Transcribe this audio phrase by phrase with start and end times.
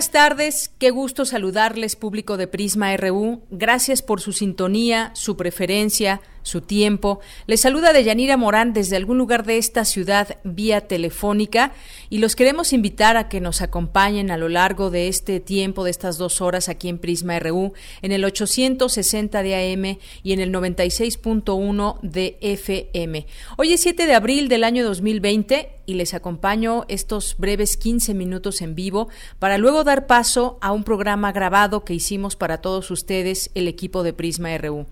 [0.00, 3.42] Buenas tardes, qué gusto saludarles público de Prisma RU.
[3.50, 7.20] Gracias por su sintonía, su preferencia, su tiempo.
[7.46, 11.72] Les saluda Deyanira Morán desde algún lugar de esta ciudad vía telefónica
[12.08, 15.90] y los queremos invitar a que nos acompañen a lo largo de este tiempo, de
[15.90, 17.72] estas dos horas aquí en Prisma RU,
[18.02, 23.26] en el 860 de AM y en el 96.1 de FM.
[23.56, 28.62] Hoy es 7 de abril del año 2020 y les acompaño estos breves 15 minutos
[28.62, 33.50] en vivo para luego dar paso a un programa grabado que hicimos para todos ustedes,
[33.54, 34.86] el equipo de Prisma RU.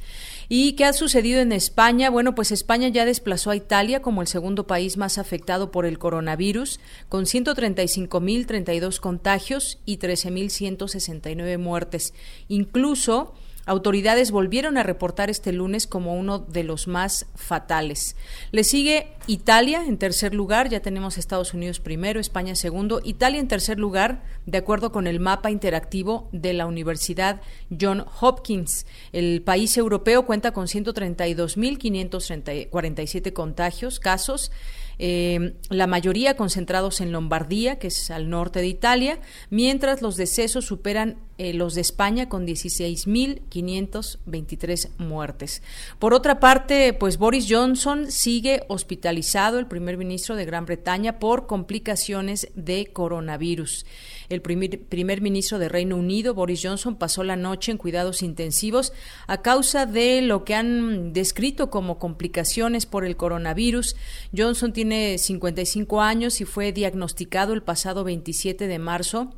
[0.49, 2.11] ¿Y qué ha sucedido en España?
[2.11, 5.97] Bueno, pues España ya desplazó a Italia como el segundo país más afectado por el
[5.97, 6.79] coronavirus,
[7.09, 12.13] con 135.032 contagios y 13.169 muertes.
[12.49, 13.33] Incluso
[13.71, 18.17] Autoridades volvieron a reportar este lunes como uno de los más fatales.
[18.51, 23.47] Le sigue Italia en tercer lugar, ya tenemos Estados Unidos primero, España segundo, Italia en
[23.47, 27.39] tercer lugar, de acuerdo con el mapa interactivo de la Universidad
[27.79, 28.85] John Hopkins.
[29.13, 34.51] El país europeo cuenta con 132.547 contagios, casos
[35.03, 39.17] eh, la mayoría concentrados en Lombardía, que es al norte de Italia,
[39.49, 45.63] mientras los decesos superan eh, los de España con 16.523 muertes.
[45.97, 51.47] Por otra parte, pues Boris Johnson sigue hospitalizado, el primer ministro de Gran Bretaña, por
[51.47, 53.87] complicaciones de coronavirus.
[54.31, 58.93] El primer, ministro de Reino Unido, Boris Johnson, pasó la noche en cuidados intensivos
[59.27, 63.97] a causa de lo que han descrito como complicaciones por el coronavirus.
[64.35, 69.35] Johnson tiene 55 años y fue diagnosticado el pasado 27 de marzo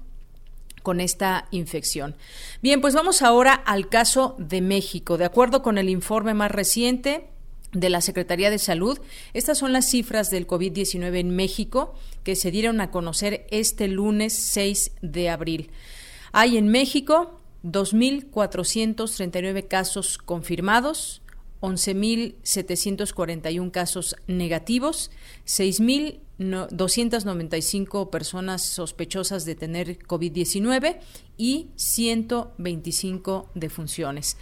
[0.84, 2.16] con esta infección.
[2.62, 5.18] Bien, pues vamos ahora al caso de México.
[5.18, 7.33] De acuerdo con el informe más reciente,
[7.74, 9.00] de la Secretaría de Salud.
[9.34, 14.34] Estas son las cifras del COVID-19 en México que se dieron a conocer este lunes
[14.34, 15.72] 6 de abril.
[16.32, 21.22] Hay en México 2.439 casos confirmados,
[21.62, 25.12] 11.741 casos negativos,
[25.48, 30.98] 6.295 personas sospechosas de tener COVID-19
[31.38, 34.36] y 125 defunciones.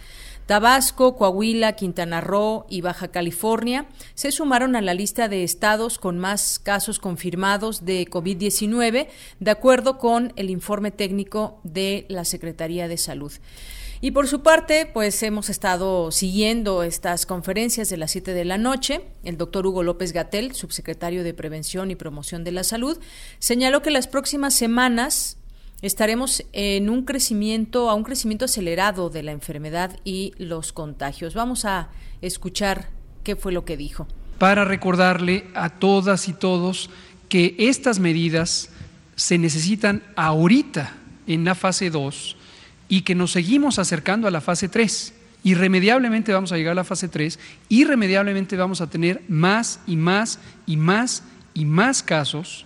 [0.46, 6.18] Tabasco, Coahuila, Quintana Roo y Baja California se sumaron a la lista de estados con
[6.18, 9.08] más casos confirmados de COVID-19,
[9.40, 13.32] de acuerdo con el informe técnico de la Secretaría de Salud.
[14.04, 18.58] Y por su parte, pues hemos estado siguiendo estas conferencias de las 7 de la
[18.58, 19.02] noche.
[19.22, 22.98] El doctor Hugo López Gatel, subsecretario de Prevención y Promoción de la Salud,
[23.38, 25.36] señaló que las próximas semanas
[25.82, 31.34] estaremos en un crecimiento, a un crecimiento acelerado de la enfermedad y los contagios.
[31.34, 31.90] Vamos a
[32.22, 32.88] escuchar
[33.24, 34.06] qué fue lo que dijo.
[34.38, 36.88] Para recordarle a todas y todos
[37.28, 38.70] que estas medidas
[39.16, 40.94] se necesitan ahorita
[41.26, 42.36] en la fase 2
[42.88, 45.14] y que nos seguimos acercando a la fase 3.
[45.44, 47.38] Irremediablemente vamos a llegar a la fase 3,
[47.68, 52.64] irremediablemente vamos a tener más y más y más y más casos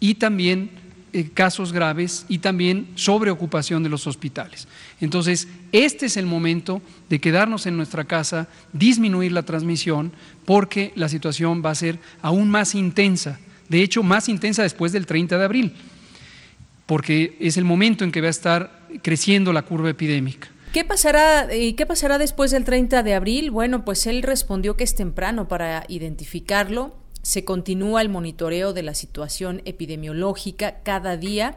[0.00, 0.70] y también
[1.16, 4.68] eh, casos graves y también sobreocupación de los hospitales.
[5.00, 10.12] Entonces, este es el momento de quedarnos en nuestra casa, disminuir la transmisión,
[10.44, 13.40] porque la situación va a ser aún más intensa,
[13.70, 15.72] de hecho, más intensa después del 30 de abril,
[16.84, 20.48] porque es el momento en que va a estar creciendo la curva epidémica.
[20.74, 23.50] ¿Qué pasará, y qué pasará después del 30 de abril?
[23.50, 26.94] Bueno, pues él respondió que es temprano para identificarlo.
[27.26, 31.56] Se continúa el monitoreo de la situación epidemiológica cada día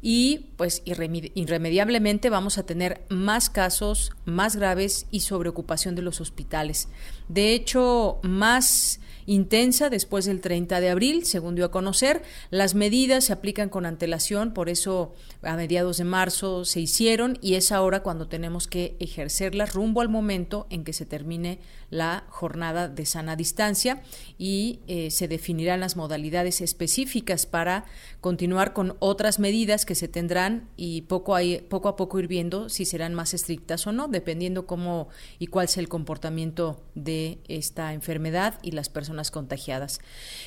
[0.00, 6.88] y pues irremediablemente vamos a tener más casos más graves y sobreocupación de los hospitales.
[7.28, 12.22] De hecho, más intensa después del 30 de abril, según dio a conocer.
[12.50, 17.54] Las medidas se aplican con antelación, por eso a mediados de marzo se hicieron y
[17.54, 21.58] es ahora cuando tenemos que ejercerlas rumbo al momento en que se termine
[21.90, 24.02] la jornada de sana distancia
[24.38, 27.84] y eh, se definirán las modalidades específicas para
[28.20, 31.36] continuar con otras medidas que se tendrán y poco,
[31.68, 35.08] poco a poco ir viendo si serán más estrictas o no, dependiendo cómo
[35.38, 40.00] y cuál sea el comportamiento de esta enfermedad y las personas contagiadas.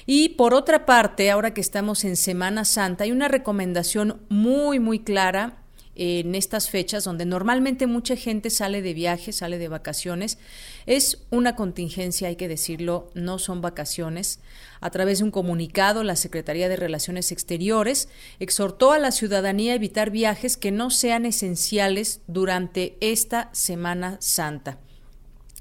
[0.05, 4.99] Y por otra parte, ahora que estamos en Semana Santa, hay una recomendación muy, muy
[4.99, 5.57] clara
[5.95, 10.37] en estas fechas donde normalmente mucha gente sale de viaje, sale de vacaciones.
[10.85, 14.39] Es una contingencia, hay que decirlo, no son vacaciones.
[14.81, 18.09] A través de un comunicado, la Secretaría de Relaciones Exteriores
[18.39, 24.79] exhortó a la ciudadanía a evitar viajes que no sean esenciales durante esta Semana Santa.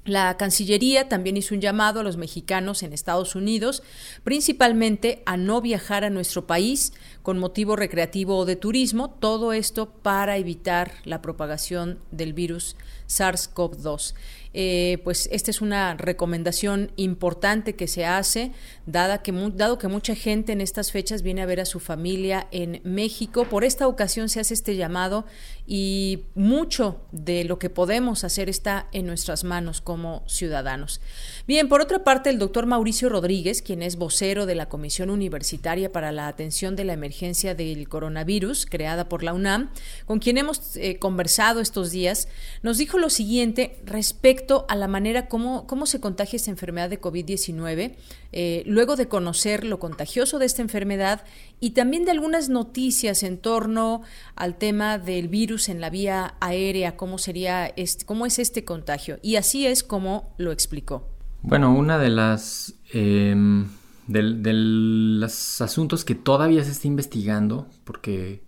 [0.05, 3.81] La Cancillería también hizo un llamado a los mexicanos en Estados Unidos,
[4.23, 6.93] principalmente a no viajar a nuestro país
[7.23, 12.75] con motivo recreativo o de turismo, todo esto para evitar la propagación del virus
[13.07, 14.13] SARS-CoV-2.
[14.57, 18.53] Eh, pues esta es una recomendación importante que se hace,
[18.85, 22.47] dada que, dado que mucha gente en estas fechas viene a ver a su familia
[22.51, 23.43] en México.
[23.49, 25.25] Por esta ocasión se hace este llamado
[25.67, 31.01] y mucho de lo que podemos hacer está en nuestras manos como ciudadanos.
[31.47, 35.91] Bien, por otra parte, el doctor Mauricio Rodríguez, quien es vocero de la Comisión Universitaria
[35.91, 39.69] para la Atención de la Emergencia del Coronavirus, creada por la UNAM,
[40.05, 42.29] con quien hemos eh, conversado estos días,
[42.63, 47.01] nos dijo lo siguiente respecto a la manera como, cómo se contagia esta enfermedad de
[47.01, 47.95] COVID-19,
[48.31, 51.23] eh, luego de conocer lo contagioso de esta enfermedad
[51.59, 54.01] y también de algunas noticias en torno
[54.35, 59.19] al tema del virus en la vía aérea, cómo sería este, cómo es este contagio.
[59.21, 61.09] Y así es como lo explicó.
[61.41, 63.67] Bueno, una de las em,
[64.07, 68.43] de, los asuntos que todavía se está investigando, porque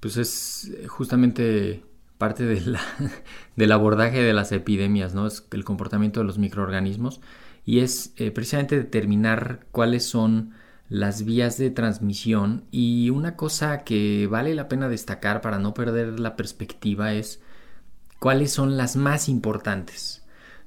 [0.00, 1.82] pues es justamente
[2.18, 2.44] parte
[3.56, 5.26] del abordaje de las epidemias, ¿no?
[5.26, 7.20] Es el comportamiento de los microorganismos
[7.64, 10.52] y es eh, precisamente determinar cuáles son
[10.88, 16.20] las vías de transmisión y una cosa que vale la pena destacar para no perder
[16.20, 17.40] la perspectiva es
[18.20, 20.26] cuáles son las más importantes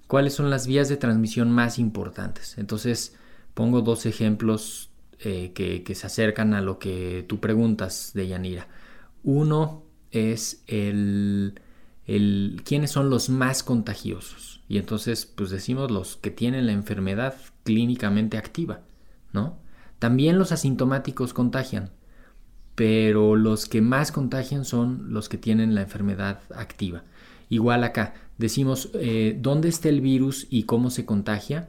[0.09, 2.57] cuáles son las vías de transmisión más importantes.
[2.57, 3.15] Entonces,
[3.53, 8.67] pongo dos ejemplos eh, que, se acercan a lo que tú preguntas de Yanira.
[9.23, 11.59] Uno es el,
[12.05, 14.61] el quiénes son los más contagiosos.
[14.67, 18.81] Y entonces, pues decimos los que tienen la enfermedad clínicamente activa,
[19.33, 19.57] ¿no?
[19.99, 21.91] También los asintomáticos contagian,
[22.75, 27.03] pero los que más contagian son los que tienen la enfermedad activa.
[27.49, 31.67] Igual acá, decimos eh, dónde está el virus y cómo se contagia,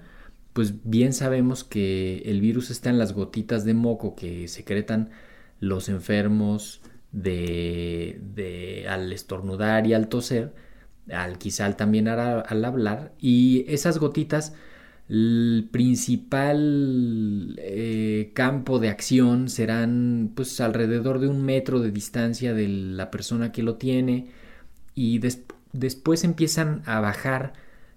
[0.52, 5.10] pues bien sabemos que el virus está en las gotitas de moco que secretan
[5.58, 6.80] los enfermos
[7.12, 10.52] de, de al estornudar y al toser,
[11.12, 14.54] al quizá también al, hablar, y esas gotitas
[15.08, 22.68] el principal eh, campo de acción serán pues alrededor de un metro de distancia de
[22.68, 24.28] la persona que lo tiene
[24.94, 27.52] y después después empiezan a bajar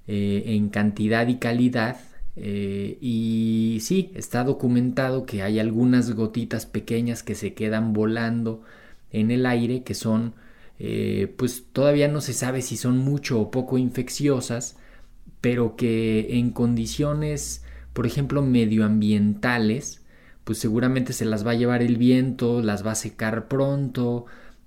[0.07, 1.97] eh, en cantidad y calidad
[2.35, 8.63] eh, y sí, está documentado que hay algunas gotitas pequeñas que se quedan volando
[9.13, 10.35] en el aire que son
[10.79, 14.77] eh, pues todavía no se sabe si son mucho o poco infecciosas
[15.39, 20.03] pero que en condiciones por ejemplo medioambientales
[20.43, 24.25] pues seguramente se las va a llevar el viento, las va a secar pronto,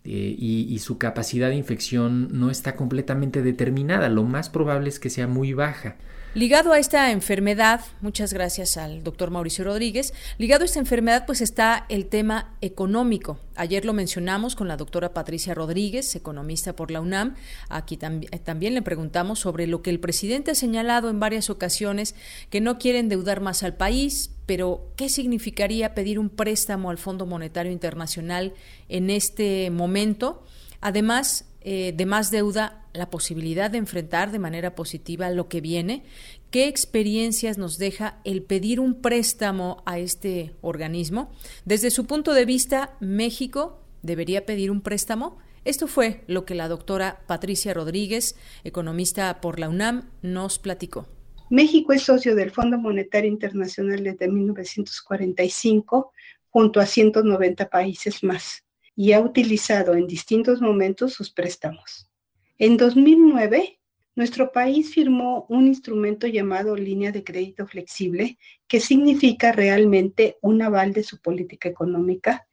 [0.09, 4.09] eh, y, su capacidad de infección no está completamente determinada.
[4.09, 5.97] Lo más probable es que sea muy baja.
[6.37, 11.41] Ligado a esta enfermedad, muchas gracias al doctor Mauricio Rodríguez, ligado a esta enfermedad pues
[11.41, 13.41] está el tema económico.
[13.55, 17.37] Ayer lo mencionamos con la doctora Patricia Rodríguez, economista por la UNAM.
[17.71, 22.15] Aquí eh, también le preguntamos sobre lo que el presidente ha señalado en varias ocasiones,
[22.51, 27.25] que no quiere endeudar más al país, pero ¿qué significaría pedir un préstamo al Fondo
[27.25, 28.53] Monetario Internacional
[28.91, 30.45] en este momento?
[30.83, 36.05] Además, eh, de más deuda, la posibilidad de enfrentar de manera positiva lo que viene.
[36.51, 41.31] ¿Qué experiencias nos deja el pedir un préstamo a este organismo?
[41.65, 45.39] Desde su punto de vista, ¿México debería pedir un préstamo?
[45.65, 51.09] Esto fue lo que la doctora Patricia Rodríguez, economista por la UNAM, nos platicó.
[51.51, 56.13] México es socio del Fondo Monetario Internacional desde 1945
[56.51, 58.65] junto a 190 países más
[58.97, 62.09] y ha utilizado en distintos momentos sus préstamos.
[62.59, 63.79] En 2009,
[64.15, 70.95] nuestro país firmó un instrumento llamado línea de crédito flexible, que significa realmente un aval
[70.95, 72.47] de su política económica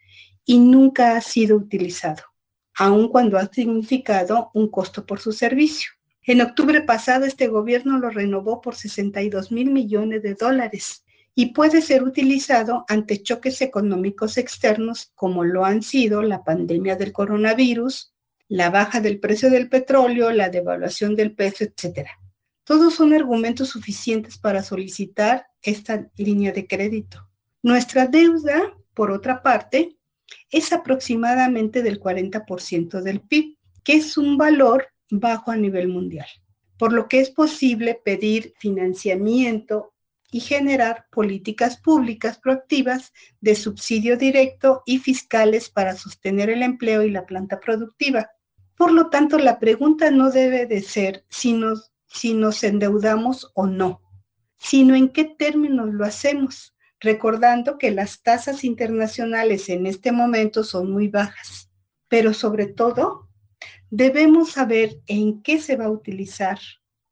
[0.43, 2.21] y nunca ha sido utilizado,
[2.75, 5.91] aun cuando ha significado un costo por su servicio.
[6.23, 11.81] En octubre pasado, este gobierno lo renovó por 62 mil millones de dólares y puede
[11.81, 18.12] ser utilizado ante choques económicos externos como lo han sido la pandemia del coronavirus,
[18.47, 22.07] la baja del precio del petróleo, la devaluación del peso, etc.
[22.63, 27.29] Todos son argumentos suficientes para solicitar esta línea de crédito.
[27.61, 29.97] Nuestra deuda, por otra parte,
[30.49, 36.27] es aproximadamente del 40% del PIB, que es un valor bajo a nivel mundial,
[36.77, 39.92] por lo que es posible pedir financiamiento
[40.33, 47.11] y generar políticas públicas proactivas de subsidio directo y fiscales para sostener el empleo y
[47.11, 48.31] la planta productiva.
[48.75, 54.01] Por lo tanto, la pregunta no debe de ser si nos, endeudamos o no,
[54.57, 60.91] sino en qué términos lo hacemos, recordando que las tasas internacionales en este momento son
[60.91, 61.69] muy bajas.
[62.07, 63.29] Pero sobre todo,
[63.91, 66.57] debemos saber en qué se va a utilizar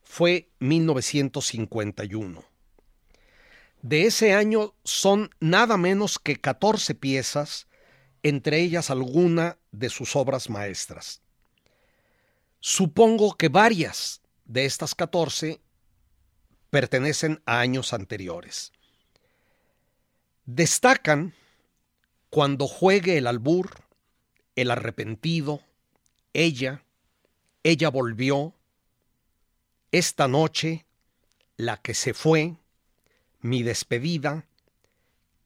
[0.02, 2.44] fue 1951.
[3.82, 7.68] De ese año son nada menos que 14 piezas,
[8.22, 11.22] entre ellas alguna de sus obras maestras.
[12.60, 15.62] Supongo que varias de estas 14
[16.70, 18.72] pertenecen a años anteriores.
[20.46, 21.34] Destacan
[22.30, 23.72] cuando juegue el albur,
[24.56, 25.62] el arrepentido,
[26.34, 26.84] ella,
[27.64, 28.54] ella volvió,
[29.92, 30.86] esta noche,
[31.58, 32.56] la que se fue,
[33.42, 34.46] mi despedida,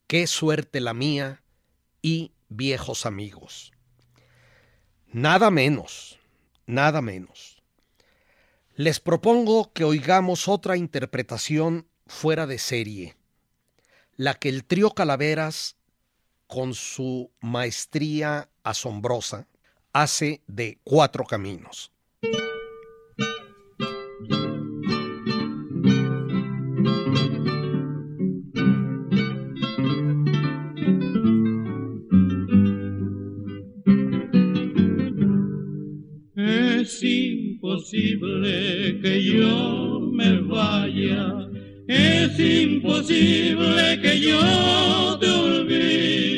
[0.08, 1.42] qué suerte la mía
[2.02, 3.72] y viejos amigos.
[5.12, 6.20] Nada menos,
[6.66, 7.64] nada menos.
[8.76, 13.16] Les propongo que oigamos otra interpretación fuera de serie,
[14.18, 15.78] la que el trío Calaveras,
[16.48, 19.48] con su maestría asombrosa,
[19.94, 21.92] hace de cuatro caminos.
[36.36, 41.50] Es imposible que yo me vaya,
[41.88, 46.35] es imposible que yo te olvide.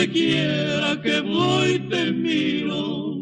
[0.00, 3.16] Donde quiera que voy te miro,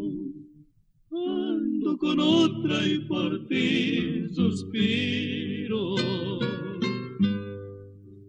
[1.11, 5.95] ando con otra y por ti suspiro.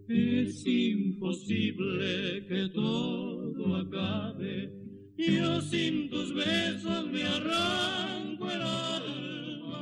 [0.09, 4.73] Es imposible que todo acabe.
[5.17, 9.81] Yo sin tus besos me arranco el alma.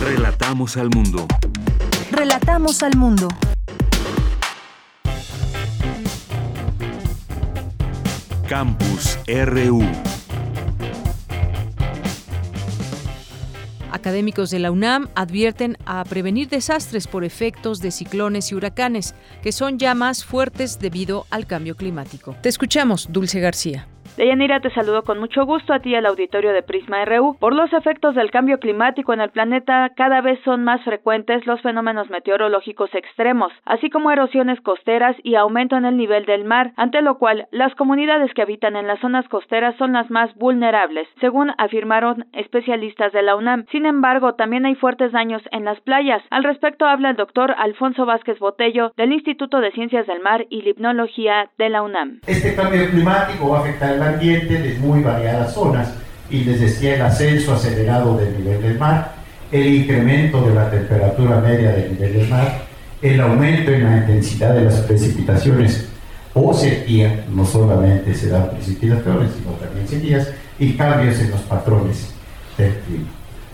[0.00, 1.26] Relatamos al mundo.
[2.12, 3.28] Relatamos al mundo.
[8.50, 9.80] Campus RU.
[13.92, 19.52] Académicos de la UNAM advierten a prevenir desastres por efectos de ciclones y huracanes, que
[19.52, 22.34] son ya más fuertes debido al cambio climático.
[22.42, 23.86] Te escuchamos, Dulce García.
[24.16, 27.36] Deyanira, te saludo con mucho gusto a ti y al auditorio de Prisma RU.
[27.38, 31.60] Por los efectos del cambio climático en el planeta, cada vez son más frecuentes los
[31.62, 37.02] fenómenos meteorológicos extremos, así como erosiones costeras y aumento en el nivel del mar, ante
[37.02, 41.52] lo cual las comunidades que habitan en las zonas costeras son las más vulnerables, según
[41.56, 43.66] afirmaron especialistas de la UNAM.
[43.70, 46.22] Sin embargo, también hay fuertes daños en las playas.
[46.30, 50.62] Al respecto habla el doctor Alfonso Vázquez Botello del Instituto de Ciencias del Mar y
[50.62, 52.20] Limnología de la UNAM.
[52.26, 55.88] Este cambio climático va a afectar el ambiente de muy variadas zonas
[56.30, 59.14] y les decía el ascenso acelerado del nivel del mar,
[59.52, 62.62] el incremento de la temperatura media del nivel del mar,
[63.02, 65.86] el aumento en la intensidad de las precipitaciones
[66.32, 72.10] o sequía, no solamente se dan precipitaciones, sino también sequías, y cambios en los patrones
[72.56, 73.08] del clima.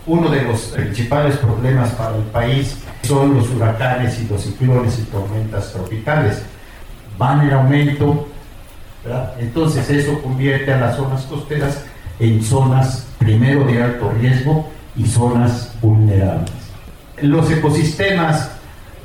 [0.05, 5.03] Uno de los principales problemas para el país son los huracanes y los ciclones y
[5.03, 6.43] tormentas tropicales.
[7.17, 8.27] Van en aumento,
[9.39, 11.83] Entonces eso convierte a las zonas costeras
[12.19, 16.51] en zonas primero de alto riesgo y zonas vulnerables.
[17.21, 18.51] Los ecosistemas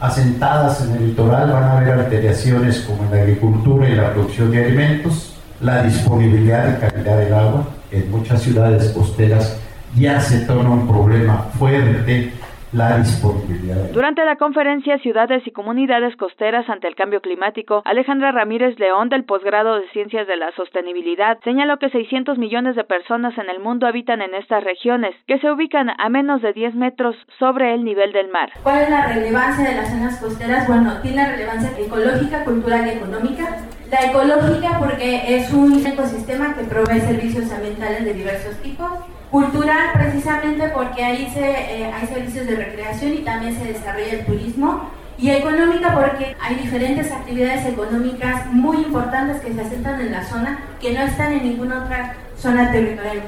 [0.01, 4.51] asentadas en el litoral van a haber alteraciones como en la agricultura y la producción
[4.51, 7.69] de alimentos, la disponibilidad y calidad del agua.
[7.91, 9.57] En muchas ciudades costeras
[9.97, 12.33] ya se torna un problema fuerte
[12.73, 13.91] la disponibilidad.
[13.93, 19.25] Durante la conferencia Ciudades y Comunidades Costeras ante el Cambio Climático, Alejandra Ramírez León del
[19.25, 23.87] posgrado de Ciencias de la Sostenibilidad señaló que 600 millones de personas en el mundo
[23.87, 28.13] habitan en estas regiones, que se ubican a menos de 10 metros sobre el nivel
[28.13, 28.51] del mar.
[28.63, 30.67] ¿Cuál es la relevancia de las zonas costeras?
[30.67, 33.59] Bueno, tiene relevancia ecológica, cultural y económica.
[33.91, 38.89] La ecológica porque es un ecosistema que provee servicios ambientales de diversos tipos.
[39.33, 44.27] Cultural precisamente porque ahí se, eh, hay servicios de recreación y también se desarrolla el
[44.27, 44.91] turismo.
[45.17, 50.59] Y económica porque hay diferentes actividades económicas muy importantes que se asentan en la zona
[50.79, 53.23] que no están en ninguna otra zona territorial.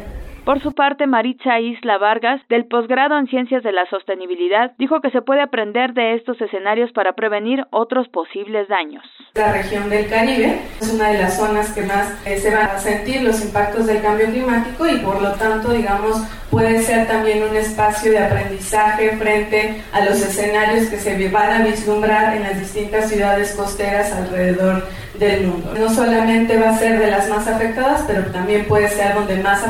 [0.44, 5.10] Por su parte, Maritza Isla Vargas, del posgrado en Ciencias de la Sostenibilidad, dijo que
[5.10, 9.02] se puede aprender de estos escenarios para prevenir otros posibles daños.
[9.32, 12.78] La región del Caribe es una de las zonas que más eh, se van a
[12.78, 17.56] sentir los impactos del cambio climático y por lo tanto, digamos, puede ser también un
[17.56, 23.08] espacio de aprendizaje frente a los escenarios que se van a vislumbrar en las distintas
[23.08, 24.84] ciudades costeras alrededor
[25.18, 25.74] del mundo.
[25.78, 29.62] No solamente va a ser de las más afectadas, pero también puede ser donde más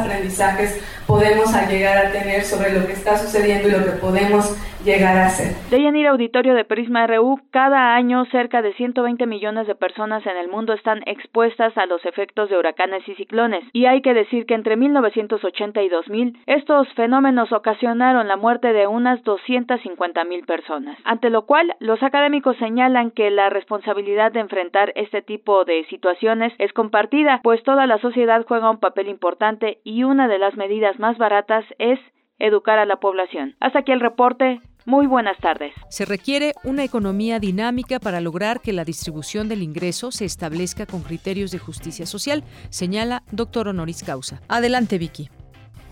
[0.64, 5.16] practice podemos llegar a tener sobre lo que está sucediendo y lo que podemos llegar
[5.16, 5.54] a hacer.
[5.70, 10.36] De Yanir Auditorio de Prisma RU, cada año cerca de 120 millones de personas en
[10.36, 14.44] el mundo están expuestas a los efectos de huracanes y ciclones, y hay que decir
[14.46, 20.98] que entre 1980 y 2000 estos fenómenos ocasionaron la muerte de unas 250 mil personas,
[21.04, 26.52] ante lo cual los académicos señalan que la responsabilidad de enfrentar este tipo de situaciones
[26.58, 30.93] es compartida, pues toda la sociedad juega un papel importante y una de las medidas
[30.98, 31.98] más baratas es
[32.38, 33.56] educar a la población.
[33.60, 34.60] Hasta aquí el reporte.
[34.86, 35.72] Muy buenas tardes.
[35.88, 41.00] Se requiere una economía dinámica para lograr que la distribución del ingreso se establezca con
[41.00, 44.42] criterios de justicia social, señala doctor honoris causa.
[44.46, 45.30] Adelante, Vicky.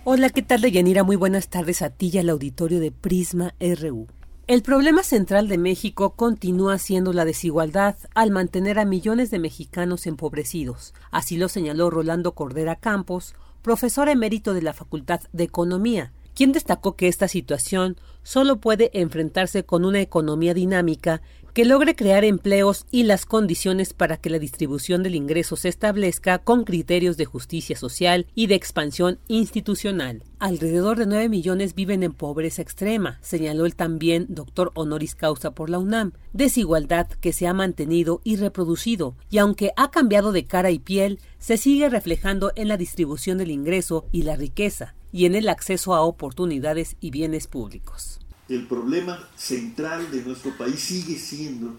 [0.05, 1.05] Hola, ¿qué tal, Deyanira?
[1.05, 4.09] Muy buenas tardes a ti y al auditorio de Prisma RU.
[4.49, 10.07] El problema central de México continúa siendo la desigualdad al mantener a millones de mexicanos
[10.07, 10.93] empobrecidos.
[11.13, 16.97] Así lo señaló Rolando Cordera Campos, profesor emérito de la Facultad de Economía, quien destacó
[16.97, 23.03] que esta situación solo puede enfrentarse con una economía dinámica que logre crear empleos y
[23.03, 28.27] las condiciones para que la distribución del ingreso se establezca con criterios de justicia social
[28.35, 30.23] y de expansión institucional.
[30.39, 35.69] Alrededor de 9 millones viven en pobreza extrema, señaló el también doctor honoris causa por
[35.69, 40.71] la UNAM, desigualdad que se ha mantenido y reproducido, y aunque ha cambiado de cara
[40.71, 45.35] y piel, se sigue reflejando en la distribución del ingreso y la riqueza, y en
[45.35, 48.22] el acceso a oportunidades y bienes públicos.
[48.53, 51.75] El problema central de nuestro país sigue siendo,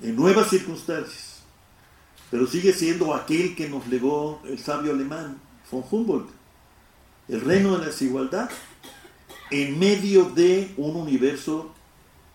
[0.00, 1.42] en nuevas circunstancias,
[2.30, 5.40] pero sigue siendo aquel que nos legó el sabio alemán,
[5.72, 6.30] von Humboldt,
[7.26, 8.48] el reino de la desigualdad,
[9.50, 11.74] en medio de un universo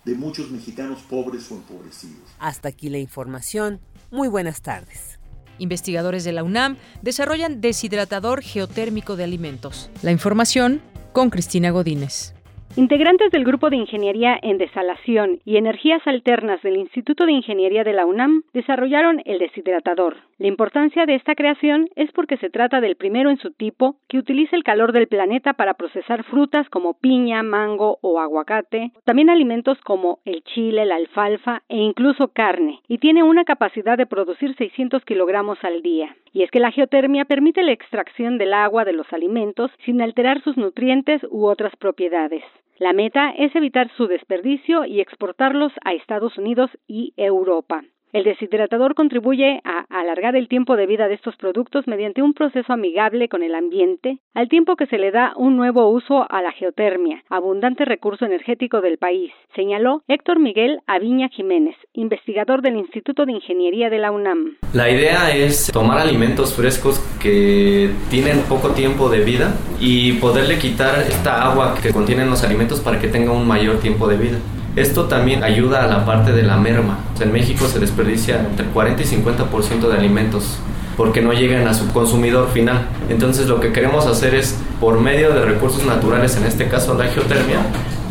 [0.04, 2.30] de muchos mexicanos pobres o empobrecidos.
[2.40, 3.80] Hasta aquí la información.
[4.12, 5.20] Muy buenas tardes.
[5.58, 9.90] Investigadores de la UNAM desarrollan deshidratador geotérmico de alimentos.
[10.02, 10.82] La información
[11.14, 12.34] con Cristina Godínez.
[12.76, 17.94] Integrantes del Grupo de Ingeniería en Desalación y Energías Alternas del Instituto de Ingeniería de
[17.94, 20.18] la UNAM desarrollaron el deshidratador.
[20.38, 24.20] La importancia de esta creación es porque se trata del primero en su tipo que
[24.20, 29.80] utiliza el calor del planeta para procesar frutas como piña, mango o aguacate, también alimentos
[29.82, 35.04] como el chile, la alfalfa e incluso carne, y tiene una capacidad de producir 600
[35.04, 36.16] kilogramos al día.
[36.32, 40.44] Y es que la geotermia permite la extracción del agua de los alimentos sin alterar
[40.44, 42.44] sus nutrientes u otras propiedades.
[42.80, 47.82] La meta es evitar su desperdicio y exportarlos a Estados Unidos y Europa.
[48.14, 52.72] El deshidratador contribuye a alargar el tiempo de vida de estos productos mediante un proceso
[52.72, 56.54] amigable con el ambiente, al tiempo que se le da un nuevo uso a la
[56.54, 63.34] geotermia, abundante recurso energético del país, señaló Héctor Miguel Aviña Jiménez, investigador del Instituto de
[63.34, 64.56] Ingeniería de la UNAM.
[64.74, 71.00] La idea es tomar alimentos frescos que tienen poco tiempo de vida y poderle quitar
[71.00, 74.40] esta agua que contienen los alimentos para que tenga un mayor tiempo de vida.
[74.78, 77.00] Esto también ayuda a la parte de la merma.
[77.20, 80.60] En México se desperdicia entre 40 y 50% de alimentos
[80.96, 82.82] porque no llegan a su consumidor final.
[83.10, 87.06] Entonces lo que queremos hacer es, por medio de recursos naturales, en este caso la
[87.06, 87.58] geotermia,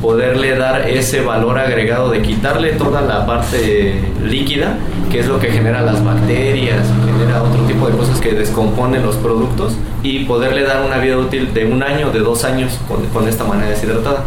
[0.02, 4.76] poderle dar ese valor agregado de quitarle toda la parte líquida,
[5.08, 6.84] que es lo que genera las bacterias,
[7.16, 11.54] genera otro tipo de cosas que descomponen los productos, y poderle dar una vida útil
[11.54, 14.24] de un año, de dos años con, con esta manera deshidratada.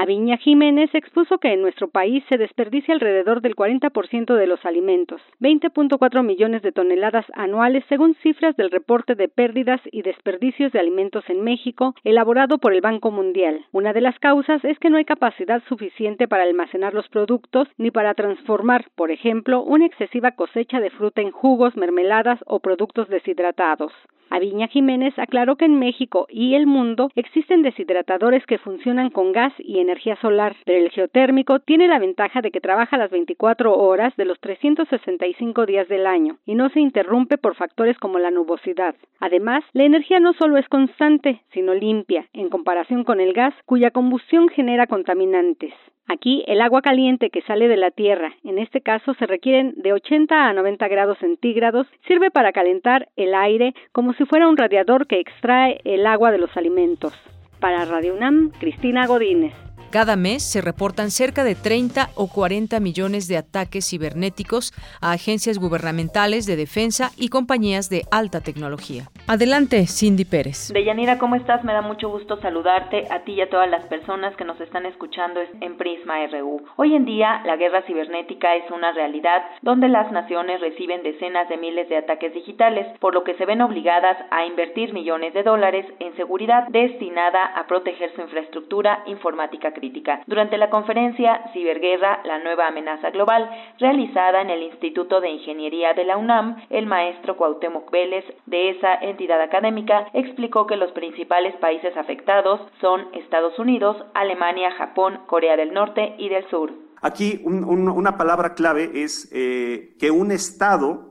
[0.00, 5.20] Aviña Jiménez expuso que en nuestro país se desperdicia alrededor del 40% de los alimentos,
[5.40, 11.24] 20.4 millones de toneladas anuales según cifras del reporte de pérdidas y desperdicios de alimentos
[11.28, 13.66] en México elaborado por el Banco Mundial.
[13.72, 17.90] Una de las causas es que no hay capacidad suficiente para almacenar los productos ni
[17.90, 23.90] para transformar, por ejemplo, una excesiva cosecha de fruta en jugos, mermeladas o productos deshidratados.
[24.30, 29.54] Aviña Jiménez aclaró que en México y el mundo existen deshidratadores que funcionan con gas
[29.58, 34.14] y energía solar, pero el geotérmico tiene la ventaja de que trabaja las 24 horas
[34.16, 38.94] de los 365 días del año y no se interrumpe por factores como la nubosidad.
[39.18, 43.90] Además, la energía no solo es constante, sino limpia, en comparación con el gas, cuya
[43.90, 45.72] combustión genera contaminantes.
[46.06, 49.92] Aquí el agua caliente que sale de la tierra, en este caso se requieren de
[49.92, 55.06] 80 a 90 grados centígrados, sirve para calentar el aire como si fuera un radiador
[55.06, 57.12] que extrae el agua de los alimentos.
[57.60, 59.67] Para Radio UNAM, Cristina Godínez.
[59.90, 65.58] Cada mes se reportan cerca de 30 o 40 millones de ataques cibernéticos a agencias
[65.58, 69.04] gubernamentales de defensa y compañías de alta tecnología.
[69.26, 70.70] Adelante, Cindy Pérez.
[70.74, 71.64] Deyanira, ¿cómo estás?
[71.64, 74.84] Me da mucho gusto saludarte a ti y a todas las personas que nos están
[74.84, 76.60] escuchando en Prisma RU.
[76.76, 81.56] Hoy en día, la guerra cibernética es una realidad donde las naciones reciben decenas de
[81.56, 85.86] miles de ataques digitales, por lo que se ven obligadas a invertir millones de dólares
[85.98, 90.20] en seguridad destinada a proteger su infraestructura informática crítica.
[90.26, 96.04] Durante la conferencia Ciberguerra, la nueva amenaza global, realizada en el Instituto de Ingeniería de
[96.04, 101.96] la UNAM, el maestro Cuauhtémoc Vélez de esa entidad académica explicó que los principales países
[101.96, 106.72] afectados son Estados Unidos, Alemania, Japón, Corea del Norte y del Sur.
[107.00, 111.08] Aquí una palabra clave es eh, que un Estado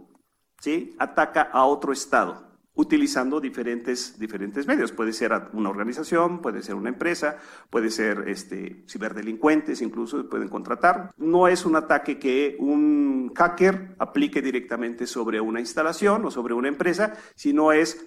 [1.00, 2.47] ataca a otro Estado
[2.78, 4.92] utilizando diferentes, diferentes medios.
[4.92, 7.38] Puede ser una organización, puede ser una empresa,
[7.70, 11.12] puede ser este, ciberdelincuentes, incluso pueden contratar.
[11.18, 16.68] No es un ataque que un hacker aplique directamente sobre una instalación o sobre una
[16.68, 18.06] empresa, sino es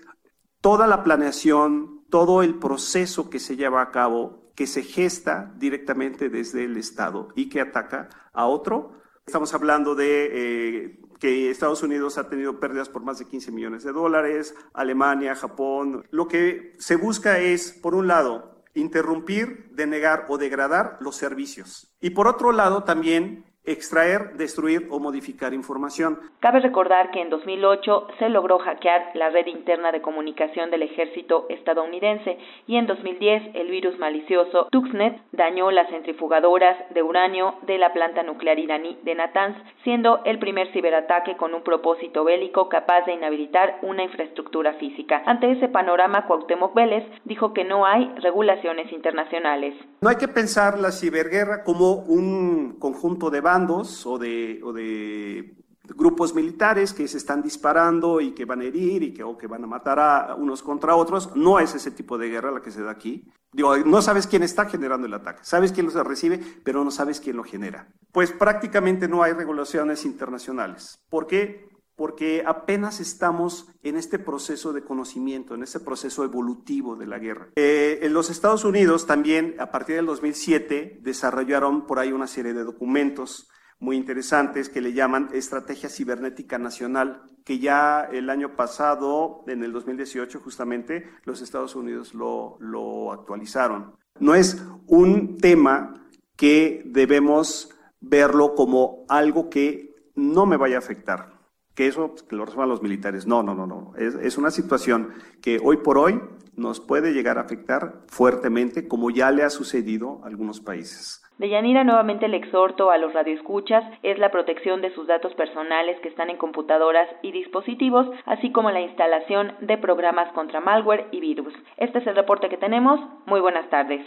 [0.60, 6.28] toda la planeación, todo el proceso que se lleva a cabo, que se gesta directamente
[6.28, 9.00] desde el Estado y que ataca a otro.
[9.26, 13.84] Estamos hablando de eh, que Estados Unidos ha tenido pérdidas por más de 15 millones
[13.84, 16.06] de dólares, Alemania, Japón.
[16.10, 21.94] Lo que se busca es, por un lado, interrumpir, denegar o degradar los servicios.
[22.00, 26.18] Y por otro lado, también extraer, destruir o modificar información.
[26.40, 31.46] Cabe recordar que en 2008 se logró hackear la red interna de comunicación del ejército
[31.50, 37.92] estadounidense y en 2010 el virus malicioso Tuxnet dañó las centrifugadoras de uranio de la
[37.92, 43.12] planta nuclear iraní de Natanz, siendo el primer ciberataque con un propósito bélico capaz de
[43.12, 45.22] inhabilitar una infraestructura física.
[45.26, 49.74] Ante ese panorama, Cuauhtémoc Vélez dijo que no hay regulaciones internacionales.
[50.00, 55.54] No hay que pensar la ciberguerra como un conjunto de bandos o de,
[55.96, 59.64] grupos militares que se están disparando y que van a herir y que, que van
[59.64, 61.34] a matar a unos contra otros.
[61.34, 63.26] No es ese tipo de guerra la que se da aquí.
[63.52, 67.18] Digo, no sabes quién está generando el ataque, sabes quién lo recibe, pero no sabes
[67.18, 67.88] quién lo genera.
[68.12, 71.00] Pues prácticamente no hay regulaciones internacionales.
[71.10, 71.69] ¿Por qué?
[72.00, 77.50] Porque apenas estamos en este proceso de conocimiento, en este proceso evolutivo de la guerra.
[77.56, 82.54] Eh, en los Estados Unidos también, a partir del 2007, desarrollaron por ahí una serie
[82.54, 89.44] de documentos muy interesantes que le llaman Estrategia Cibernética Nacional, que ya el año pasado,
[89.46, 93.94] en el 2018 justamente, los Estados Unidos lo, lo actualizaron.
[94.18, 101.39] No es un tema que debemos verlo como algo que no me vaya a afectar,
[101.80, 103.26] que eso que lo resuelvan los militares.
[103.26, 103.92] No, no, no, no.
[103.96, 106.20] Es, es una situación que hoy por hoy
[106.54, 111.22] nos puede llegar a afectar fuertemente, como ya le ha sucedido a algunos países.
[111.38, 116.10] Deyanira nuevamente el exhorto a los radioescuchas es la protección de sus datos personales que
[116.10, 121.54] están en computadoras y dispositivos, así como la instalación de programas contra malware y virus.
[121.78, 123.00] Este es el reporte que tenemos.
[123.24, 124.06] Muy buenas tardes.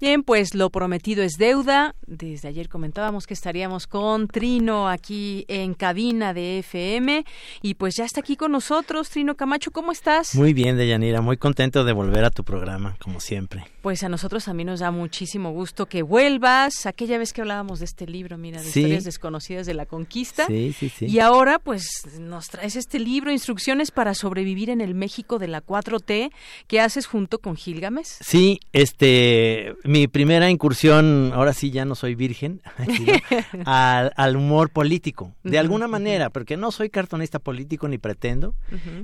[0.00, 1.94] Bien, pues lo prometido es deuda.
[2.06, 7.26] Desde ayer comentábamos que estaríamos con Trino aquí en cabina de FM
[7.60, 9.10] y pues ya está aquí con nosotros.
[9.10, 10.34] Trino Camacho, ¿cómo estás?
[10.34, 13.66] Muy bien, Deyanira, muy contento de volver a tu programa, como siempre.
[13.82, 16.84] Pues a nosotros también nos da muchísimo gusto que vuelvas.
[16.84, 18.80] Aquella vez que hablábamos de este libro, mira, de Sí.
[18.80, 20.46] historias desconocidas de la conquista.
[20.46, 21.06] Sí, sí, sí.
[21.06, 25.62] Y ahora pues nos traes este libro, Instrucciones para sobrevivir en el México de la
[25.62, 26.30] 4T,
[26.66, 28.18] que haces junto con Gilgames.
[28.20, 32.84] Sí, este, mi primera incursión, ahora sí ya no soy virgen, ¿no?
[33.64, 38.54] al, al humor político, de alguna manera, porque no soy cartonista político ni pretendo,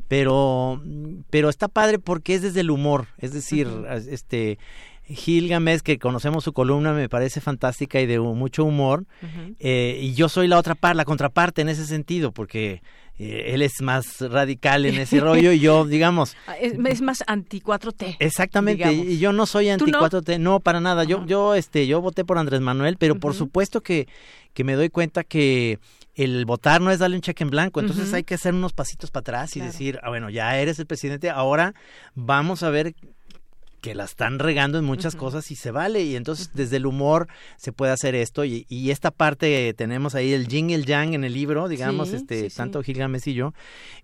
[0.09, 0.83] pero,
[1.31, 3.69] pero está padre porque es desde el humor, es decir,
[4.11, 4.59] este,
[5.09, 9.07] Gilgamesh, que conocemos su columna, me parece fantástica y de mucho humor,
[9.59, 12.83] eh, y yo soy la otra parte, la contraparte en ese sentido, porque
[13.19, 17.25] eh, él es más radical en ese rollo y yo, digamos, Ah, Es, es más
[17.27, 18.17] anti 4T.
[18.19, 19.07] Exactamente, digamos.
[19.13, 20.01] y yo no soy ¿Tú anti no?
[20.01, 21.05] 4T, no para nada.
[21.05, 24.07] Yo yo este yo voté por Andrés Manuel, pero por supuesto que
[24.53, 25.79] que me doy cuenta que
[26.15, 29.11] el votar no es darle un cheque en blanco, entonces hay que hacer unos pasitos
[29.11, 31.75] para atrás y decir, ah, bueno, ya eres el presidente, ahora
[32.15, 32.95] vamos a ver
[33.81, 36.03] que la están regando en muchas cosas y se vale.
[36.03, 38.45] Y entonces desde el humor se puede hacer esto.
[38.45, 42.13] Y, y esta parte tenemos ahí el yin y el yang en el libro, digamos,
[42.13, 43.55] este tanto Gilgamesh y yo,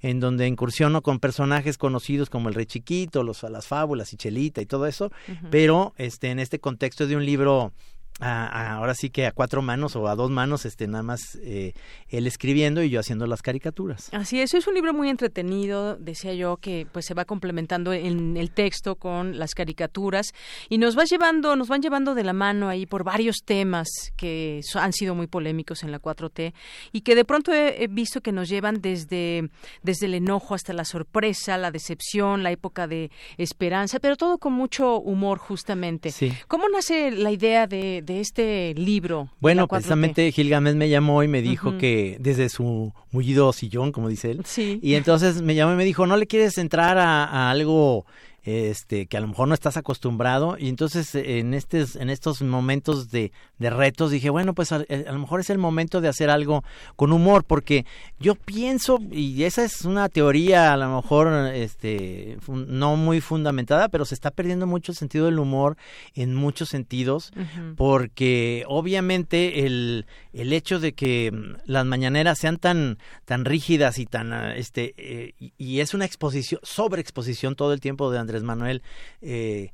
[0.00, 4.60] en donde incursiono con personajes conocidos como el Rey Chiquito, los, las fábulas y Chelita
[4.60, 5.10] y todo eso,
[5.50, 7.72] pero este en este contexto de un libro
[8.20, 11.72] ahora sí que a cuatro manos o a dos manos, este, nada más eh,
[12.08, 14.08] él escribiendo y yo haciendo las caricaturas.
[14.12, 18.36] Así es, es un libro muy entretenido, decía yo, que pues se va complementando en
[18.36, 20.32] el texto con las caricaturas
[20.68, 24.60] y nos va llevando, nos van llevando de la mano ahí por varios temas que
[24.74, 26.52] han sido muy polémicos en la 4T
[26.92, 29.50] y que de pronto he, visto que nos llevan desde,
[29.82, 34.52] desde el enojo hasta la sorpresa, la decepción, la época de esperanza, pero todo con
[34.52, 36.12] mucho humor justamente.
[36.48, 39.28] ¿Cómo nace la idea de de este libro?
[39.40, 44.30] Bueno, precisamente Gilgamesh me llamó y me dijo que desde su mullido sillón, como dice
[44.32, 44.78] él, sí.
[44.82, 48.04] y entonces me llamó y me dijo, ¿no le quieres entrar a algo
[48.44, 53.10] este que a lo mejor no estás acostumbrado y entonces en estos en estos momentos
[53.10, 56.28] de, de retos dije bueno pues eh, a, lo mejor es el momento de hacer
[56.28, 56.64] algo
[56.96, 57.86] con humor porque
[58.18, 64.04] yo pienso y esa es una teoría a lo mejor este no muy fundamentada pero
[64.04, 65.76] se está perdiendo mucho el sentido del humor
[66.14, 67.32] en muchos sentidos
[67.76, 74.06] porque obviamente el, el hecho de que mm, las mañaneras sean tan tan rígidas y
[74.06, 78.82] tan este eh, y, y, es una exposición sobreexposición todo el tiempo de Andrés Manuel,
[79.20, 79.72] eh,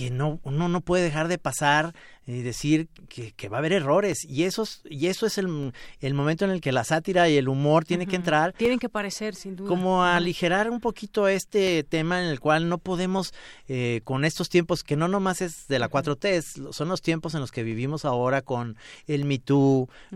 [0.00, 1.94] que, no, uno no puede dejar de pasar
[2.26, 4.24] y decir que, va a haber errores.
[4.24, 7.48] Y, esos, y eso es el, el, momento en el que la sátira y el
[7.48, 8.54] humor tienen que entrar.
[8.54, 9.68] Tienen que parecer, sin duda.
[9.68, 13.34] Como a aligerar un poquito este tema en el cual no podemos,
[13.68, 17.40] eh, con estos tiempos, que no nomás es de la 4T, son los tiempos en
[17.40, 19.42] los que vivimos ahora con el Me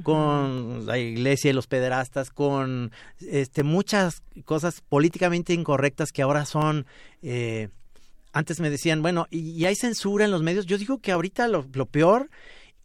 [0.02, 6.86] con la iglesia y los pederastas, con este, muchas cosas políticamente incorrectas que ahora son...
[7.22, 7.68] Eh,
[8.34, 10.66] antes me decían, bueno, ¿y, hay censura en los medios?
[10.66, 12.30] Yo digo que ahorita lo, peor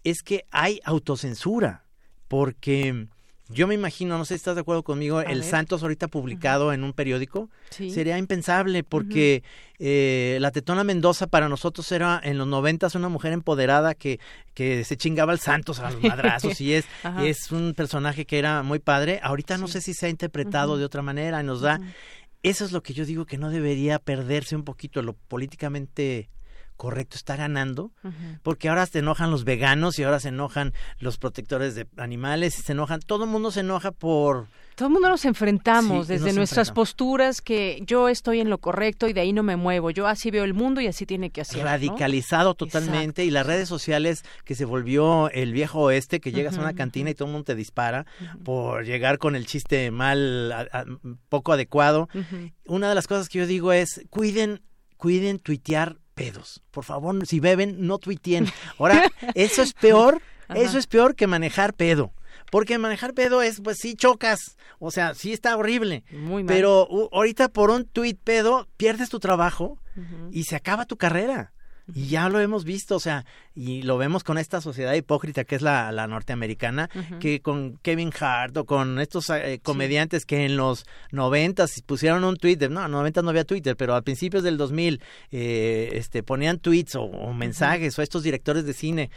[0.04, 1.86] es que hay autocensura,
[2.28, 3.08] porque
[3.50, 6.84] yo me imagino, no sé si estás de acuerdo conmigo, el Santos ahorita publicado en
[6.84, 9.42] un periódico sería impensable porque
[9.80, 14.20] eh, la Tetona Mendoza para nosotros era en los noventas una mujer empoderada que,
[14.54, 16.86] que se chingaba al Santos a los madrazos y es,
[17.24, 19.20] es un personaje que era muy padre.
[19.24, 21.82] Ahorita no sé si se ha interpretado de otra manera y nos da
[22.44, 26.30] eso es lo que yo digo que no debería perderse un poquito lo políticamente
[26.80, 27.92] correcto está ganando,
[28.42, 32.62] porque ahora se enojan los veganos y ahora se enojan los protectores de animales y
[32.62, 34.48] se enojan, todo el mundo se enoja por...
[34.76, 39.14] Todo el mundo nos enfrentamos desde nuestras posturas que yo estoy en lo correcto y
[39.14, 41.66] de ahí no me muevo, yo así veo el mundo y así tiene que ser.
[41.66, 46.62] Radicalizado totalmente y las redes sociales que se volvió el viejo oeste, que llegas a
[46.62, 48.06] una cantina y todo el mundo te dispara
[48.46, 50.70] por llegar con el chiste mal,
[51.28, 52.08] poco adecuado.
[52.66, 54.62] Una de las cosas que yo digo es, cuiden,
[54.96, 56.62] cuiden tuitear pedos.
[56.72, 58.48] Por favor, si beben, no tuiteen.
[58.78, 60.22] Ahora, eso es peor,
[60.54, 62.12] eso es peor que manejar pedo.
[62.52, 66.04] Porque manejar pedo es, pues sí chocas, o sea, sí está horrible.
[66.12, 66.54] Muy mal.
[66.54, 69.78] Pero ahorita por un tuit pedo pierdes tu trabajo
[70.32, 71.52] y se acaba tu carrera.
[71.94, 73.26] Y ya lo hemos visto, o sea,
[73.56, 78.12] y lo vemos con esta sociedad hipócrita que es la, la norteamericana, que con Kevin
[78.20, 82.92] Hart o con estos eh, comediantes que en los noventas pusieron un Twitter, no, en
[82.92, 87.34] los noventas no había Twitter, pero a principios del 2000 eh, este, ponían tweets o,
[87.34, 89.10] mensajes o estos directores de cine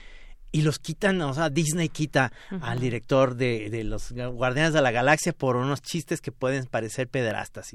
[0.50, 2.30] y los quitan, o sea, Disney quita
[2.60, 7.08] al director de, de, los Guardianes de la Galaxia por unos chistes que pueden parecer
[7.08, 7.74] pederastas.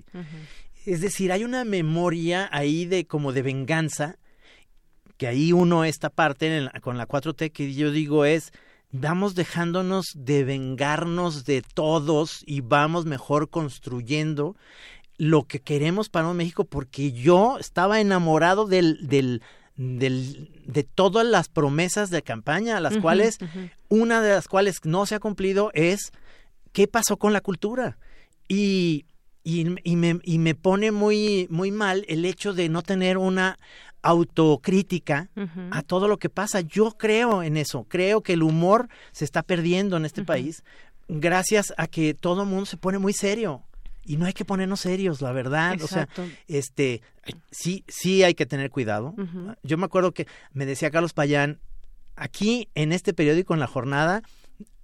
[0.85, 4.17] Es decir, hay una memoria ahí de como de venganza
[5.17, 8.51] que ahí uno esta parte con la 4T que yo digo es
[8.91, 14.55] vamos dejándonos de vengarnos de todos y vamos mejor construyendo
[15.17, 19.41] lo que queremos para un México porque yo estaba enamorado del, del,
[19.75, 23.39] del, de todas las promesas de campaña, las cuales,
[23.89, 26.11] una de las cuales no se ha cumplido es
[26.71, 27.97] qué pasó con la cultura.
[28.47, 29.05] Y,
[29.43, 33.57] y, y, me, y me pone muy, muy mal el hecho de no tener una
[34.07, 35.29] autocrítica
[35.71, 36.61] a todo lo que pasa.
[36.61, 40.63] Yo creo en eso, creo que el humor se está perdiendo en este país
[41.09, 43.63] gracias a que todo el mundo se pone muy serio.
[44.05, 45.81] Y no hay que ponernos serios, la verdad.
[45.81, 46.07] O sea,
[46.47, 47.01] este,
[47.51, 49.13] sí, sí hay que tener cuidado.
[49.63, 51.59] Yo me acuerdo que me decía Carlos Payán,
[52.15, 54.23] aquí en este periódico, en la jornada,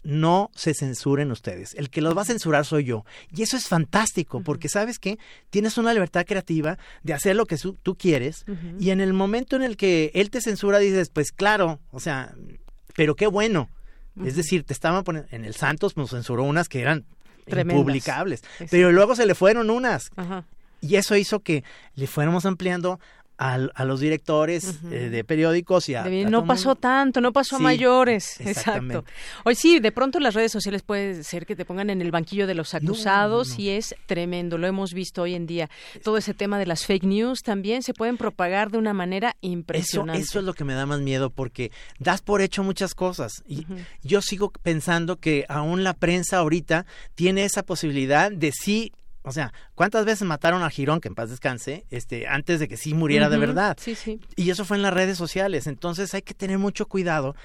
[0.03, 1.73] no se censuren ustedes.
[1.75, 3.05] El que los va a censurar soy yo.
[3.35, 5.17] Y eso es fantástico, porque sabes que
[5.49, 8.45] tienes una libertad creativa de hacer lo que tú quieres.
[8.79, 12.35] Y en el momento en el que él te censura, dices, pues claro, o sea,
[12.95, 13.69] pero qué bueno.
[14.23, 17.05] Es decir, te estaban poniendo, en el Santos nos censuró unas que eran
[18.43, 18.67] Exacto.
[18.69, 20.11] pero luego se le fueron unas.
[20.15, 20.45] Ajá.
[20.81, 21.63] Y eso hizo que
[21.95, 22.99] le fuéramos ampliando
[23.51, 26.03] al- a, los directores eh, de periódicos y a...
[26.03, 26.79] De- a no pasó mundo.
[26.81, 28.39] tanto, no pasó a mayores.
[28.39, 28.97] exactamente.
[28.99, 29.13] Exacto.
[29.45, 32.47] Hoy sí, de pronto las redes sociales puede ser que te pongan en el banquillo
[32.47, 34.57] de los acusados y es tremendo.
[34.57, 35.69] Lo hemos visto hoy en día.
[36.03, 40.21] Todo ese tema de las fake news también se pueden propagar de una manera impresionante.
[40.21, 43.65] eso es lo que me da más miedo porque das por hecho muchas cosas y
[44.03, 46.85] yo sigo pensando que aún la prensa ahorita
[47.15, 48.91] tiene esa posibilidad de sí,
[49.23, 52.77] o sea, ¿cuántas veces mataron a Girón, que en paz descanse, este, antes de que
[52.77, 53.77] sí muriera de verdad?
[53.79, 54.19] Sí, sí.
[54.35, 57.35] Y eso fue en las redes sociales, entonces hay que tener mucho cuidado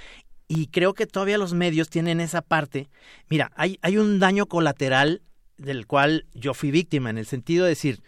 [0.48, 2.88] y creo que todavía los medios tienen esa parte.
[3.28, 5.22] Mira, hay, hay un daño colateral
[5.58, 8.02] del cual yo fui víctima, en el sentido de decir,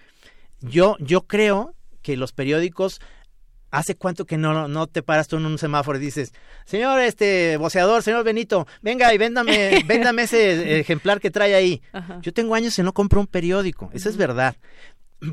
[0.60, 3.00] yo, yo creo que los periódicos,
[3.70, 6.32] ¿hace cuánto que no, no te paras tú en un semáforo y dices,
[6.64, 11.82] señor este voceador, señor Benito, venga y véndame, véndame ese ejemplar que trae ahí?
[11.92, 12.18] Ajá.
[12.22, 14.56] Yo tengo años que no compro un periódico, eso es verdad.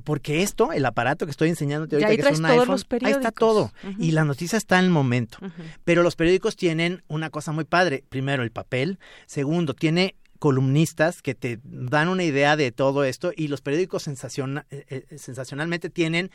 [0.03, 2.85] Porque esto, el aparato que estoy enseñándote ahorita, ahí que es un todos iPhone, los
[3.03, 3.71] ahí está todo.
[3.97, 5.37] Y la noticia está en el momento.
[5.85, 8.03] Pero los periódicos tienen una cosa muy padre.
[8.09, 8.99] Primero, el papel.
[9.27, 14.65] Segundo, tiene columnistas que te dan una idea de todo esto y los periódicos sensaciona-
[14.71, 16.31] eh, eh, sensacionalmente tienen,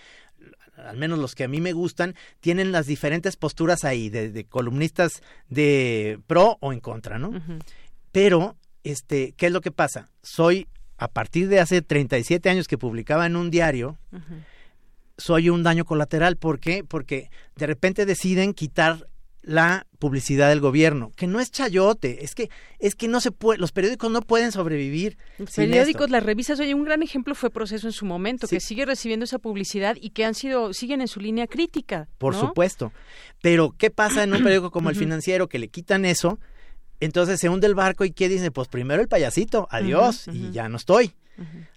[0.77, 4.45] al menos los que a mí me gustan, tienen las diferentes posturas ahí, de, de
[4.45, 7.31] columnistas de pro o en contra, ¿no?
[8.13, 10.11] Pero, este, ¿qué es lo que pasa?
[10.23, 10.67] Soy,
[10.99, 13.99] a partir de hace 37 años que publicaba en un diario,
[15.19, 16.37] soy un daño colateral.
[16.37, 16.85] ¿Por qué?
[16.85, 19.09] Porque de repente deciden quitar
[19.43, 23.59] la publicidad del gobierno, que no es chayote, es que es que no se puede,
[23.59, 25.19] los periódicos no pueden sobrevivir.
[25.39, 26.13] Los periódicos, esto.
[26.13, 29.39] las revistas, oye, un gran ejemplo fue Proceso en su momento, que sigue recibiendo esa
[29.39, 32.09] publicidad y que han sido, siguen en su línea crítica.
[32.19, 32.41] Por ¿no?
[32.41, 32.93] supuesto.
[33.41, 34.97] Pero ¿qué pasa en un periódico como el.
[34.97, 36.39] Financiero que le quitan eso?
[37.01, 38.53] Entonces se hunde el barco y ¿qué dicen?
[38.53, 41.13] Pues primero el payasito, adiós, y ya no estoy.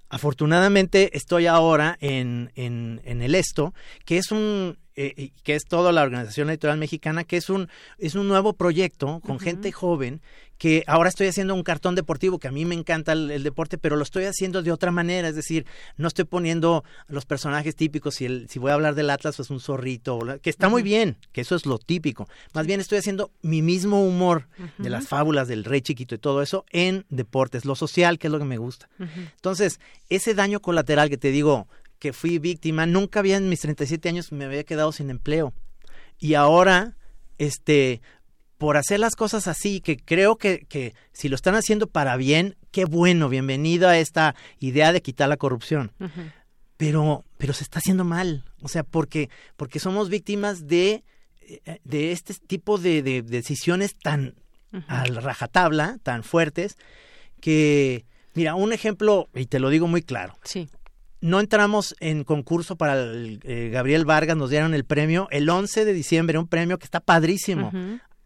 [0.09, 3.73] Afortunadamente estoy ahora en, en, en el Esto,
[4.05, 8.15] que es un eh, que es toda la Organización Editorial Mexicana, que es un es
[8.15, 10.21] un nuevo proyecto con gente joven
[10.57, 13.77] que ahora estoy haciendo un cartón deportivo que a mí me encanta el, el deporte,
[13.77, 15.65] pero lo estoy haciendo de otra manera, es decir,
[15.97, 19.49] no estoy poniendo los personajes típicos, si el, si voy a hablar del Atlas pues
[19.49, 22.29] un zorrito, que está muy bien, que eso es lo típico.
[22.53, 26.41] Más bien estoy haciendo mi mismo humor de las fábulas del rey chiquito y todo
[26.41, 28.87] eso en deportes, lo social, que es lo que me gusta.
[28.99, 29.79] Entonces,
[30.09, 31.67] ese daño colateral que te digo
[31.99, 35.53] que fui víctima, nunca había en mis 37 años me había quedado sin empleo.
[36.19, 36.95] Y ahora,
[37.37, 38.01] este,
[38.57, 42.55] por hacer las cosas así, que creo que, que si lo están haciendo para bien,
[42.71, 45.91] qué bueno, bienvenido a esta idea de quitar la corrupción.
[46.77, 48.45] Pero, pero se está haciendo mal.
[48.61, 51.03] O sea, porque, porque somos víctimas de,
[51.41, 54.35] eh, de este tipo de, de decisiones tan
[54.87, 56.77] al rajatabla, tan fuertes,
[57.39, 60.37] que, mira, un ejemplo, y te lo digo muy claro.
[60.43, 60.69] Sí.
[61.25, 65.83] No entramos en concurso para el, eh, Gabriel Vargas, nos dieron el premio el 11
[65.85, 67.71] de diciembre, un premio que está padrísimo.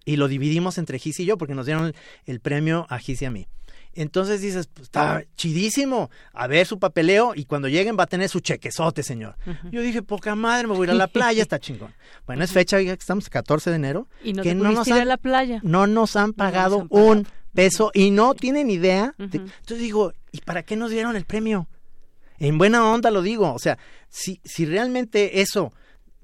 [0.05, 1.95] Y lo dividimos entre Gis y yo, porque nos dieron el,
[2.25, 3.47] el premio a Gis y a mí.
[3.93, 8.29] Entonces dices, pues, está chidísimo, a ver su papeleo y cuando lleguen va a tener
[8.29, 9.35] su chequezote, señor.
[9.71, 11.93] Yo dije, poca madre, me voy a ir a la playa, está chingón.
[12.27, 14.07] Bueno, es fecha, oiga, que estamos a 14 de enero.
[14.23, 15.59] Y no que te no nos ir a han- la playa.
[15.63, 19.15] no nos han pagado un peso y no tienen idea.
[19.17, 21.67] de- Entonces digo, ¿y para qué nos dieron el premio?
[22.39, 23.77] En buena onda lo digo, o sea,
[24.09, 25.73] si, si realmente eso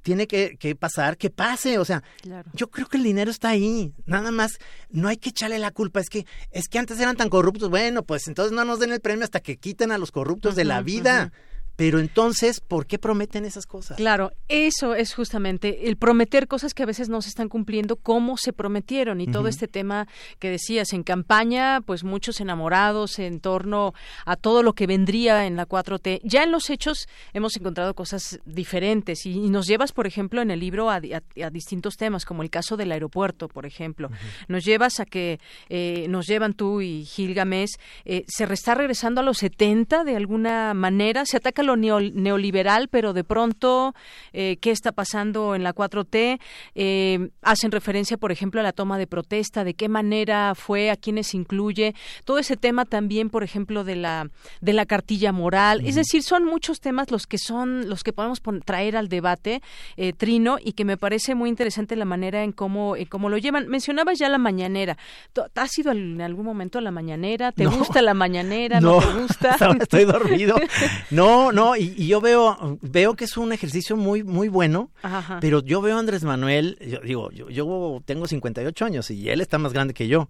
[0.02, 2.50] tiene que, que pasar, que pase, o sea, Claro.
[2.54, 4.60] yo creo que el dinero está ahí, nada más,
[4.92, 8.04] no hay que echarle la culpa, es que, es que antes eran tan corruptos, bueno,
[8.04, 10.82] pues entonces no nos den el premio hasta que quiten a los corruptos de la
[10.82, 11.32] vida.
[11.76, 13.98] Pero entonces, ¿por qué prometen esas cosas?
[13.98, 18.38] Claro, eso es justamente el prometer cosas que a veces no se están cumpliendo como
[18.38, 20.08] se prometieron y todo este tema
[20.40, 23.94] que decías en campaña, pues muchos enamorados en torno
[24.26, 26.22] a todo lo que vendría en la 4T.
[26.24, 30.52] Ya en los hechos hemos encontrado cosas diferentes y, y nos llevas, por ejemplo, en
[30.52, 34.10] el libro a, di- a- a distintos temas, como el caso del aeropuerto, por ejemplo.
[34.48, 37.72] Nos llevas a que eh, nos llevan tú y Gilgamesh,
[38.06, 42.88] eh, se está regresando a los 70 de alguna manera, se ataca lo neo- neoliberal,
[42.88, 43.94] pero de pronto,
[44.34, 46.40] eh, ¿qué está pasando en la 4T?
[46.76, 50.96] Eh, hacen referencia, por ejemplo, a la toma de protesta, de qué manera fue, a
[50.96, 51.94] quiénes incluye,
[52.24, 54.30] todo ese tema también, por ejemplo, de la,
[54.62, 55.82] de la cartilla moral.
[55.86, 59.62] Es decir, son muchos temas los que son, los que podemos traer al debate,
[59.98, 63.38] eh, Trino, y que me parece muy interesante la manera en cómo, en cómo lo
[63.38, 63.68] llevan.
[63.68, 64.98] Mencionabas ya la mañanera.
[65.34, 67.52] ¿Tú- ¿Has ido al- en algún momento a la mañanera?
[67.52, 67.72] ¿Te No.
[67.72, 68.80] gusta la mañanera?
[68.80, 69.56] ¿No, te gusta?
[69.82, 70.56] estoy dormido.
[71.12, 75.40] No, no, y, yo veo, veo que es un ejercicio muy, muy bueno, Ajá.
[75.42, 79.42] pero yo veo a Andrés Manuel, yo digo, yo, yo tengo 58 años y él
[79.42, 80.30] está más grande que yo.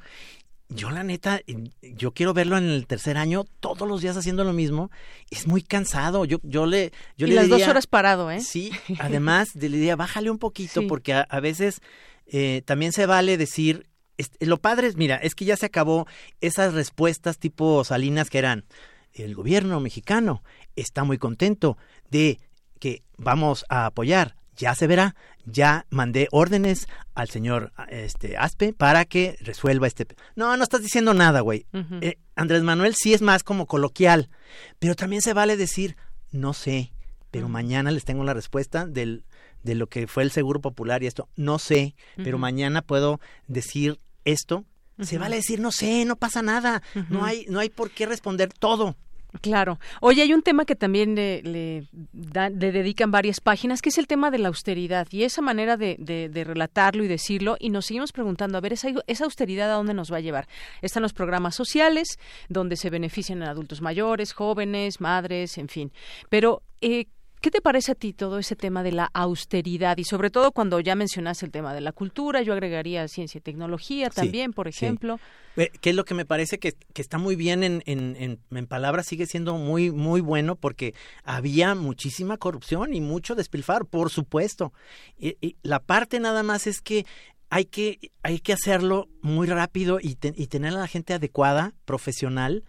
[0.68, 1.42] Yo la neta,
[1.82, 4.90] yo quiero verlo en el tercer año todos los días haciendo lo mismo.
[5.30, 6.26] Es muy cansado.
[6.26, 8.42] Yo, yo le, yo y le las diría- dos horas parado, ¿eh?
[8.42, 10.88] Sí, además le diría, bájale un poquito, Sí.
[10.88, 11.82] porque a, a veces
[12.26, 13.86] eh, también se vale decir,
[14.18, 16.08] este, lo padre es, mira, es que ya se acabó
[16.42, 18.66] esas respuestas tipo Salinas que eran,
[19.14, 20.42] el gobierno mexicano
[20.76, 21.78] está muy contento
[22.10, 22.40] de
[22.80, 24.36] que vamos a apoyar.
[24.58, 25.16] Ya se verá,
[25.46, 30.06] ya mandé órdenes al señor este, Aspe para que resuelva este...
[30.06, 30.16] pe-".
[30.36, 31.66] No, no estás diciendo nada, güey.
[32.02, 34.30] Eh, Andrés Manuel sí es más como coloquial,
[34.80, 35.98] pero también se vale decir,
[36.32, 36.94] no sé,
[37.32, 39.26] pero mañana les tengo la respuesta del,
[39.62, 41.28] de lo que fue el Seguro Popular y esto.
[41.36, 44.64] No sé, pero mañana puedo decir esto.
[45.02, 46.82] Se vale decir, no sé, no pasa nada.
[47.10, 48.96] No hay, no hay por qué responder todo.
[49.42, 49.80] Claro.
[50.02, 51.88] Oye, hay un tema que también le, le
[52.72, 56.30] dedican varias páginas, que es el tema de la austeridad y esa manera de, de-
[56.30, 57.58] de relatarlo y decirlo.
[57.60, 60.48] Y nos seguimos preguntando, a ver, esa, esa austeridad a dónde nos va a llevar.
[60.82, 62.18] Están los programas sociales,
[62.50, 65.92] donde se benefician a adultos mayores, jóvenes, madres, en fin.
[66.30, 67.08] Pero, eh,
[67.42, 69.98] ¿Qué te parece a ti todo ese tema de la austeridad?
[69.98, 73.42] Y sobre todo cuando ya mencionaste el tema de la cultura, yo agregaría ciencia y
[73.42, 74.86] tecnología Sí, también, por sí.
[74.86, 75.20] ejemplo.
[75.58, 78.40] Eh, Que es lo que me parece que, que está muy bien en, en, en,
[78.50, 84.10] en palabras, sigue siendo muy, muy bueno porque había muchísima corrupción y mucho despilfarro, por
[84.10, 84.74] supuesto.
[85.18, 87.06] Y, y la parte nada más es que
[87.52, 91.74] hay que, hay que hacerlo muy rápido y, te- y tener a la gente adecuada,
[91.86, 92.64] profesional,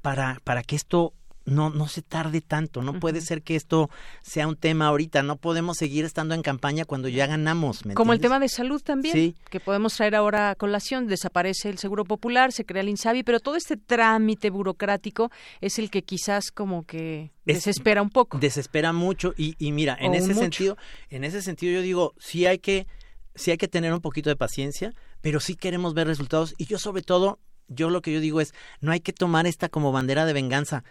[0.00, 1.12] para, para que esto
[1.46, 2.82] no, no se tarde tanto.
[2.82, 3.88] No puede ser que esto
[4.22, 5.22] sea un tema ahorita.
[5.22, 7.86] No podemos seguir estando en campaña cuando ya ganamos.
[7.86, 9.34] ¿me Como el tema de salud también, Sí.
[9.48, 13.40] que podemos traer ahora a colación, desaparece el Seguro Popular, se crea el INSABI, pero
[13.40, 15.30] todo este trámite burocrático
[15.60, 18.38] es el que quizás como que Es- desespera un poco.
[18.38, 20.40] Desespera mucho y, y mira, en O ese mucho.
[20.40, 20.76] sentido,
[21.10, 22.86] en ese sentido yo digo, sí hay que
[23.34, 26.78] sí hay que tener un poquito de paciencia, pero sí queremos ver resultados y yo
[26.78, 27.38] sobre todo
[27.68, 30.84] yo lo que yo digo es, no hay que tomar esta como bandera de venganza.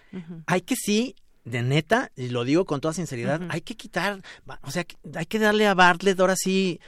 [0.46, 4.22] Hay que sí de neta, y lo digo con toda sinceridad, hay que quitar,
[4.64, 6.80] o sea, hay que darle a Bartlett ahora sí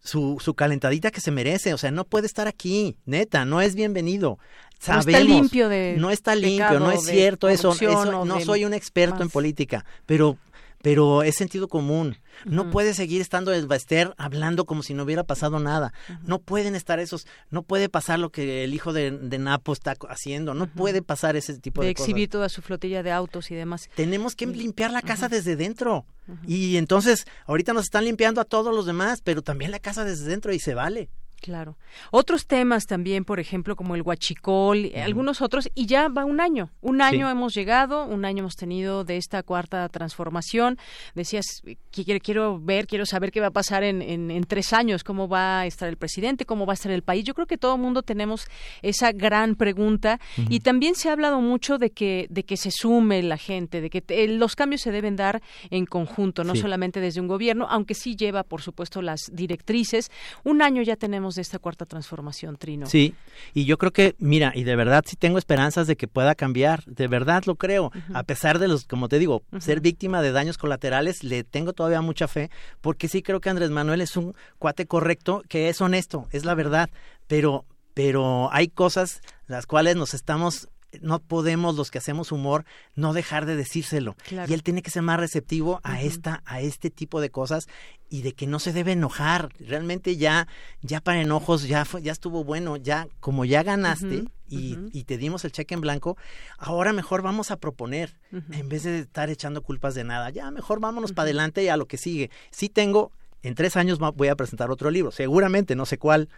[0.00, 3.74] su, su calentadita que se merece, o sea, no puede estar aquí, neta, no es
[3.74, 4.38] bienvenido.
[4.86, 8.44] No está limpio de no está limpio, pecado, no es cierto eso, eso no de
[8.44, 10.36] soy un experto en política, pero
[10.82, 12.16] pero es sentido común.
[12.44, 15.92] No puede seguir estando el Baester hablando como si no hubiera pasado nada.
[16.24, 19.94] No pueden estar esos, no puede pasar lo que el hijo de, de Napo está
[20.08, 22.32] haciendo, no puede pasar ese tipo de de, exhibir cosas.
[22.32, 23.88] toda su flotilla de autos y demás.
[23.94, 26.04] Tenemos que limpiar la casa desde dentro.
[26.46, 30.26] Y entonces, ahorita nos están limpiando a todos los demás, pero también la casa desde
[30.26, 31.10] dentro y se vale.
[31.42, 31.76] Claro.
[32.12, 36.40] Otros temas también, por ejemplo, como el huachicol, eh, algunos otros, y ya va un
[36.40, 36.70] año.
[36.80, 37.32] Un año Sí.
[37.32, 40.78] hemos llegado, un año hemos tenido de esta cuarta transformación.
[41.16, 44.72] Decías, eh, que quiero, ver, quiero saber qué va a pasar en, en, en tres
[44.72, 47.24] años, cómo va a estar el presidente, cómo va a estar el país.
[47.24, 48.46] Yo creo que todo el mundo tenemos
[48.80, 53.20] esa gran pregunta y también se ha hablado mucho de que, de que se sume
[53.24, 56.60] la gente, de que te- los cambios se deben dar en conjunto, no Sí.
[56.60, 60.08] solamente desde un gobierno, aunque sí lleva, por supuesto, las directrices.
[60.44, 62.86] Un año ya tenemos de esta cuarta transformación, Trino.
[62.86, 63.14] Sí,
[63.54, 66.84] y yo creo que, mira, y de verdad sí tengo esperanzas de que pueda cambiar,
[66.84, 70.58] de verdad lo creo, a pesar de los, como te digo, ser víctima de daños
[70.58, 74.86] colaterales, le tengo todavía mucha fe, porque sí creo que Andrés Manuel es un cuate
[74.86, 76.90] correcto, que es honesto, es la verdad,
[77.26, 77.64] pero,
[77.94, 80.68] pero hay cosas las cuales nos estamos
[81.00, 82.64] no podemos los que hacemos humor
[82.94, 84.16] no dejar de decírselo.
[84.26, 84.50] Claro.
[84.50, 87.68] y él tiene que ser más receptivo a esta a este tipo de cosas
[88.08, 89.50] y de que no se debe enojar.
[89.58, 90.46] Realmente ya
[90.82, 95.16] ya para enojos ya fue, ya estuvo bueno ya como ya ganaste y, y te
[95.16, 96.18] dimos el cheque en blanco
[96.58, 98.18] ahora mejor vamos a proponer
[98.50, 101.76] en vez de estar echando culpas de nada ya mejor vámonos para adelante y a
[101.76, 102.30] lo que sigue.
[102.50, 103.12] Sí tengo
[103.42, 106.28] en tres años voy a presentar otro libro seguramente no sé cuál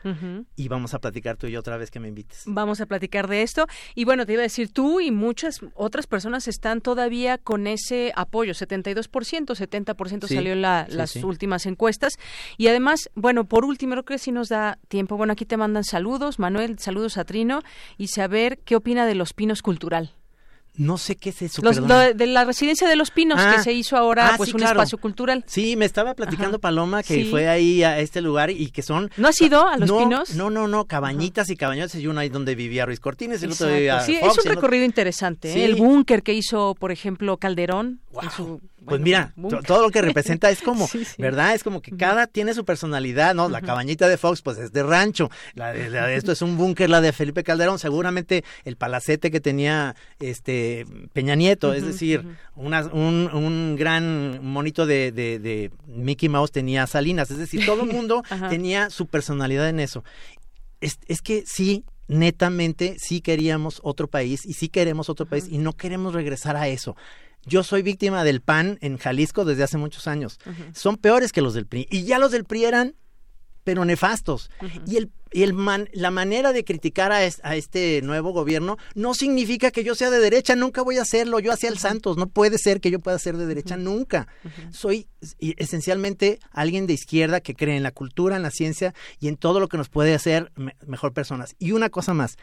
[0.56, 3.28] y vamos a platicar tú y yo otra vez que me invites Vamos a platicar
[3.28, 3.66] de esto.
[3.94, 8.12] Y bueno, te iba a decir, tú y muchas otras personas están todavía con ese
[8.16, 11.22] apoyo, 72%, 70% Sí, salió en la- sí, las sí.
[11.24, 12.14] últimas encuestas.
[12.56, 15.16] Y además, bueno, por último, creo que sí nos da tiempo.
[15.16, 17.60] Bueno, aquí te mandan saludos, Manuel, saludos a Trino,
[17.98, 20.12] y saber qué opina de Los Pinos Cultural.
[20.76, 23.62] No sé qué es eso Los- lo- de la residencia de Los Pinos, Ah, que
[23.62, 24.80] se hizo ahora ah, pues sí, un claro.
[24.80, 25.44] espacio cultural.
[25.46, 26.62] Sí, me estaba platicando Ajá.
[26.62, 27.24] Paloma que Sí.
[27.30, 29.10] fue ahí a este lugar y que son...
[29.16, 30.34] ¿No has ido a Los no, Pinos?
[30.34, 33.52] No, no, no, cabañitas y cabañotes y uno ahí donde vivía Ruiz Cortines y el
[33.52, 35.52] otro vivía Sí, Fox, es un otro- recorrido interesante.
[35.52, 35.64] ¿eh?
[35.64, 39.32] El búnker que hizo, por ejemplo, Calderón en su Pues mira,
[39.66, 41.54] todo lo que representa es como, ¿verdad?
[41.54, 43.48] Es como que cada tiene su personalidad, ¿no?
[43.48, 45.30] La cabañita de Fox, pues es de rancho.
[45.54, 47.78] La de, esto es un búnker, la de Felipe Calderón.
[47.78, 52.24] Seguramente el palacete que tenía este Peña Nieto, es decir,
[52.54, 57.30] un, un, gran monito de, de, Mickey Mouse tenía Salinas.
[57.30, 60.04] Es decir, todo el mundo tenía su personalidad en eso.
[60.80, 65.58] Es, es que sí, netamente sí queríamos otro país y sí queremos otro país y
[65.58, 66.96] no queremos regresar a eso.
[67.46, 70.38] Yo soy víctima del PAN en Jalisco desde hace muchos años.
[70.74, 71.86] Son peores que los del PRI.
[71.90, 72.94] Y ya los del PRI eran,
[73.64, 74.50] pero nefastos.
[74.86, 75.54] Y, el, y el
[75.92, 80.54] la manera de criticar a, este nuevo gobierno no significa que yo sea de derecha.
[80.54, 81.40] Nunca voy a hacerlo.
[81.40, 82.16] Yo hacia el Santos.
[82.16, 83.76] No puede ser que yo pueda ser de derecha.
[83.76, 84.28] Nunca.
[84.70, 85.08] Soy
[85.40, 89.60] esencialmente alguien de izquierda que cree en la cultura, en la ciencia y en todo
[89.60, 90.52] lo que nos puede hacer
[90.86, 91.56] mejor personas.
[91.58, 92.36] Y una cosa más.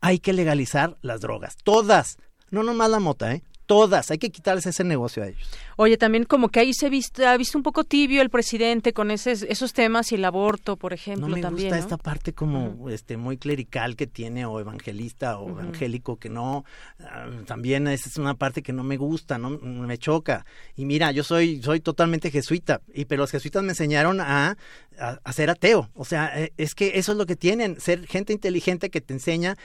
[0.00, 1.56] Hay que legalizar las drogas.
[1.62, 2.16] Todas.
[2.50, 3.42] No nomás la mota, ¿eh?
[3.66, 5.48] Todas, hay que quitarles ese negocio a ellos.
[5.76, 9.72] Oye, también como que ahí se ha visto un poco tibio el presidente con esos
[9.72, 11.68] temas y el aborto, por ejemplo, no me también.
[11.68, 16.64] Gusta esta parte como este muy clerical que tiene o evangelista o evangélico que no,
[17.00, 20.44] ah, también es una parte que no me gusta, no me choca.
[20.76, 24.56] Y mira, yo soy soy totalmente jesuita y pero los jesuitas me enseñaron a,
[24.98, 25.90] a ser ateo.
[25.94, 29.14] O sea, eh, es que eso es lo que tienen, ser gente inteligente que te
[29.14, 29.56] enseña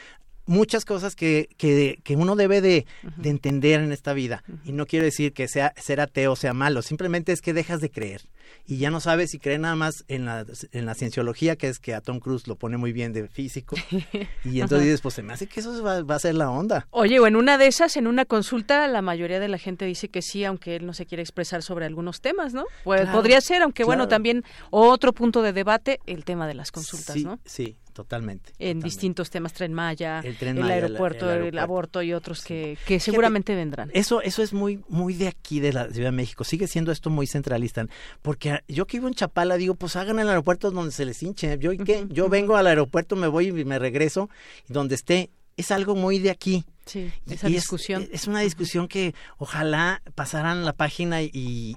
[0.47, 2.85] muchas cosas que, que, que uno debe de,
[3.17, 4.43] de, entender en esta vida.
[4.63, 7.91] Y no quiero decir que sea, ser ateo sea malo, simplemente es que dejas de
[7.91, 8.21] creer.
[8.65, 11.79] Y ya no sabes si creer nada más en la, en la cienciología, que es
[11.79, 13.75] que a Tom Cruise lo pone muy bien de físico.
[14.43, 16.87] Y entonces dices, pues se me hace que eso va, va, a ser la onda.
[16.91, 20.09] Oye, o en una de esas, en una consulta, la mayoría de la gente dice
[20.09, 22.65] que sí, aunque él no se quiere expresar sobre algunos temas, ¿no?
[22.83, 27.17] Pues podría ser, aunque bueno, también otro punto de debate, el tema de las consultas,
[27.17, 27.39] ¿no?
[27.45, 28.53] Sí, Totalmente.
[28.59, 33.89] En distintos temas, Tren Maya, el, aeropuerto, el, aborto y otros que, que seguramente vendrán.
[33.91, 36.43] Eso, eso es muy, muy de aquí, de la Ciudad de México.
[36.43, 37.87] Sigue siendo esto muy centralista.
[38.21, 38.36] Porque
[38.67, 41.57] yo que vivo en Chapala, digo, pues hagan el aeropuerto donde se les hinche.
[41.59, 42.05] Yo, ¿y qué?
[42.09, 44.29] Yo vengo al aeropuerto, me voy y me regreso,
[44.69, 45.29] y donde esté.
[45.55, 46.65] Es algo muy de aquí.
[46.85, 48.07] Sí, esa discusión.
[48.11, 51.75] Es, una discusión que ojalá pasaran la página y,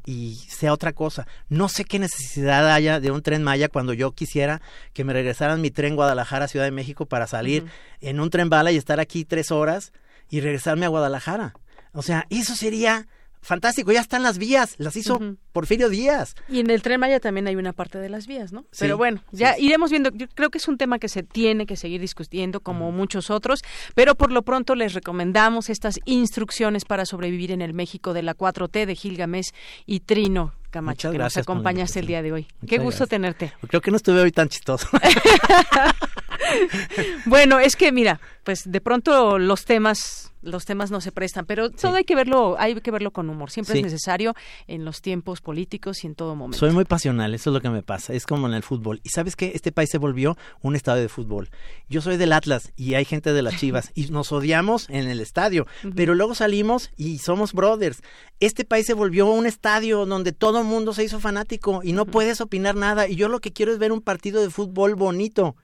[0.48, 1.26] sea otra cosa.
[1.48, 4.60] No sé qué necesidad haya de un tren Maya cuando yo quisiera
[4.92, 7.64] que me regresaran mi tren Guadalajara Ciudad de México para salir
[8.02, 9.92] en un tren bala y estar aquí tres horas
[10.28, 11.54] y regresarme a Guadalajara.
[11.92, 13.08] O sea, eso sería
[13.40, 15.18] fantástico, ya están las vías, las hizo
[15.52, 16.34] Porfirio Díaz.
[16.48, 18.64] Y en el Tren Maya también hay una parte de las vías, ¿no?
[18.78, 21.76] pero bueno, ya iremos viendo, yo creo que es un tema que se tiene que
[21.76, 23.62] seguir discutiendo como muchos otros,
[23.94, 28.36] pero por lo pronto les recomendamos estas instrucciones para sobrevivir en el México de la
[28.36, 29.50] 4T de Gilgamesh
[29.86, 30.52] y Trino.
[30.70, 32.46] Camacho, que nos acompañaste el día de hoy.
[32.66, 33.52] Qué gusto tenerte.
[33.68, 34.88] Creo que no estuve hoy tan chistoso.
[37.26, 41.70] bueno, es que mira, pues de pronto los temas los temas no se prestan, pero
[41.70, 43.50] todo hay que verlo, hay que verlo con humor.
[43.50, 44.34] Siempre es necesario
[44.66, 46.58] en los tiempos políticos y en todo momento.
[46.58, 48.14] Soy muy pasional, eso es lo que me pasa.
[48.14, 49.00] Es como en el fútbol.
[49.02, 51.50] Y sabes que este país se volvió un estadio de fútbol.
[51.88, 55.20] Yo soy del Atlas y hay gente de las Chivas y nos odiamos en el
[55.20, 58.02] estadio, pero luego salimos y somos brothers.
[58.40, 62.06] Este país se volvió un estadio donde todo el mundo se hizo fanático y no
[62.06, 63.06] puedes opinar nada.
[63.06, 65.56] Y yo lo que quiero es ver un partido de fútbol bonito.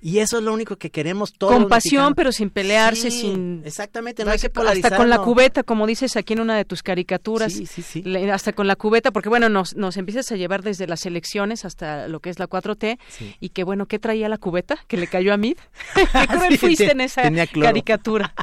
[0.00, 1.54] Y eso es lo único que queremos todos.
[1.54, 3.62] Con pasión, pero sin pelearse, sin.
[3.64, 7.52] Exactamente hasta con la cubeta, como dices aquí en una de tus caricaturas.
[7.52, 8.02] Sí, sí, sí.
[8.30, 12.08] hasta con la cubeta, porque bueno, nos, nos empiezas a llevar desde las elecciones hasta
[12.08, 12.98] lo que es la 4T.
[13.40, 14.78] Y que bueno, ¿qué traía la cubeta?
[14.88, 15.56] Que le cayó a Mid.
[15.94, 17.22] ¿Qué cruel fuiste en esa
[17.60, 18.34] caricatura?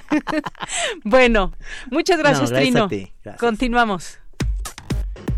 [1.03, 1.53] bueno,
[1.89, 2.89] muchas gracias, Trino.
[3.71, 4.19] Continuamos.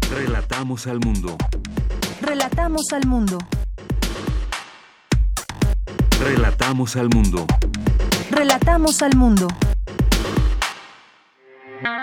[0.10, 1.38] Relatamos al mundo.
[2.20, 3.38] Relatamos al mundo.
[6.20, 7.46] Relatamos al mundo.
[8.32, 9.48] Relatamos al mundo.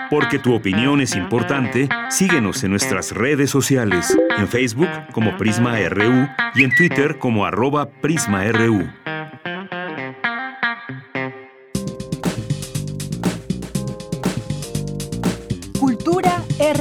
[0.09, 6.29] Porque tu opinión es importante, síguenos en nuestras redes sociales, en Facebook como Prisma RU
[6.55, 8.89] y en Twitter como arroba PrismaRU.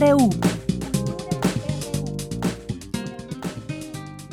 [0.01, 0.50] RU.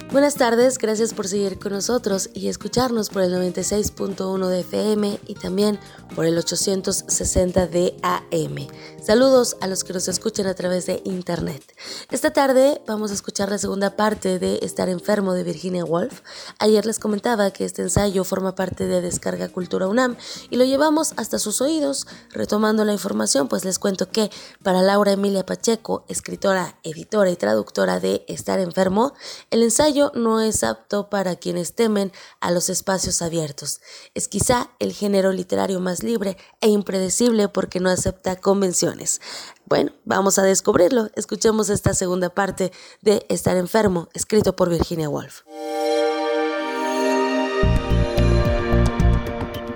[0.10, 5.36] Buenas tardes, gracias por seguir con nosotros y escucharnos por el 96.1 de FM y
[5.36, 5.78] también
[6.16, 8.68] por el 860 de AM.
[9.04, 11.62] Saludos a los que nos escuchan a través de internet.
[12.10, 16.22] Esta tarde vamos a escuchar la segunda parte de Estar enfermo de Virginia Woolf.
[16.58, 20.16] Ayer les comentaba que este ensayo forma parte de Descarga Cultura UNAM
[20.50, 22.08] y lo llevamos hasta sus oídos.
[22.32, 24.32] Retomando la información, pues les cuento que
[24.64, 29.14] para Laura Emilia Pacheco, escritora, editora y traductora de Estar enfermo,
[29.52, 33.82] el ensayo no es apto para quienes temen a los espacios abiertos.
[34.14, 39.22] Es quizá el género literario más libre e impredecible porque no acepta convenciones.
[39.66, 41.10] Bueno, vamos a descubrirlo.
[41.16, 42.72] Escuchemos esta segunda parte
[43.02, 45.42] de Estar enfermo, escrito por Virginia Woolf.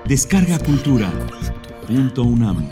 [0.05, 1.11] Descarga Cultura.
[1.88, 2.69] Punto UNAM.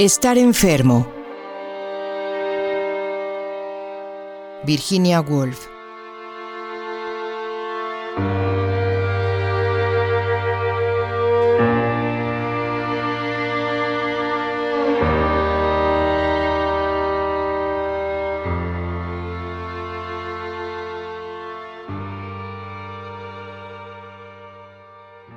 [0.00, 1.06] Estar enfermo.
[4.64, 5.66] Virginia Woolf.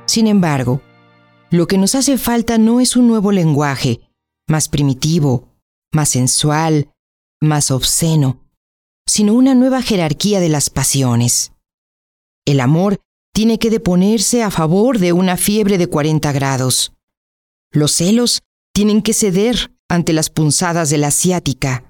[0.05, 0.79] Sin embargo,
[1.49, 3.99] lo que nos hace falta no es un nuevo lenguaje,
[4.47, 5.49] más primitivo,
[5.93, 6.91] más sensual,
[7.41, 8.39] más obsceno,
[9.07, 11.51] sino una nueva jerarquía de las pasiones.
[12.45, 12.99] El amor
[13.33, 16.93] tiene que deponerse a favor de una fiebre de 40 grados.
[17.71, 21.83] Los celos tienen que ceder ante las punzadas de la asiática.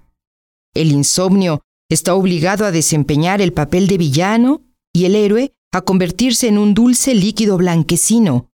[0.73, 4.61] El insomnio está obligado a desempeñar el papel de villano
[4.93, 8.49] y el héroe a convertirse en un dulce líquido blanquecino.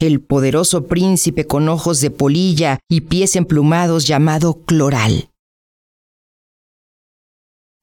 [0.00, 5.28] El poderoso príncipe con ojos de polilla y pies emplumados llamado Cloral.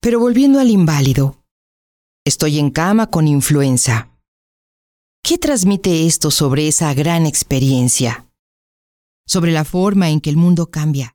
[0.01, 1.43] Pero volviendo al inválido,
[2.25, 4.17] estoy en cama con influenza.
[5.23, 8.27] ¿Qué transmite esto sobre esa gran experiencia?
[9.27, 11.13] Sobre la forma en que el mundo cambia.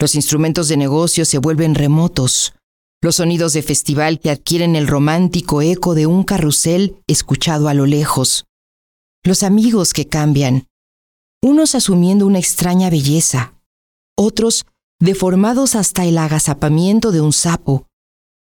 [0.00, 2.54] Los instrumentos de negocio se vuelven remotos,
[3.02, 7.84] los sonidos de festival que adquieren el romántico eco de un carrusel escuchado a lo
[7.84, 8.46] lejos,
[9.24, 10.66] los amigos que cambian,
[11.42, 13.54] unos asumiendo una extraña belleza,
[14.16, 14.66] otros
[15.00, 17.86] deformados hasta el agazapamiento de un sapo,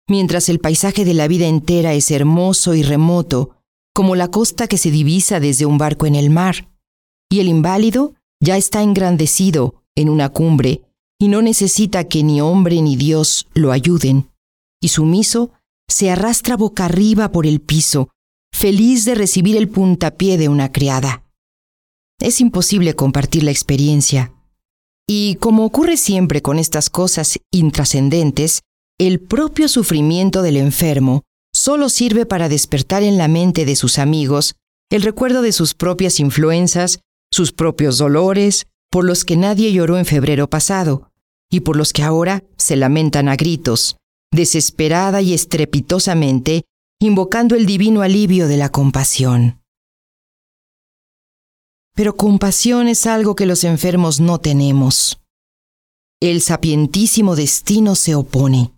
[0.09, 3.57] mientras el paisaje de la vida entera es hermoso y remoto,
[3.95, 6.71] como la costa que se divisa desde un barco en el mar,
[7.31, 10.83] y el inválido ya está engrandecido en una cumbre
[11.19, 14.33] y no necesita que ni hombre ni Dios lo ayuden
[14.83, 15.53] y sumiso,
[15.89, 18.09] se arrastra boca arriba por el piso,
[18.53, 21.25] feliz de recibir el puntapié de una criada.
[22.21, 24.33] Es imposible compartir la experiencia.
[25.09, 28.61] Y como ocurre siempre con estas cosas intrascendentes,
[28.99, 31.23] el propio sufrimiento del enfermo
[31.53, 34.55] solo sirve para despertar en la mente de sus amigos
[34.91, 37.01] el recuerdo de sus propias influencias,
[37.33, 41.11] sus propios dolores, por los que nadie lloró en febrero pasado,
[41.51, 43.97] y por los que ahora se lamentan a gritos,
[44.31, 46.65] desesperada y estrepitosamente,
[47.03, 49.61] invocando el divino alivio de la compasión.
[51.95, 55.21] Pero compasión es algo que los enfermos no tenemos.
[56.21, 58.73] El sapientísimo destino se opone.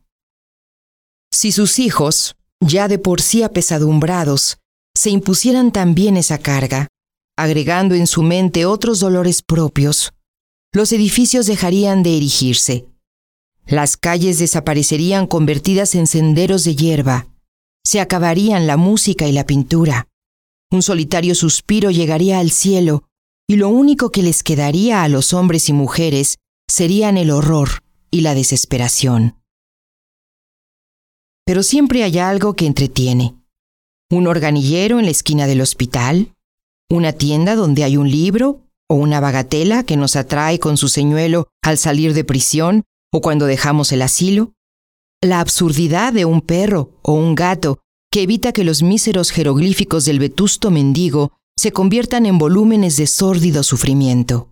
[1.31, 4.59] Si sus hijos, ya de por sí apesadumbrados,
[4.97, 6.89] se impusieran también esa carga,
[7.37, 10.13] agregando en su mente otros dolores propios,
[10.73, 12.89] los edificios dejarían de erigirse
[13.67, 17.29] las calles desaparecerían convertidas en senderos de hierba.
[17.87, 20.09] Se acabarían la música y la pintura.
[20.71, 23.05] Un solitario suspiro llegaría al cielo
[23.47, 28.23] y lo único que les quedaría a los hombres y mujeres serían el horror y
[28.23, 29.37] la desesperación.
[31.45, 33.35] Pero siempre hay algo que entretiene.
[34.11, 36.33] Un organillero en la esquina del hospital,
[36.91, 41.49] una tienda donde hay un libro o una bagatela que nos atrae con su señuelo
[41.63, 44.53] al salir de prisión o cuando dejamos el asilo,
[45.25, 47.79] la absurdidad de un perro o un gato
[48.11, 53.63] que evita que los míseros jeroglíficos del vetusto mendigo se conviertan en volúmenes de sórdido
[53.63, 54.49] sufrimiento.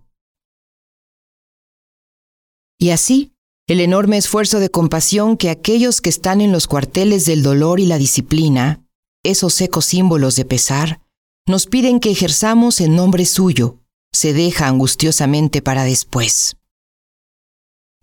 [2.79, 3.33] Y así,
[3.67, 7.85] el enorme esfuerzo de compasión que aquellos que están en los cuarteles del dolor y
[7.85, 8.85] la disciplina,
[9.23, 11.01] esos secos símbolos de pesar,
[11.47, 13.79] nos piden que ejerzamos en nombre suyo,
[14.11, 16.57] se deja angustiosamente para después.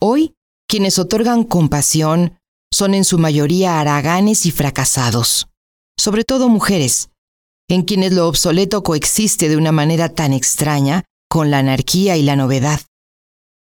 [0.01, 0.35] Hoy
[0.71, 2.39] quienes otorgan compasión
[2.73, 5.49] son en su mayoría haraganes y fracasados,
[5.99, 7.11] sobre todo mujeres,
[7.69, 12.37] en quienes lo obsoleto coexiste de una manera tan extraña con la anarquía y la
[12.37, 12.81] novedad,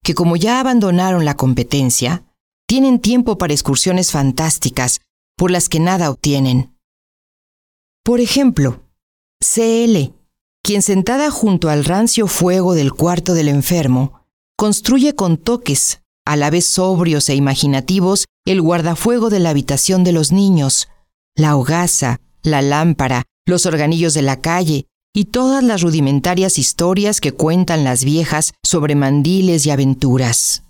[0.03, 2.25] que como ya abandonaron la competencia,
[2.67, 5.01] tienen tiempo para excursiones fantásticas
[5.37, 6.77] por las que nada obtienen.
[8.03, 8.83] Por ejemplo,
[9.39, 10.13] CL,
[10.61, 14.25] quien sentada junto al rancio fuego del cuarto del enfermo,
[14.57, 20.11] construye con toques a la vez sobrios e imaginativos, el guardafuego de la habitación de
[20.11, 20.89] los niños,
[21.35, 27.31] la hogaza, la lámpara, los organillos de la calle y todas las rudimentarias historias que
[27.31, 30.63] cuentan las viejas sobre mandiles y aventuras.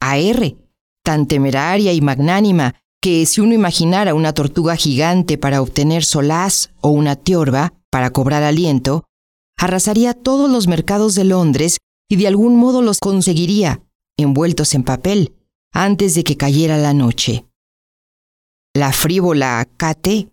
[0.00, 0.56] A R,
[1.04, 6.90] tan temeraria y magnánima que si uno imaginara una tortuga gigante para obtener solaz o
[6.90, 9.04] una tiorba para cobrar aliento,
[9.56, 11.78] arrasaría todos los mercados de Londres
[12.08, 13.82] y de algún modo los conseguiría,
[14.18, 15.32] envueltos en papel,
[15.72, 17.46] antes de que cayera la noche.
[18.74, 20.28] La frívola Kate,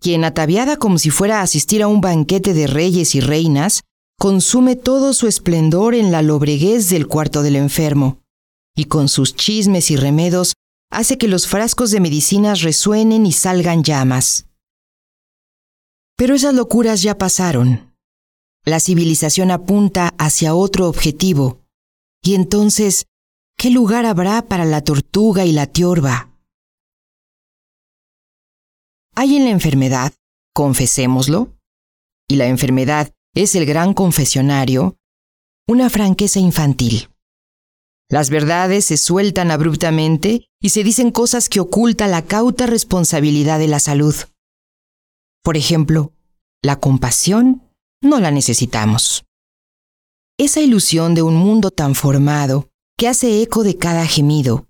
[0.00, 3.82] quien ataviada como si fuera a asistir a un banquete de reyes y reinas,
[4.18, 8.20] consume todo su esplendor en la lobreguez del cuarto del enfermo,
[8.76, 10.54] y con sus chismes y remedos
[10.90, 14.46] hace que los frascos de medicinas resuenen y salgan llamas.
[16.16, 17.94] Pero esas locuras ya pasaron.
[18.64, 21.60] La civilización apunta hacia otro objetivo,
[22.22, 23.06] y entonces,
[23.62, 26.36] ¿qué lugar habrá para la tortuga y la tiorba?
[29.14, 30.12] Hay en la enfermedad,
[30.52, 31.56] confesémoslo,
[32.28, 34.96] y la enfermedad es el gran confesionario,
[35.68, 37.08] una franqueza infantil.
[38.10, 43.68] Las verdades se sueltan abruptamente y se dicen cosas que oculta la cauta responsabilidad de
[43.68, 44.16] la salud.
[45.44, 46.12] Por ejemplo,
[46.62, 47.62] la compasión
[48.02, 49.24] no la necesitamos.
[50.36, 52.71] Esa ilusión de un mundo tan formado,
[53.02, 54.68] que hace eco de cada gemido,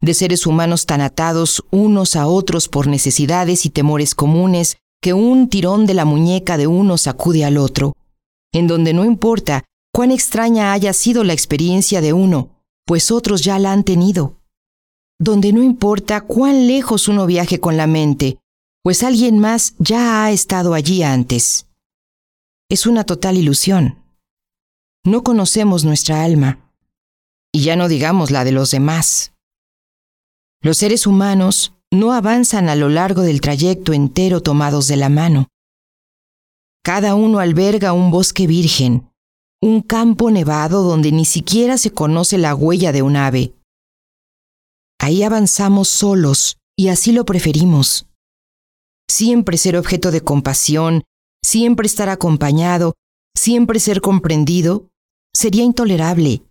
[0.00, 5.50] de seres humanos tan atados unos a otros por necesidades y temores comunes que un
[5.50, 7.92] tirón de la muñeca de uno sacude al otro,
[8.50, 13.58] en donde no importa cuán extraña haya sido la experiencia de uno, pues otros ya
[13.58, 14.38] la han tenido,
[15.20, 18.38] donde no importa cuán lejos uno viaje con la mente,
[18.82, 21.66] pues alguien más ya ha estado allí antes.
[22.70, 23.98] Es una total ilusión.
[25.04, 26.65] No conocemos nuestra alma,
[27.56, 29.32] y ya no digamos la de los demás.
[30.60, 35.48] Los seres humanos no avanzan a lo largo del trayecto entero tomados de la mano.
[36.84, 39.10] Cada uno alberga un bosque virgen,
[39.62, 43.54] un campo nevado donde ni siquiera se conoce la huella de un ave.
[45.00, 48.06] Ahí avanzamos solos y así lo preferimos.
[49.08, 51.04] Siempre ser objeto de compasión,
[51.42, 52.96] siempre estar acompañado,
[53.34, 54.90] siempre ser comprendido,
[55.34, 56.42] sería intolerable.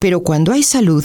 [0.00, 1.04] Pero cuando hay salud,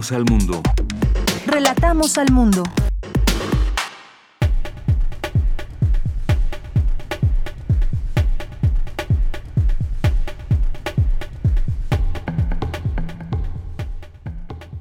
[0.00, 0.62] Relatamos al mundo.
[1.46, 2.62] Relatamos al mundo.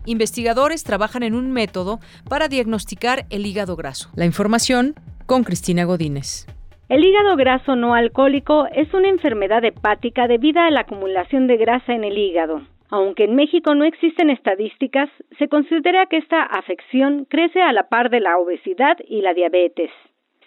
[0.05, 1.99] Investigadores trabajan en un método
[2.30, 4.09] para diagnosticar el hígado graso.
[4.15, 4.95] La información
[5.26, 6.47] con Cristina Godínez.
[6.88, 11.93] El hígado graso no alcohólico es una enfermedad hepática debido a la acumulación de grasa
[11.93, 12.61] en el hígado.
[12.91, 18.09] Aunque en México no existen estadísticas, se considera que esta afección crece a la par
[18.09, 19.91] de la obesidad y la diabetes.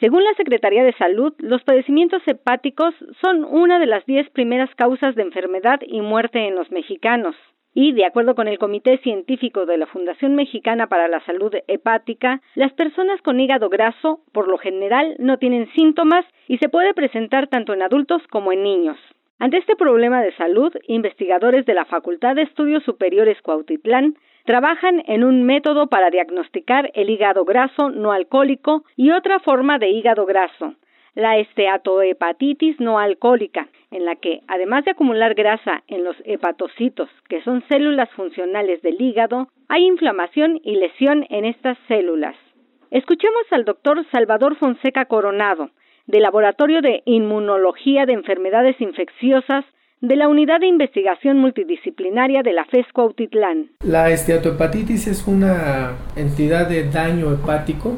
[0.01, 5.15] Según la Secretaría de Salud, los padecimientos hepáticos son una de las diez primeras causas
[5.15, 7.37] de enfermedad y muerte en los mexicanos.
[7.75, 12.43] Y, de acuerdo con el Comité Científico de la Fundación Mexicana para la Salud Hepática,
[12.57, 17.47] las personas con hígado graso, por lo general, no tienen síntomas y se puede presentar
[17.47, 18.99] tanto en adultos como en niños.
[19.43, 24.15] Ante este problema de salud, investigadores de la Facultad de Estudios Superiores Cuautitlán
[24.45, 29.91] trabajan en un método para diagnosticar el hígado graso no alcohólico y otra forma de
[29.91, 30.77] hígado graso,
[31.17, 37.43] la esteatohepatitis no alcohólica, en la que, además de acumular grasa en los hepatocitos, que
[37.43, 42.37] son células funcionales del hígado, hay inflamación y lesión en estas células.
[42.93, 45.71] Escuchemos al doctor Salvador Fonseca Coronado,
[46.07, 49.65] del Laboratorio de Inmunología de Enfermedades Infecciosas
[50.01, 53.71] de la Unidad de Investigación Multidisciplinaria de la FESCO Autitlán.
[53.85, 57.97] La esteatohepatitis es una entidad de daño hepático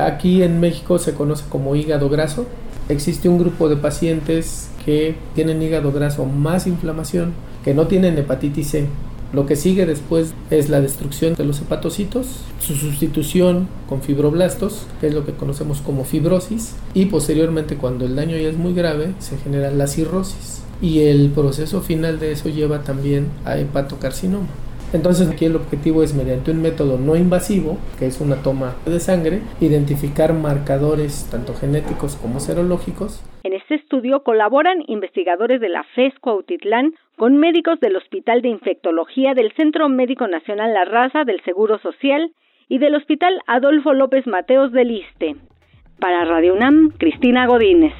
[0.00, 2.46] Aquí en México se conoce como hígado graso.
[2.88, 7.32] Existe un grupo de pacientes que tienen hígado graso más inflamación,
[7.64, 8.86] que no tienen hepatitis C.
[9.34, 12.28] Lo que sigue después es la destrucción de los hepatocitos,
[12.60, 18.14] su sustitución con fibroblastos, que es lo que conocemos como fibrosis, y posteriormente cuando el
[18.14, 20.62] daño ya es muy grave se genera la cirrosis.
[20.80, 24.46] Y el proceso final de eso lleva también a hepatocarcinoma.
[24.94, 29.00] Entonces aquí el objetivo es mediante un método no invasivo, que es una toma de
[29.00, 33.20] sangre, identificar marcadores tanto genéticos como serológicos.
[33.42, 39.34] En este estudio colaboran investigadores de la FESCO Autitlán con médicos del Hospital de Infectología
[39.34, 42.30] del Centro Médico Nacional La Raza del Seguro Social
[42.68, 45.34] y del Hospital Adolfo López Mateos del ISTE.
[45.98, 47.94] Para Radio UNAM, Cristina Godínez.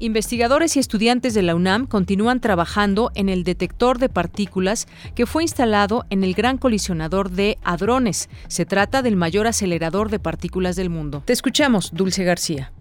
[0.00, 4.86] Investigadores y estudiantes de la UNAM continúan trabajando en el detector de partículas
[5.16, 8.28] que fue instalado en el Gran Colisionador de Hadrones.
[8.46, 11.24] Se trata del mayor acelerador de partículas del mundo.
[11.26, 12.72] Te escuchamos, Dulce García.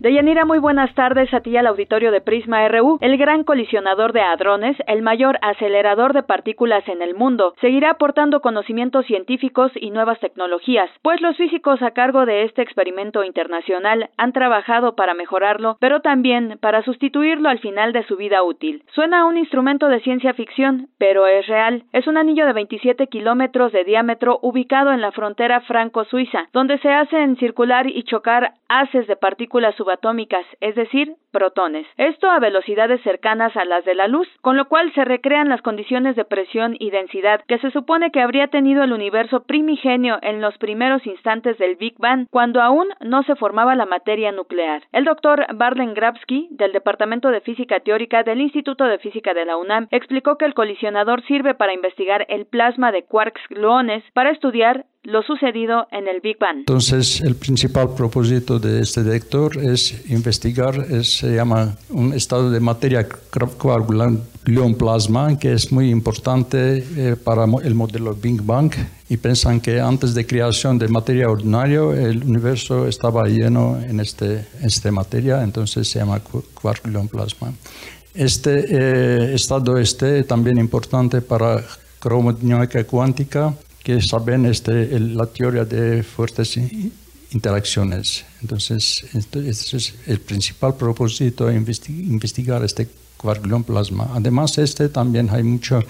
[0.00, 2.98] Deyanira, muy buenas tardes a ti al auditorio de Prisma RU.
[3.00, 8.40] El gran colisionador de hadrones, el mayor acelerador de partículas en el mundo, seguirá aportando
[8.40, 14.32] conocimientos científicos y nuevas tecnologías, pues los físicos a cargo de este experimento internacional han
[14.32, 18.84] trabajado para mejorarlo, pero también para sustituirlo al final de su vida útil.
[18.94, 21.82] Suena a un instrumento de ciencia ficción, pero es real.
[21.92, 26.90] Es un anillo de 27 kilómetros de diámetro ubicado en la frontera franco-suiza, donde se
[26.90, 31.86] hacen circular y chocar haces de partículas subatómicas, es decir, protones.
[31.96, 35.62] Esto a velocidades cercanas a las de la luz, con lo cual se recrean las
[35.62, 40.40] condiciones de presión y densidad que se supone que habría tenido el universo primigenio en
[40.40, 44.82] los primeros instantes del Big Bang, cuando aún no se formaba la materia nuclear.
[44.92, 49.56] El doctor Barlen Grabsky, del Departamento de Física Teórica del Instituto de Física de la
[49.56, 54.84] UNAM, explicó que el colisionador sirve para investigar el plasma de quarks gluones para estudiar
[55.08, 56.58] lo sucedido en el Big Bang.
[56.58, 63.08] Entonces, el principal propósito de este detector es investigar, se llama un estado de materia
[63.56, 64.22] coagulante
[64.76, 68.70] plasma, que es muy importante eh, para el modelo Big Bang.
[69.08, 74.46] Y piensan que antes de creación de materia ordinaria, el universo estaba lleno en este,
[74.62, 76.20] esta materia, entonces se llama
[77.10, 77.52] plasma.
[78.14, 81.62] Este eh, estado este también importante para
[81.98, 83.54] cromodinámica cuántica
[83.88, 86.58] que saben este, la teoría de fuertes
[87.32, 88.22] interacciones.
[88.42, 92.86] Entonces, este es el principal propósito, investigar este
[93.16, 94.10] quark plasma.
[94.12, 95.82] Además, este también hay mucho,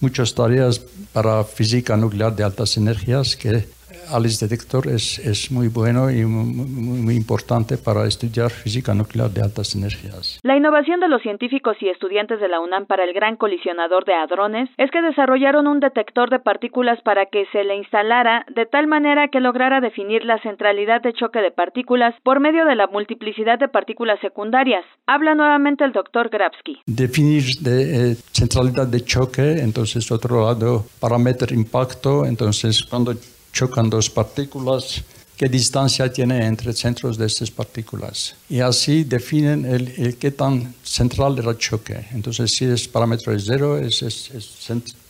[0.00, 0.82] muchas tareas
[1.14, 3.68] para física nuclear de altas energías que
[4.12, 9.42] Alice Detector es, es muy bueno y muy, muy, importante para estudiar física nuclear de
[9.42, 10.40] altas energías.
[10.42, 14.14] La innovación de los científicos y estudiantes de la UNAM para el gran colisionador de
[14.14, 18.86] hadrones es que desarrollaron un detector de partículas para que se le instalara de tal
[18.86, 23.58] manera que lograra definir la centralidad de choque de partículas por medio de la multiplicidad
[23.58, 24.84] de partículas secundarias.
[25.06, 26.80] Habla nuevamente el doctor Grabsky.
[26.86, 33.14] Definir de eh, centralidad de choque, entonces otro lado, para meter impacto, entonces cuando
[33.54, 35.02] chocan dos partículas,
[35.36, 38.34] qué distancia tiene entre centros de estas partículas.
[38.50, 42.06] Y así definen el, qué tan central era el choque.
[42.12, 44.02] Entonces, si es parámetro de cero, es,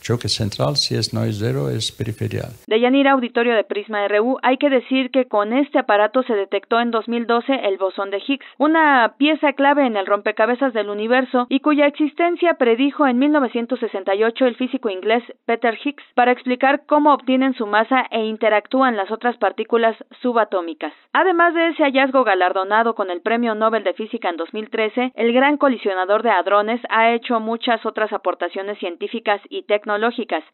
[0.04, 2.52] choque central, si es no es cero, es periferial.
[2.66, 6.78] De Yanira Auditorio de Prisma RU, hay que decir que con este aparato se detectó
[6.78, 11.60] en 2012 el bosón de Higgs, una pieza clave en el rompecabezas del universo y
[11.60, 17.66] cuya existencia predijo en 1968 el físico inglés Peter Higgs para explicar cómo obtienen su
[17.66, 20.92] masa e interactúan las otras partículas subatómicas.
[21.14, 25.56] Además de ese hallazgo galardonado con el Premio Nobel de Física en 2013, el gran
[25.56, 29.93] colisionador de hadrones ha hecho muchas otras aportaciones científicas y tecnológicas,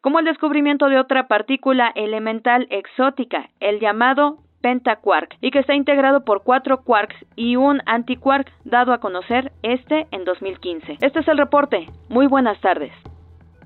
[0.01, 6.24] como el descubrimiento de otra partícula elemental exótica, el llamado pentaquark, y que está integrado
[6.24, 10.99] por cuatro quarks y un antiquark, dado a conocer este en 2015.
[11.01, 11.86] Este es el reporte.
[12.09, 12.93] Muy buenas tardes.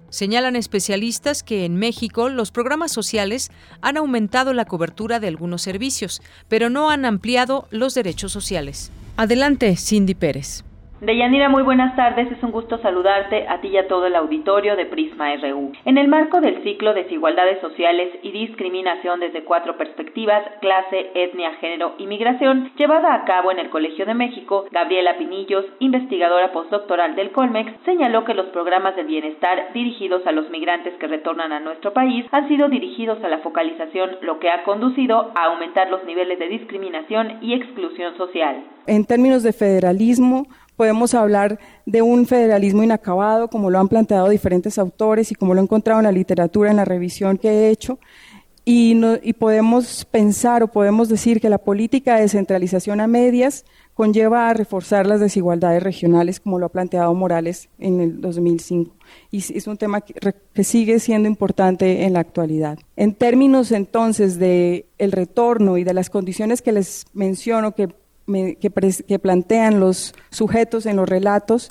[0.08, 3.50] Señalan especialistas que en México los programas sociales
[3.82, 8.92] han aumentado la cobertura de algunos servicios, pero no han ampliado los derechos sociales.
[9.16, 10.63] Adelante, Cindy Pérez.
[11.04, 12.32] Deyanira, muy buenas tardes.
[12.32, 15.72] Es un gusto saludarte a ti y a todo el auditorio de Prisma RU.
[15.84, 21.94] En el marco del ciclo Desigualdades Sociales y Discriminación desde cuatro perspectivas, clase, etnia, género
[21.98, 27.32] y migración, llevada a cabo en el Colegio de México, Gabriela Pinillos, investigadora postdoctoral del
[27.32, 31.92] Colmex, señaló que los programas de bienestar dirigidos a los migrantes que retornan a nuestro
[31.92, 36.38] país han sido dirigidos a la focalización, lo que ha conducido a aumentar los niveles
[36.38, 38.64] de discriminación y exclusión social.
[38.86, 44.78] En términos de federalismo, Podemos hablar de un federalismo inacabado, como lo han planteado diferentes
[44.78, 47.98] autores y como lo he encontrado en la literatura, en la revisión que he hecho.
[48.66, 48.94] Y,
[49.34, 55.06] podemos pensar o podemos decir que la política de centralización a medias conlleva a reforzar
[55.06, 58.96] las desigualdades regionales, como lo ha planteado Morales en el 2005.
[59.30, 62.78] Y es un tema que, sigue siendo importante en la actualidad.
[62.96, 67.90] En términos entonces de el retorno y de las condiciones que les menciono que
[68.26, 71.70] que, plantean los sujetos en los relatos,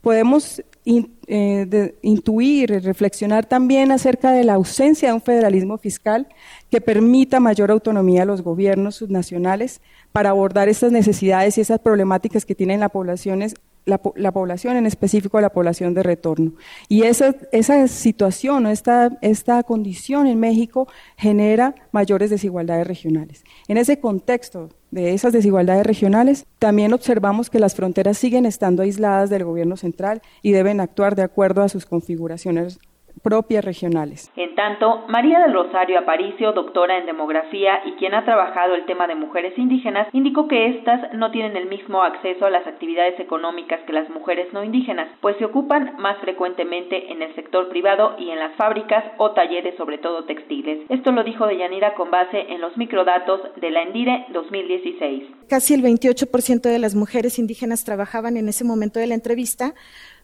[0.00, 6.28] podemos eh, intuir reflexionar también acerca de la ausencia de un federalismo fiscal
[6.70, 9.80] que permita mayor autonomía a los gobiernos subnacionales
[10.12, 13.54] para abordar estas necesidades y esas problemáticas que tienen las poblaciones
[13.84, 13.98] la,
[14.32, 16.52] población, en específico la población de retorno.
[16.88, 23.44] Y esa, esa situación, esta, esta condición en México genera mayores desigualdades regionales.
[23.68, 29.28] En ese contexto de esas desigualdades regionales, también observamos que las fronteras siguen estando aisladas
[29.28, 32.78] del gobierno central y deben actuar de acuerdo a sus configuraciones
[33.22, 34.30] propias regionales.
[34.36, 39.06] En tanto, María del Rosario Aparicio, doctora en demografía y quien ha trabajado el tema
[39.06, 43.80] de mujeres indígenas, indicó que éstas no tienen el mismo acceso a las actividades económicas
[43.86, 48.30] que las mujeres no indígenas, pues se ocupan más frecuentemente en el sector privado y
[48.30, 50.84] en las fábricas o talleres, sobre todo textiles.
[50.88, 55.24] Esto lo dijo Deyanira con base en los microdatos de la Endire 2016.
[55.48, 59.74] Casi el 28% de las mujeres indígenas trabajaban en ese momento de la entrevista,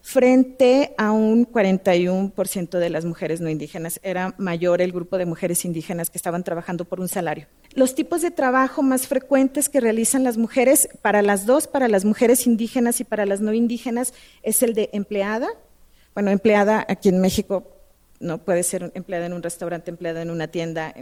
[0.02, 4.00] frente a un 41% de las mujeres no indígenas.
[4.02, 7.46] Era mayor el grupo de mujeres indígenas que estaban trabajando por un salario.
[7.74, 12.04] Los tipos de trabajo más frecuentes que realizan las mujeres, para las dos, para las
[12.04, 15.48] mujeres indígenas y para las no indígenas, es el de empleada.
[16.14, 17.76] Bueno, empleada aquí en México
[18.18, 20.94] no puede ser empleada en un restaurante, empleada en una tienda.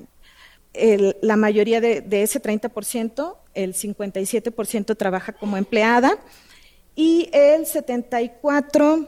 [1.22, 6.18] la mayoría de, de ese 30%, el 57% trabaja como empleada
[6.98, 9.06] y el 74,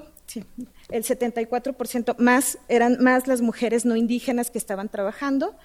[0.91, 5.57] el 74% más eran más las mujeres no indígenas que estaban trabajando.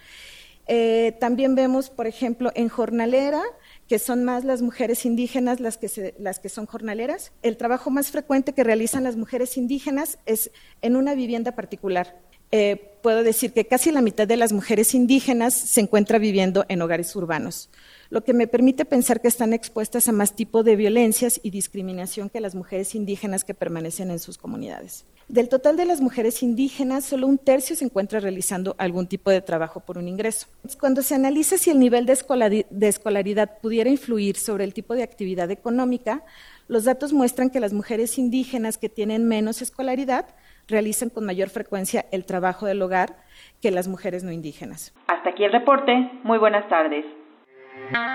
[0.66, 3.44] Eh, también vemos, por ejemplo, en jornalera,
[3.88, 7.32] que son más las mujeres indígenas las que, las que son jornaleras.
[7.44, 10.50] El trabajo más frecuente que realizan las mujeres indígenas es
[10.82, 12.20] en una vivienda particular.
[12.58, 16.82] Eh, puedo decir que casi la mitad de las mujeres indígenas se encuentra viviendo en
[16.82, 17.70] hogares urbanos
[18.10, 22.30] lo que me permite pensar que están expuestas a más tipo de violencias y discriminación
[22.30, 25.06] que las mujeres indígenas que permanecen en sus comunidades.
[25.28, 29.42] Del total de las mujeres indígenas, solo un tercio se encuentra realizando algún tipo de
[29.42, 30.48] trabajo por un ingreso.
[30.80, 35.50] Cuando se analiza si el nivel de escolaridad pudiera influir sobre el tipo de actividad
[35.50, 36.24] económica,
[36.68, 40.28] los datos muestran que las mujeres indígenas que tienen menos escolaridad
[40.68, 43.18] realizan con mayor frecuencia el trabajo del hogar
[43.62, 44.94] que las mujeres no indígenas.
[45.08, 46.12] Hasta aquí el reporte.
[46.24, 47.06] Muy buenas tardes.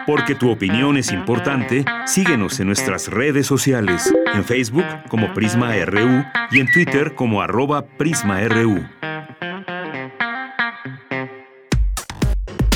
[0.07, 6.25] Porque tu opinión es importante, síguenos en nuestras redes sociales, en Facebook como Prisma RU
[6.51, 8.85] y en Twitter como arroba PrismaRU.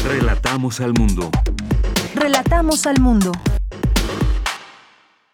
[0.06, 1.30] Relatamos al mundo.
[2.14, 3.32] Relatamos al mundo.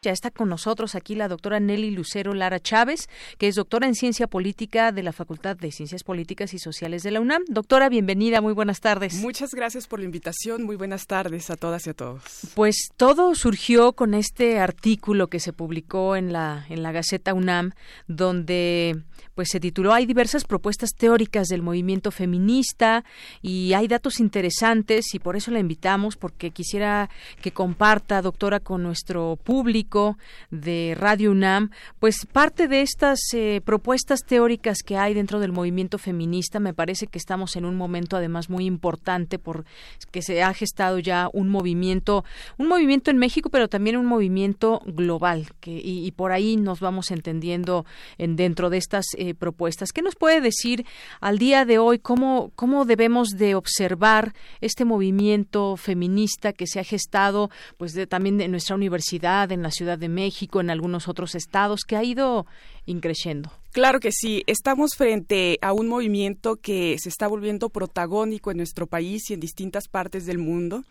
[0.02, 3.94] Ya está con nosotros aquí la doctora Nelly Lucero Lara Chávez, que es doctora en
[3.94, 7.43] Ciencia Política de la Facultad de Ciencias Políticas y Sociales de la UNAM.
[7.48, 9.16] Doctora, bienvenida, muy buenas tardes.
[9.16, 12.22] Muchas gracias por la invitación, muy buenas tardes a todas y a todos.
[12.55, 17.72] Pues todo surgió con este artículo que se publicó en la, en la Gaceta UNAM,
[18.09, 19.02] donde
[19.35, 23.05] pues se tituló Hay diversas propuestas teóricas del movimiento feminista
[23.43, 27.11] y hay datos interesantes y por eso la invitamos, porque quisiera
[27.41, 30.19] que comparta, doctora, con nuestro público
[30.51, 35.99] de Radio UNAM, pues parte de estas eh, propuestas teóricas que hay dentro del movimiento
[35.99, 39.65] feminista, me parece que estamos en un momento además muy importante por
[40.11, 42.25] que se ha gestado ya un movimiento,
[42.59, 47.11] un movimiento en México, pero también un movimiento global, que, y, por ahí nos vamos
[47.11, 47.87] entendiendo
[48.19, 49.93] en dentro de estas eh, propuestas.
[49.93, 50.87] ¿Qué nos puede decir
[51.20, 56.85] al día de hoy cómo, cómo debemos de observar este movimiento feminista que se ha
[56.85, 61.35] gestado pues de, también en nuestra universidad, en la Ciudad de México, en algunos otros
[61.35, 62.47] estados, que ha ido
[62.87, 63.51] increciendo.
[63.73, 68.89] Claro que sí, estamos frente a un movimiento que se está volviendo protagónico en nuestro
[68.89, 70.83] país y en distintas partes del mundo.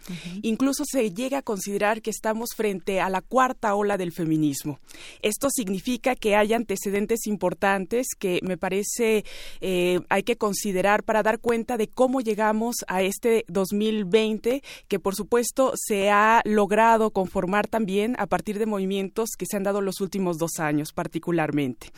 [0.44, 4.80] Incluso se llega a considerar que estamos frente a la cuarta ola del feminismo.
[5.22, 9.26] Esto significa que hay antecedentes importantes que me parece
[9.60, 15.16] eh, hay que considerar para dar cuenta de cómo llegamos a este 2020, que por
[15.16, 20.00] supuesto se ha logrado conformar también a partir de movimientos que se han dado los
[20.00, 21.92] últimos dos años particularmente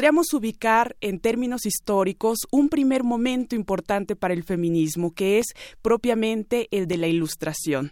[0.00, 5.48] podríamos ubicar en términos históricos un primer momento importante para el feminismo, que es
[5.82, 7.90] propiamente el de la ilustración.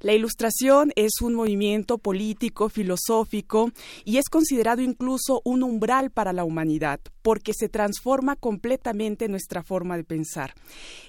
[0.00, 3.70] La ilustración es un movimiento político, filosófico
[4.06, 9.98] y es considerado incluso un umbral para la humanidad, porque se transforma completamente nuestra forma
[9.98, 10.54] de pensar.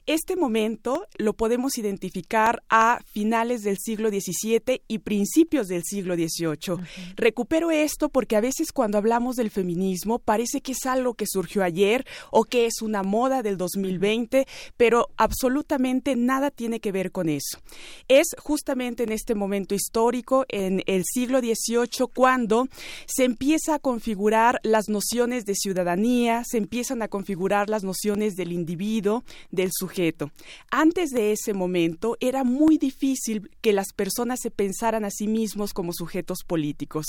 [0.05, 6.83] Este momento lo podemos identificar a finales del siglo XVII y principios del siglo XVIII.
[7.15, 11.63] Recupero esto porque a veces cuando hablamos del feminismo parece que es algo que surgió
[11.63, 14.47] ayer o que es una moda del 2020,
[14.77, 17.59] pero absolutamente nada tiene que ver con eso.
[18.07, 22.67] Es justamente en este momento histórico, en el siglo XVIII, cuando
[23.05, 28.53] se empieza a configurar las nociones de ciudadanía, se empiezan a configurar las nociones del
[28.53, 30.31] individuo, del sujeto.
[30.71, 35.73] Antes de ese momento era muy difícil que las personas se pensaran a sí mismos
[35.73, 37.05] como sujetos políticos.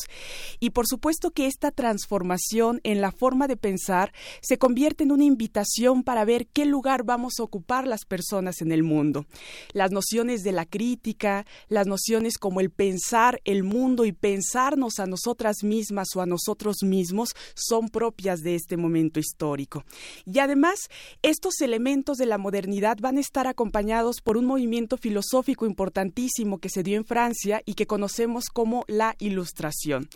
[0.60, 4.12] Y por supuesto que esta transformación en la forma de pensar
[4.42, 8.72] se convierte en una invitación para ver qué lugar vamos a ocupar las personas en
[8.72, 9.26] el mundo.
[9.72, 15.06] Las nociones de la crítica, las nociones como el pensar el mundo y pensarnos a
[15.06, 19.84] nosotras mismas o a nosotros mismos son propias de este momento histórico.
[20.24, 20.88] Y además,
[21.22, 26.68] estos elementos de la modernidad van a estar acompañados por un movimiento filosófico importantísimo que
[26.68, 30.08] se dio en Francia y que conocemos como la Ilustración.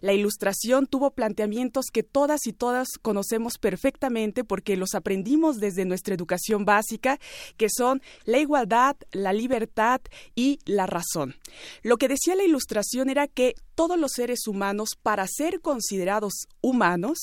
[0.00, 6.14] La Ilustración tuvo planteamientos que todas y todas conocemos perfectamente porque los aprendimos desde nuestra
[6.14, 7.18] educación básica,
[7.56, 10.00] que son la igualdad, la libertad
[10.34, 11.36] y la razón.
[11.82, 17.18] Lo que decía la ilustración era que todos los seres humanos, para ser considerados humanos,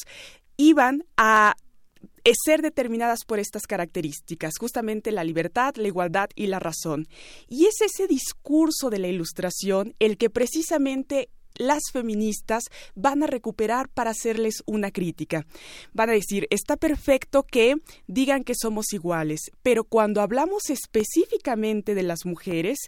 [0.57, 1.55] iban a
[2.45, 7.07] ser determinadas por estas características, justamente la libertad, la igualdad y la razón.
[7.47, 11.29] Y es ese discurso de la ilustración el que precisamente
[11.59, 12.63] las feministas
[12.95, 15.45] van a recuperar para hacerles una crítica.
[15.93, 17.75] Van a decir, está perfecto que
[18.07, 22.79] digan que somos iguales, pero cuando hablamos específicamente de las mujeres,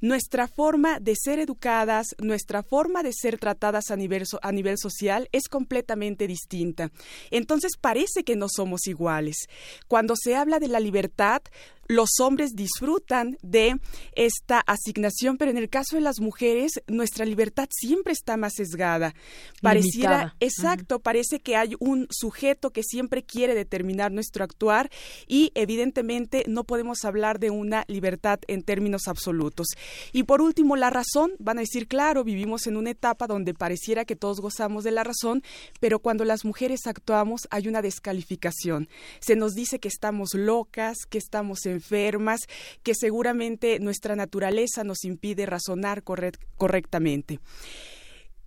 [0.00, 5.28] nuestra forma de ser educadas, nuestra forma de ser tratadas a nivel, a nivel social
[5.32, 6.90] es completamente distinta.
[7.30, 9.48] Entonces parece que no somos iguales.
[9.88, 11.40] Cuando se habla de la libertad,
[11.88, 13.80] los hombres disfrutan de
[14.12, 19.14] esta asignación, pero en el caso de las mujeres, nuestra libertad siempre está más sesgada.
[19.62, 24.90] Pareciera, exacto, parece que hay un sujeto que siempre quiere determinar nuestro actuar
[25.26, 29.68] y evidentemente no podemos hablar de una libertad en términos absolutos.
[30.12, 34.04] Y por último, la razón, van a decir, claro, vivimos en una etapa donde pareciera
[34.04, 35.42] que todos gozamos de la razón,
[35.80, 38.88] pero cuando las mujeres actuamos hay una descalificación.
[39.20, 42.40] Se nos dice que estamos locas, que estamos en enfermas,
[42.82, 47.40] que seguramente nuestra naturaleza nos impide razonar correctamente.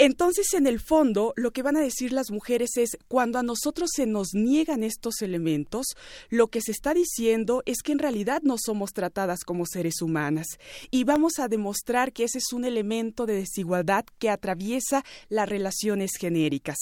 [0.04, 3.92] Entonces, en el fondo, lo que van a decir las mujeres es, cuando a nosotros
[3.96, 5.86] se nos niegan estos elementos,
[6.30, 10.48] lo que se está diciendo es que en realidad no somos tratadas como seres humanas.
[10.90, 16.14] Y vamos a demostrar que ese es un elemento de desigualdad que atraviesa las relaciones
[16.20, 16.78] genéricas.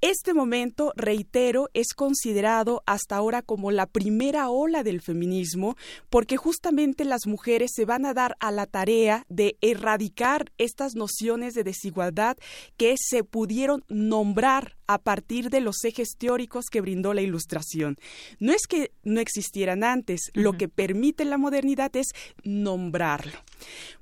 [0.00, 5.76] Este momento, reitero, es considerado hasta ahora como la primera ola del feminismo,
[6.08, 11.54] porque justamente las mujeres se van a dar a la tarea de erradicar estas nociones
[11.54, 12.36] de desigualdad
[12.76, 17.98] que se pudieron nombrar a partir de los ejes teóricos que brindó la Ilustración.
[18.40, 22.08] No es que no existieran antes, lo que permite la modernidad es
[22.42, 23.38] nombrarlo.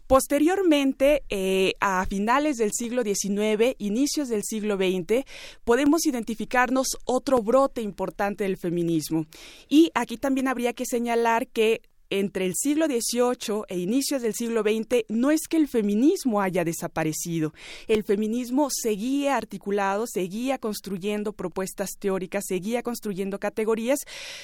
[0.06, 5.24] Posteriormente, eh, a finales del siglo XIX, inicios del siglo XX,
[5.64, 9.26] podemos identificarnos otro brote importante del feminismo.
[9.68, 14.62] Y aquí también habría que señalar que entre el siglo XVIII e inicios del siglo
[14.62, 17.52] XX no es que el feminismo haya desaparecido.
[17.88, 24.00] El feminismo seguía articulado, seguía construyendo propuestas teóricas, seguía construyendo categorías.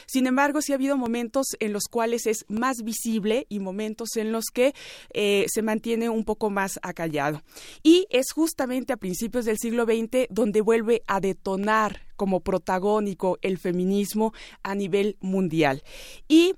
[0.07, 4.33] Sin embargo, sí ha habido momentos en los cuales es más visible y momentos en
[4.33, 4.75] los que
[5.13, 7.43] eh, se mantiene un poco más acallado.
[7.83, 13.59] Y es justamente a principios del siglo XX donde vuelve a detonar como protagónico el
[13.59, 14.33] feminismo
[14.63, 15.83] a nivel mundial.
[16.29, 16.55] Y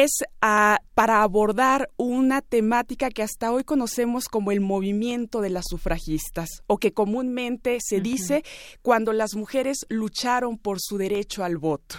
[0.00, 5.64] es ah, para abordar una temática que hasta hoy conocemos como el movimiento de las
[5.68, 8.44] sufragistas, o que comúnmente se dice
[8.82, 11.96] cuando las mujeres lucharon por su derecho al voto.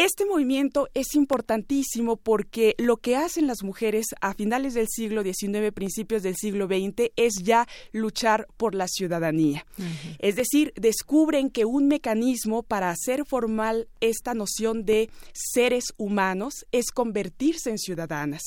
[0.00, 5.72] Este movimiento es importantísimo porque lo que hacen las mujeres a finales del siglo XIX,
[5.74, 9.66] principios del siglo XX, es ya luchar por la ciudadanía.
[10.20, 16.92] Es decir, descubren que un mecanismo para hacer formal esta noción de seres humanos es
[16.92, 18.42] convertirse en ciudadanas.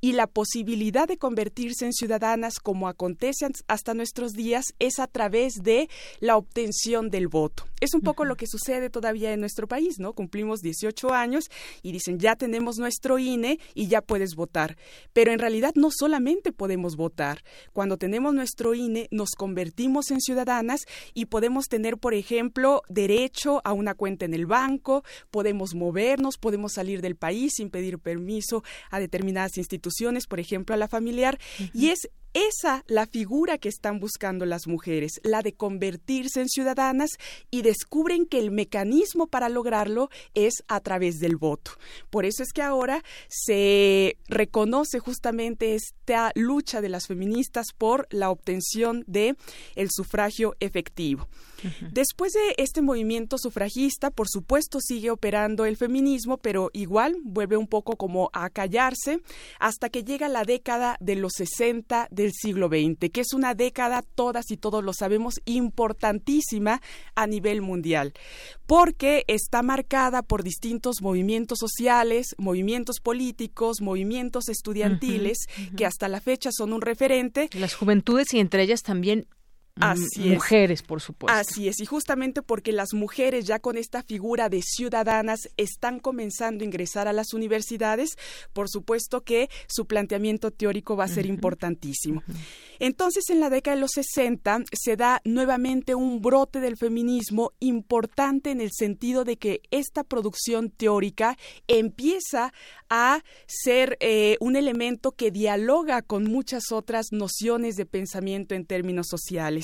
[0.00, 5.54] Y la posibilidad de convertirse en ciudadanas, como acontece hasta nuestros días, es a través
[5.62, 5.88] de
[6.20, 7.64] la obtención del voto.
[7.84, 10.14] Es un poco lo que sucede todavía en nuestro país, ¿no?
[10.14, 11.50] Cumplimos 18 años
[11.82, 14.78] y dicen ya tenemos nuestro INE y ya puedes votar.
[15.12, 17.44] Pero en realidad no solamente podemos votar.
[17.74, 23.74] Cuando tenemos nuestro INE nos convertimos en ciudadanas y podemos tener, por ejemplo, derecho a
[23.74, 28.98] una cuenta en el banco, podemos movernos, podemos salir del país sin pedir permiso a
[28.98, 31.38] determinadas instituciones, por ejemplo, a la familiar.
[31.74, 37.10] Y es esa la figura que están buscando las mujeres, la de convertirse en ciudadanas
[37.50, 41.72] y descubren que el mecanismo para lograrlo es a través del voto.
[42.10, 48.30] Por eso es que ahora se reconoce justamente esta lucha de las feministas por la
[48.30, 49.36] obtención de
[49.76, 51.28] el sufragio efectivo.
[51.90, 57.66] Después de este movimiento sufragista, por supuesto sigue operando el feminismo, pero igual vuelve un
[57.66, 59.20] poco como a callarse
[59.58, 64.02] hasta que llega la década de los 60 del siglo XX, que es una década,
[64.14, 66.80] todas y todos lo sabemos, importantísima
[67.14, 68.12] a nivel mundial,
[68.66, 75.38] porque está marcada por distintos movimientos sociales, movimientos políticos, movimientos estudiantiles,
[75.76, 77.48] que hasta la fecha son un referente.
[77.52, 79.26] Las juventudes y entre ellas también
[79.80, 81.36] Así mujeres, por supuesto.
[81.36, 86.62] Así es, y justamente porque las mujeres ya con esta figura de ciudadanas están comenzando
[86.62, 88.16] a ingresar a las universidades,
[88.52, 92.22] por supuesto que su planteamiento teórico va a ser importantísimo.
[92.78, 98.52] Entonces, en la década de los 60 se da nuevamente un brote del feminismo importante
[98.52, 101.36] en el sentido de que esta producción teórica
[101.66, 102.52] empieza
[102.88, 109.08] a ser eh, un elemento que dialoga con muchas otras nociones de pensamiento en términos
[109.08, 109.63] sociales.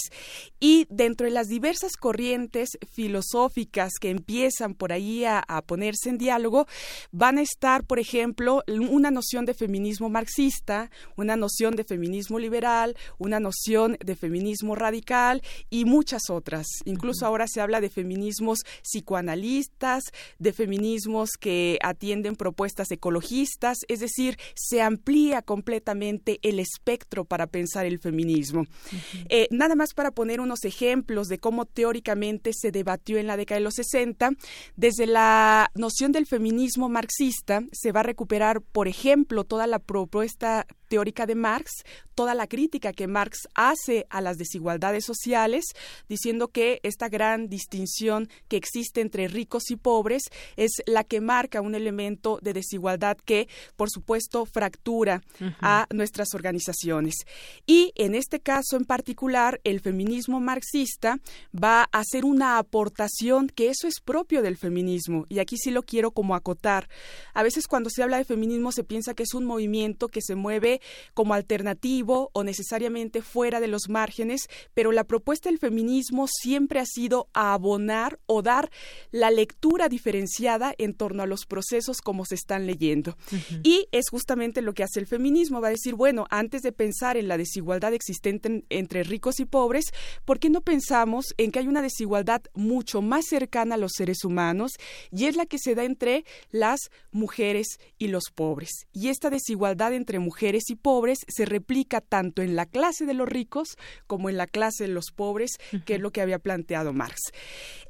[0.59, 6.19] Y dentro de las diversas corrientes filosóficas que empiezan por ahí a, a ponerse en
[6.19, 6.67] diálogo,
[7.13, 12.97] van a estar, por ejemplo, una noción de feminismo marxista, una noción de feminismo liberal,
[13.19, 16.67] una noción de feminismo radical y muchas otras.
[16.85, 20.05] Incluso ahora se habla de feminismos psicoanalistas,
[20.39, 27.87] de feminismos que atienden propuestas ecologistas, es decir, se amplía completamente el espectro para pensar
[27.87, 28.67] el feminismo.
[29.29, 33.59] Eh, nada más para poner unos ejemplos de cómo teóricamente se debatió en la década
[33.59, 34.31] de los 60,
[34.77, 40.67] desde la noción del feminismo marxista se va a recuperar, por ejemplo, toda la propuesta
[40.89, 41.85] teórica de Marx,
[42.21, 45.65] toda la crítica que Marx hace a las desigualdades sociales,
[46.07, 50.25] diciendo que esta gran distinción que existe entre ricos y pobres
[50.59, 55.23] es la que marca un elemento de desigualdad que, por supuesto, fractura
[55.63, 57.15] a nuestras organizaciones.
[57.65, 61.21] Y en este caso en particular, el feminismo marxista
[61.55, 65.85] va a hacer una aportación que eso es propio del feminismo, y aquí sí lo
[65.85, 66.87] quiero como acotar.
[67.33, 70.35] A veces cuando se habla de feminismo se piensa que es un movimiento que se
[70.35, 70.83] mueve
[71.15, 76.87] como alternativo o necesariamente fuera de los márgenes, pero la propuesta del feminismo siempre ha
[76.87, 78.71] sido abonar o dar
[79.11, 83.17] la lectura diferenciada en torno a los procesos como se están leyendo.
[83.63, 87.17] Y es justamente lo que hace el feminismo, va a decir, bueno, antes de pensar
[87.17, 89.87] en la desigualdad existente entre ricos y pobres,
[90.25, 94.25] ¿por qué no pensamos en que hay una desigualdad mucho más cercana a los seres
[94.25, 94.73] humanos
[95.11, 96.81] y es la que se da entre las
[97.11, 98.71] mujeres y los pobres?
[98.93, 103.29] Y esta desigualdad entre mujeres y pobres se replica tanto en la clase de los
[103.29, 107.21] ricos como en la clase de los pobres, que es lo que había planteado Marx.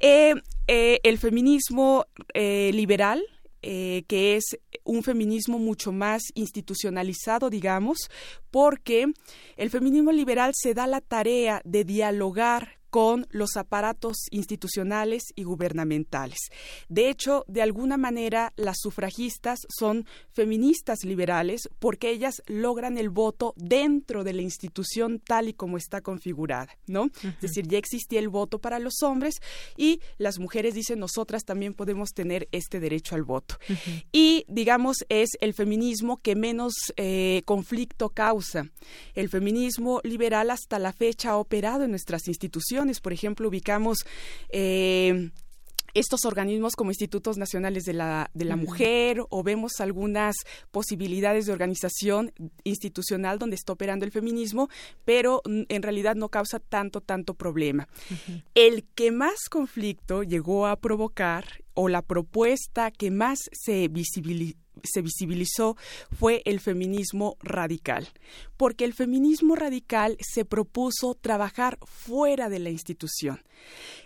[0.00, 0.34] Eh,
[0.66, 3.22] eh, el feminismo eh, liberal,
[3.62, 7.98] que es un feminismo mucho más institucionalizado, digamos,
[8.50, 9.04] porque
[9.58, 16.38] el feminismo liberal se da la tarea de dialogar con los aparatos institucionales y gubernamentales.
[16.88, 23.54] De hecho, de alguna manera, las sufragistas son feministas liberales porque ellas logran el voto
[23.56, 27.10] dentro de la institución tal y como está configurada, ¿no?
[27.22, 29.36] Es decir, ya existía el voto para los hombres
[29.76, 33.56] y las mujeres dicen nosotras también podemos tener este derecho al voto.
[34.12, 38.68] Y, digamos, es el feminismo que menos eh, conflicto causa.
[39.14, 43.98] El feminismo liberal hasta la fecha ha operado en nuestras instituciones por ejemplo, ubicamos
[44.48, 45.30] eh,
[45.94, 50.36] estos organismos como institutos nacionales de la, de la mujer o vemos algunas
[50.70, 52.32] posibilidades de organización
[52.64, 54.68] institucional donde está operando el feminismo,
[55.04, 57.88] pero en realidad no causa tanto, tanto problema.
[58.54, 61.44] El que más conflicto llegó a provocar
[61.74, 65.76] o la propuesta que más se visibilizó se visibilizó
[66.18, 68.08] fue el feminismo radical,
[68.56, 73.40] porque el feminismo radical se propuso trabajar fuera de la institución.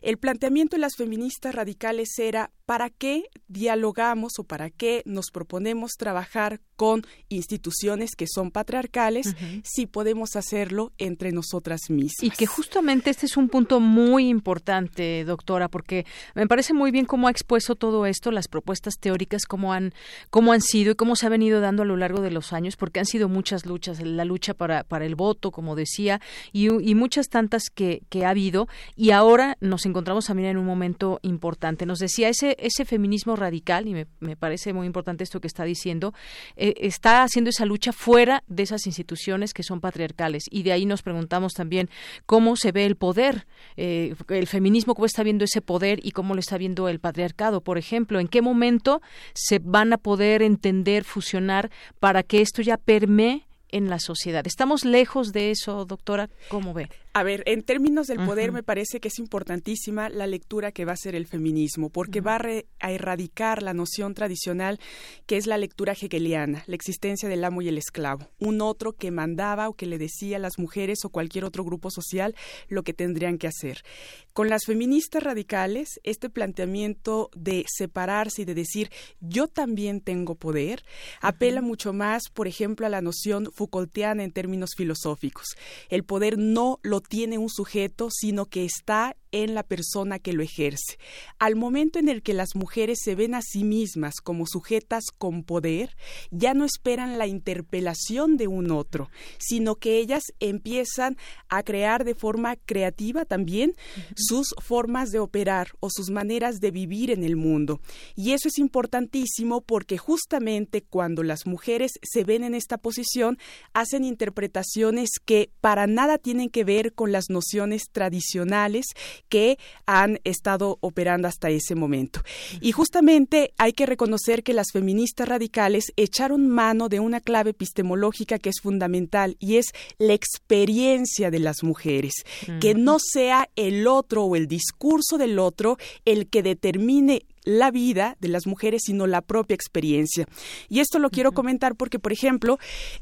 [0.02, 5.92] El planteamiento de las feministas radicales era ¿para qué dialogamos o para qué nos proponemos
[5.92, 12.22] trabajar con instituciones que son patriarcales si podemos hacerlo entre nosotras mismas?
[12.22, 17.04] Y que justamente este es un punto muy importante, doctora, porque me parece muy bien
[17.06, 19.92] cómo ha expuesto todo esto, las propuestas teóricas, cómo han,
[20.30, 22.76] cómo han sido y cómo se ha venido dando a lo largo de los años,
[22.76, 26.20] porque han sido muchas luchas, la lucha para, para el voto, como decía,
[26.52, 30.66] y, y muchas tantas que, que ha habido, y ahora nos encontramos también en un
[30.66, 31.86] momento importante.
[31.86, 36.12] Nos decía ese ese, feminismo radical, y me, parece muy importante esto que está diciendo,
[36.56, 40.44] eh, está haciendo esa lucha fuera de esas instituciones que son patriarcales.
[40.50, 41.88] Y de ahí nos preguntamos también
[42.26, 43.46] cómo se ve el poder,
[43.76, 47.60] eh, el feminismo, cómo está viendo ese poder y cómo lo está viendo el patriarcado,
[47.60, 49.02] por ejemplo, en qué momento
[49.34, 54.46] se van a poder entender, fusionar para que esto ya permee en la sociedad.
[54.46, 56.28] ¿Estamos lejos de eso, doctora?
[56.48, 56.88] ¿Cómo ve?
[57.16, 60.90] A ver, en términos del poder me parece que es importantísima la lectura que va
[60.90, 62.40] a hacer el feminismo, porque va
[62.80, 64.80] a, erradicar la noción tradicional
[65.24, 69.12] que es la lectura hegeliana, la existencia del amo y el esclavo, un otro que
[69.12, 72.34] mandaba o que le decía a las mujeres o cualquier otro grupo social
[72.66, 73.84] lo que tendrían que hacer.
[74.32, 80.82] Con las feministas radicales, este planteamiento de separarse y de decir yo también tengo poder,
[81.20, 85.46] apela mucho más, por ejemplo, a la noción Foucaultiana en términos filosóficos.
[85.88, 90.44] El poder no lo tiene un sujeto, sino que está en la persona que lo
[90.44, 90.96] ejerce.
[91.40, 95.42] Al momento en el que las mujeres se ven a sí mismas como sujetas con
[95.42, 95.96] poder,
[96.30, 101.16] ya no esperan la interpelación de un otro, sino que ellas empiezan
[101.48, 103.74] a crear de forma creativa también
[104.14, 107.80] sus formas de operar o sus maneras de vivir en el mundo.
[108.14, 113.38] Y eso es importantísimo porque justamente cuando las mujeres se ven en esta posición,
[113.72, 118.86] hacen interpretaciones que para nada tienen que ver con las nociones tradicionales
[119.28, 122.20] que han estado operando hasta ese momento.
[122.60, 128.38] Y justamente hay que reconocer que las feministas radicales echaron mano de una clave epistemológica
[128.38, 129.66] que es fundamental y es
[129.98, 132.12] la experiencia de las mujeres,
[132.60, 138.16] que no sea el otro o el discurso del otro el que determine la vida
[138.20, 140.26] de las mujeres, sino la propia experiencia.
[140.68, 142.58] Y esto lo quiero comentar porque, por ejemplo,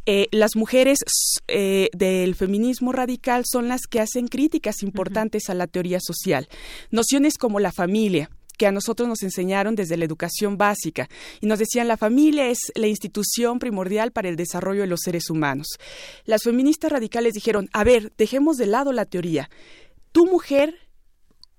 [0.06, 0.98] eh, las mujeres
[1.48, 6.48] eh, del feminismo radical son las que hacen críticas importantes a la teoría social.
[6.90, 11.08] Nociones como la familia, que a nosotros nos enseñaron desde la educación básica
[11.40, 15.30] y nos decían la familia es la institución primordial para el desarrollo de los seres
[15.30, 15.66] humanos.
[16.26, 19.50] Las feministas radicales dijeron, a ver, dejemos de lado la teoría.
[20.12, 20.78] Tu mujer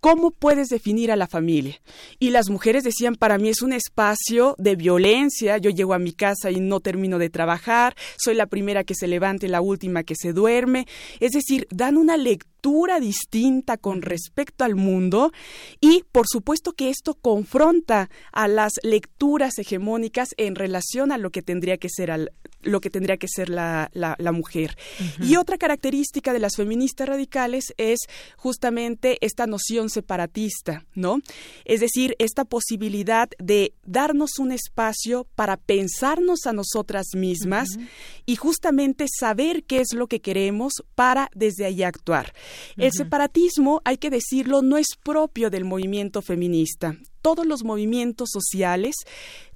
[0.03, 1.80] ¿Cómo puedes definir a la familia?
[2.19, 6.11] Y las mujeres decían, para mí es un espacio de violencia, yo llego a mi
[6.11, 10.15] casa y no termino de trabajar, soy la primera que se levante, la última que
[10.15, 10.88] se duerme.
[11.21, 12.52] Es decir, dan una lectura
[12.99, 15.31] distinta con respecto al mundo
[15.81, 21.41] y por supuesto que esto confronta a las lecturas hegemónicas en relación a lo que
[21.41, 22.31] tendría que ser al,
[22.61, 24.77] lo que tendría que ser la, la, mujer.
[25.22, 27.99] Y otra característica de las feministas radicales es
[28.38, 31.19] justamente esta noción separatista, ¿no?
[31.65, 37.68] Es decir, esta posibilidad de darnos un espacio para pensarnos a nosotras mismas
[38.26, 42.34] y justamente saber qué es lo que queremos para desde ahí actuar.
[42.77, 46.95] El separatismo, hay que decirlo, no es propio del movimiento feminista.
[47.21, 48.95] Todos los movimientos sociales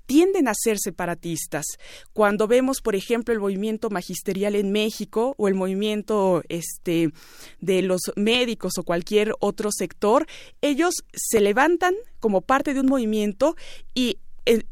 [0.07, 1.65] tienden a ser separatistas.
[2.13, 7.11] Cuando vemos, por ejemplo, el movimiento magisterial en México o el movimiento este,
[7.59, 10.25] de los médicos o cualquier otro sector,
[10.61, 13.55] ellos se levantan como parte de un movimiento
[13.93, 14.17] y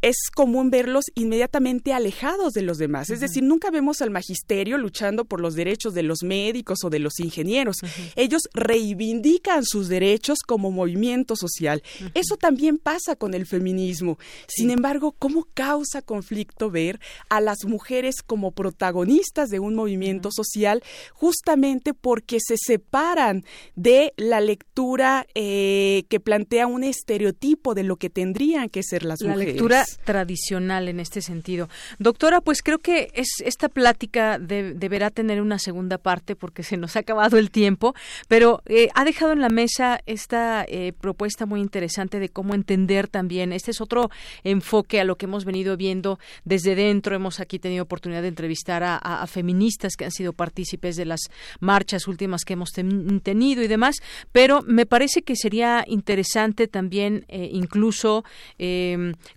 [0.02, 3.10] es común verlos inmediatamente alejados de los demás.
[3.10, 7.00] Es decir, nunca vemos al magisterio luchando por los derechos de los médicos o de
[7.00, 7.78] los ingenieros.
[8.16, 11.84] Ellos reivindican sus derechos como movimiento social.
[12.14, 14.18] Eso también pasa con el feminismo.
[14.48, 17.00] Sin embargo, ¿cómo causa conflicto ver
[17.30, 20.84] a las mujeres como protagonistas de un movimiento social
[21.14, 23.44] justamente porque se separan
[23.76, 29.22] de la lectura eh, que plantea un estereotipo de lo que tendrían que ser las
[29.22, 29.65] mujeres?
[30.04, 31.70] Tradicional en este sentido.
[32.00, 36.96] Doctora, pues creo que es esta plática deberá tener una segunda parte porque se nos
[36.96, 37.96] ha acabado el tiempo,
[38.28, 43.08] pero eh, ha dejado en la mesa esta eh, propuesta muy interesante de cómo entender
[43.08, 44.10] también, este es otro
[44.44, 47.16] enfoque a lo que hemos venido viendo desde dentro.
[47.16, 51.20] Hemos aquí tenido oportunidad de entrevistar a, feministas que han sido partícipes de las
[51.60, 53.96] marchas últimas que hemos tenido y demás,
[54.32, 58.24] pero me parece que sería interesante también eh, incluso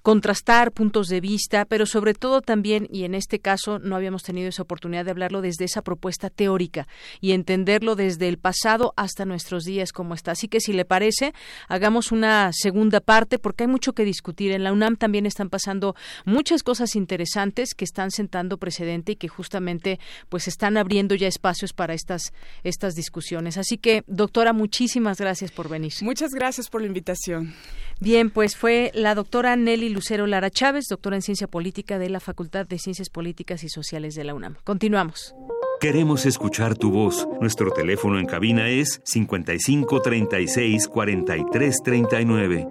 [0.03, 4.24] con contrastar puntos de vista, pero sobre todo también, y en este caso no habíamos
[4.24, 6.89] tenido esa oportunidad de hablarlo desde esa propuesta teórica
[7.20, 10.32] y entenderlo desde el pasado hasta nuestros días como está.
[10.32, 11.35] Así que si le parece,
[11.69, 14.51] hagamos una segunda parte porque hay mucho que discutir.
[14.51, 19.28] En la UNAM también están pasando muchas cosas interesantes que están sentando precedente y que
[19.28, 22.32] justamente pues están abriendo ya espacios para estas
[22.65, 23.57] estas discusiones.
[23.57, 25.93] Así que, doctora, muchísimas gracias por venir.
[26.03, 27.55] Muchas gracias por la invitación.
[28.01, 32.20] Bien, pues fue la doctora Nelly Lucero Lara Chávez, doctora en Ciencia Política de la
[32.20, 34.57] Facultad de Ciencias Políticas y Sociales de la UNAM.
[34.62, 35.35] Continuamos.
[35.81, 37.29] Queremos escuchar tu voz.
[37.41, 42.69] Nuestro teléfono en cabina es 55 36 43 39.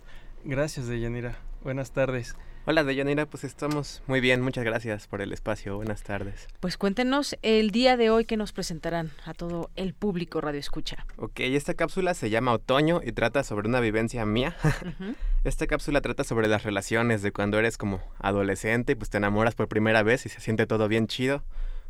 [0.46, 1.36] Gracias, Deyanira.
[1.62, 2.38] Buenas tardes.
[2.70, 6.50] Hola Deyanira, pues estamos muy bien, muchas gracias por el espacio, buenas tardes.
[6.60, 11.06] Pues cuéntenos el día de hoy que nos presentarán a todo el público Radio Escucha.
[11.16, 14.54] Ok, esta cápsula se llama Otoño y trata sobre una vivencia mía.
[15.46, 19.56] esta cápsula trata sobre las relaciones de cuando eres como adolescente y pues te enamoras
[19.56, 21.46] por primera vez y se siente todo bien chido,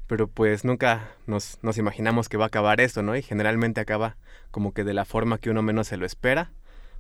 [0.06, 3.16] pero pues nunca nos, nos imaginamos que va a acabar esto, ¿no?
[3.16, 4.16] Y generalmente acaba
[4.52, 6.52] como que de la forma que uno menos se lo espera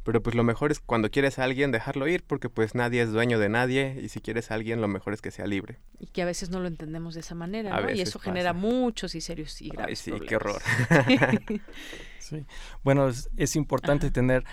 [0.07, 3.11] pero pues lo mejor es cuando quieres a alguien dejarlo ir porque pues nadie es
[3.11, 5.79] dueño de nadie y si quieres a alguien lo mejor es que sea libre.
[5.99, 7.91] Y que a veces no lo entendemos de esa manera, ¿no?
[7.91, 10.61] Y eso genera muchos y serios y graves Ay, sí, qué horror.
[12.19, 12.45] sí.
[12.85, 14.45] Bueno, es, importante tener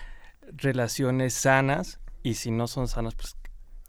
[0.50, 3.36] relaciones sanas y si no son sanas, pues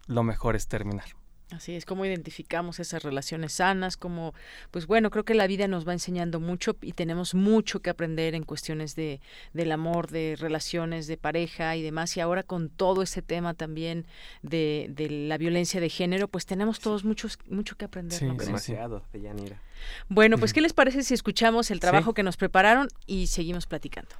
[0.06, 1.08] lo mejor es terminar.
[1.52, 4.34] Así es, como identificamos esas relaciones sanas, como,
[4.72, 8.34] pues bueno, creo que la vida nos va enseñando mucho y tenemos mucho que aprender
[8.34, 9.22] en cuestiones de,
[9.54, 12.18] del amor, de relaciones de pareja y demás.
[12.18, 14.06] Y ahora con todo ese tema también
[14.42, 18.18] de, de la violencia de género, pues tenemos todos muchos, mucho que aprender.
[18.18, 19.62] Sí, demasiado, Deyanira.
[20.10, 24.16] Bueno, pues ¿qué les parece si escuchamos el trabajo que nos prepararon y seguimos platicando?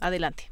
[0.00, 0.50] Adelante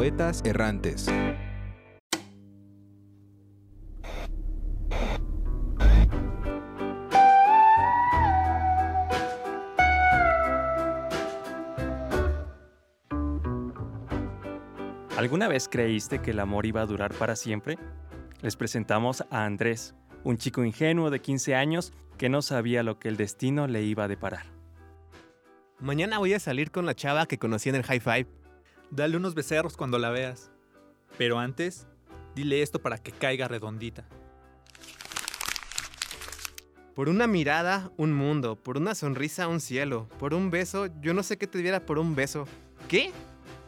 [0.00, 1.08] Poetas Errantes.
[15.18, 17.76] ¿Alguna vez creíste que el amor iba a durar para siempre?
[18.40, 19.94] Les presentamos a Andrés,
[20.24, 24.04] un chico ingenuo de 15 años que no sabía lo que el destino le iba
[24.04, 24.46] a deparar.
[25.78, 28.39] Mañana voy a salir con la chava que conocí en el High Five.
[28.90, 30.50] Dale unos becerros cuando la veas.
[31.16, 31.86] Pero antes,
[32.34, 34.08] dile esto para que caiga redondita.
[36.94, 38.56] Por una mirada, un mundo.
[38.56, 40.08] Por una sonrisa, un cielo.
[40.18, 42.46] Por un beso, yo no sé qué te diera por un beso.
[42.88, 43.12] ¿Qué?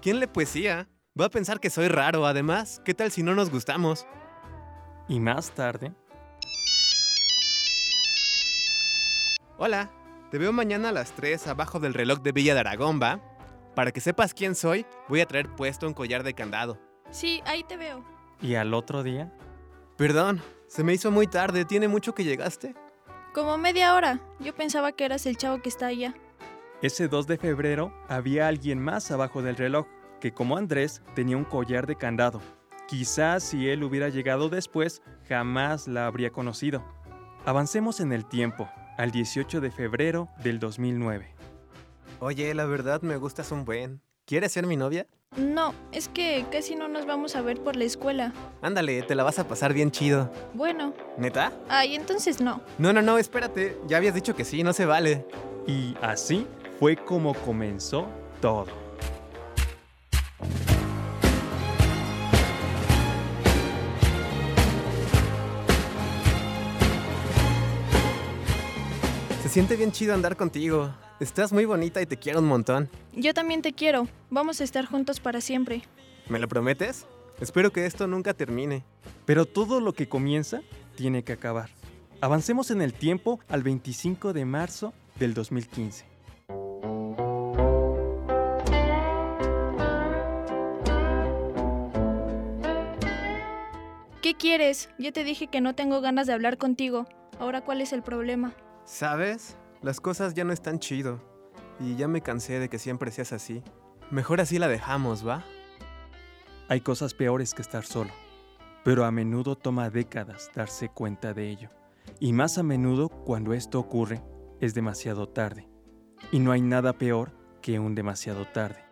[0.00, 0.88] ¿Quién le poesía?
[1.18, 2.80] Va a pensar que soy raro, además.
[2.84, 4.06] ¿Qué tal si no nos gustamos?
[5.08, 5.92] Y más tarde,
[9.64, 9.92] Hola,
[10.32, 13.20] te veo mañana a las 3 abajo del reloj de Villa de Aragón, ¿va?
[13.74, 16.78] Para que sepas quién soy, voy a traer puesto un collar de candado.
[17.10, 18.04] Sí, ahí te veo.
[18.40, 19.32] y al otro día,
[19.96, 21.64] Perdón, se me hizo muy tarde.
[21.64, 22.74] ¿Tiene mucho que llegaste?
[23.34, 24.20] Como media hora.
[24.40, 26.14] Yo pensaba que eras el chavo que está allá.
[26.80, 29.86] ese 2 de febrero, había alguien más abajo del reloj,
[30.20, 32.40] que como Andrés tenía un collar de candado.
[32.88, 36.82] Quizás si él hubiera llegado después, jamás la habría conocido.
[37.44, 38.68] Avancemos en el tiempo,
[38.98, 41.31] al 18 de febrero del 2009.
[42.24, 44.00] Oye, la verdad me gustas un buen.
[44.26, 45.08] ¿Quieres ser mi novia?
[45.36, 48.32] No, es que casi no nos vamos a ver por la escuela.
[48.62, 50.30] Ándale, te la vas a pasar bien chido.
[50.54, 50.94] Bueno.
[51.18, 51.52] ¿Neta?
[51.68, 52.60] Ay, entonces no.
[52.78, 53.76] No, no, no, espérate.
[53.88, 55.26] Ya habías dicho que sí, no se vale.
[55.66, 56.46] Y así
[56.78, 58.06] fue como comenzó
[58.40, 58.66] todo.
[69.42, 70.94] Se siente bien chido andar contigo.
[71.22, 72.90] Estás muy bonita y te quiero un montón.
[73.12, 74.08] Yo también te quiero.
[74.28, 75.82] Vamos a estar juntos para siempre.
[76.28, 77.06] ¿Me lo prometes?
[77.40, 78.82] Espero que esto nunca termine.
[79.24, 80.62] Pero todo lo que comienza
[80.96, 81.70] tiene que acabar.
[82.20, 86.06] Avancemos en el tiempo al 25 de marzo del 2015.
[94.22, 94.88] ¿Qué quieres?
[94.98, 97.06] Yo te dije que no tengo ganas de hablar contigo.
[97.38, 98.54] Ahora, ¿cuál es el problema?
[98.84, 99.56] ¿Sabes?
[99.82, 101.20] Las cosas ya no están chido.
[101.80, 103.62] Y ya me cansé de que siempre seas así.
[104.10, 105.44] Mejor así la dejamos, ¿va?
[106.68, 108.10] Hay cosas peores que estar solo,
[108.84, 111.70] pero a menudo toma décadas darse cuenta de ello.
[112.20, 114.22] Y más a menudo cuando esto ocurre
[114.60, 115.68] es demasiado tarde.
[116.30, 118.84] Y no hay nada peor que un demasiado tarde.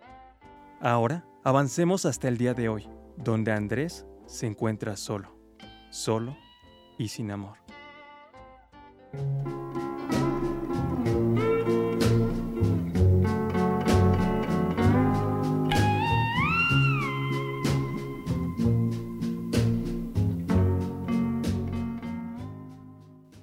[0.80, 5.36] Ahora avancemos hasta el día de hoy, donde Andrés se encuentra solo,
[5.90, 6.36] solo
[6.98, 7.58] y sin amor.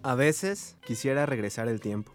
[0.08, 2.14] A veces quisiera regresar el tiempo.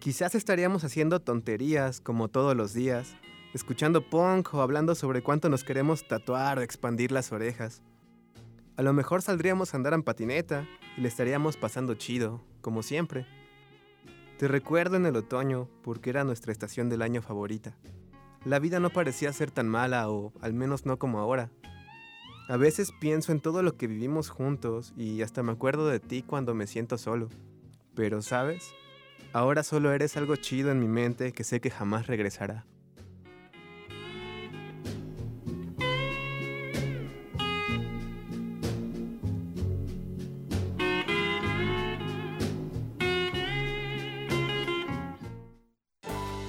[0.00, 3.16] Quizás estaríamos haciendo tonterías como todos los días,
[3.54, 7.80] escuchando punk o hablando sobre cuánto nos queremos tatuar o expandir las orejas.
[8.76, 10.68] A lo mejor saldríamos a andar en patineta
[10.98, 13.26] y le estaríamos pasando chido, como siempre.
[14.36, 17.78] Te recuerdo en el otoño porque era nuestra estación del año favorita.
[18.44, 21.50] La vida no parecía ser tan mala o al menos no como ahora.
[22.48, 26.22] A veces pienso en todo lo que vivimos juntos y hasta me acuerdo de ti
[26.22, 27.28] cuando me siento solo.
[27.96, 28.72] Pero, ¿sabes?
[29.32, 32.64] Ahora solo eres algo chido en mi mente que sé que jamás regresará.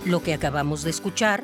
[0.05, 1.43] Lo que acabamos de escuchar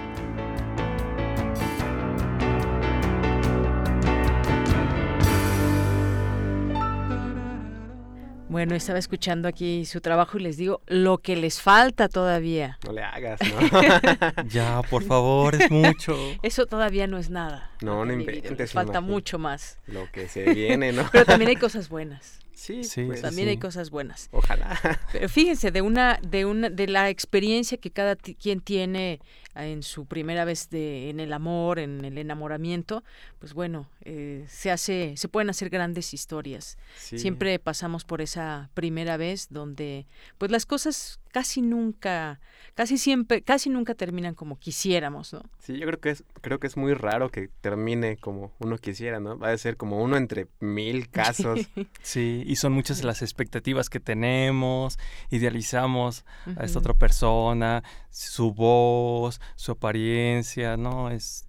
[8.61, 12.77] Bueno, estaba escuchando aquí su trabajo y les digo lo que les falta todavía.
[12.85, 14.43] No le hagas, ¿no?
[14.49, 16.15] Ya, por favor, es mucho.
[16.43, 17.71] Eso todavía no es nada.
[17.81, 18.71] No, no inventes.
[18.71, 19.01] falta imagínate.
[19.01, 19.79] mucho más.
[19.87, 21.09] Lo que se viene, ¿no?
[21.11, 22.37] Pero también hay cosas buenas.
[22.53, 24.29] Sí, Sí, pues, también hay cosas buenas.
[24.31, 24.79] Ojalá.
[25.11, 29.19] Pero fíjense, de una, de una, de la experiencia que cada quien tiene
[29.55, 33.03] en su primera vez de, en el amor, en el enamoramiento,
[33.39, 36.77] pues bueno, eh, se hace, se pueden hacer grandes historias.
[36.97, 37.19] Sí.
[37.19, 40.07] Siempre pasamos por esa primera vez donde,
[40.37, 42.39] pues las cosas casi nunca,
[42.75, 45.43] casi siempre, casi nunca terminan como quisiéramos, ¿no?
[45.59, 49.19] Sí, yo creo que es, creo que es muy raro que termine como uno quisiera,
[49.19, 49.37] ¿no?
[49.37, 51.59] Va a ser como uno entre mil casos.
[52.03, 54.97] Sí, y son muchas las expectativas que tenemos,
[55.29, 56.25] idealizamos
[56.57, 61.09] a esta otra persona, su voz, su apariencia, ¿no?
[61.09, 61.47] Es,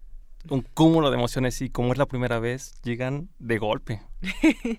[0.48, 4.02] un cúmulo de emociones y como es la primera vez, llegan de golpe.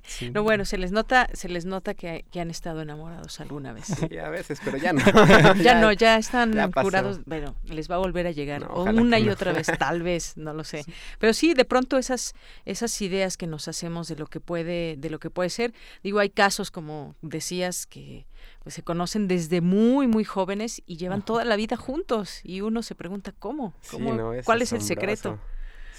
[0.06, 0.32] Sí.
[0.32, 3.86] No, bueno, se les nota, se les nota que, que han estado enamorados alguna vez.
[3.86, 5.02] Sí, a veces, pero ya no.
[5.62, 7.24] ya no, ya están Ya curados.
[7.26, 8.62] Bueno, les va a volver a llegar.
[8.62, 9.34] No, una y no.
[9.34, 10.86] otra vez, tal vez, no lo sé.
[11.20, 12.34] Pero sí, de pronto esas,
[12.66, 15.74] esas ideas que nos hacemos de lo que puede, de lo que puede ser.
[16.04, 18.26] Digo, hay casos, como decías, que
[18.64, 22.40] pues, se conocen desde muy, muy jóvenes y llevan toda la vida juntos.
[22.44, 24.14] Y uno se pregunta cómo, ¿Cómo?
[24.14, 25.40] no, cuál es el secreto.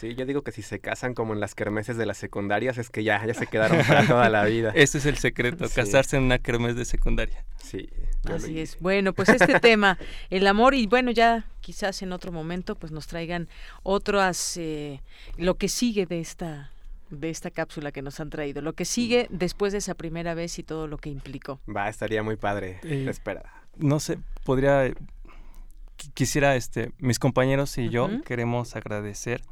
[0.08, 2.90] Sí, yo digo que si se casan como en las kermeses de las secundarias es
[2.90, 4.70] que ya, ya se quedaron para toda la vida.
[4.74, 5.74] Ese es el secreto, Sí.
[5.74, 7.44] casarse en una kermés de secundaria.
[7.62, 7.88] Sí.
[8.24, 8.78] Así es.
[8.80, 9.98] Bueno, pues este tema,
[10.30, 13.48] el amor, y bueno, ya quizás en otro momento, pues nos traigan
[13.82, 15.00] otras, eh,
[15.38, 16.70] lo que sigue de esta
[17.10, 20.58] de esta cápsula que nos han traído, lo que sigue después de esa primera vez
[20.58, 21.60] y todo lo que implicó.
[21.68, 22.80] Va, estaría muy padre.
[22.82, 23.42] Eh, Espera.
[23.76, 29.42] No sé, podría qui- quisiera este mis compañeros y yo queremos agradecer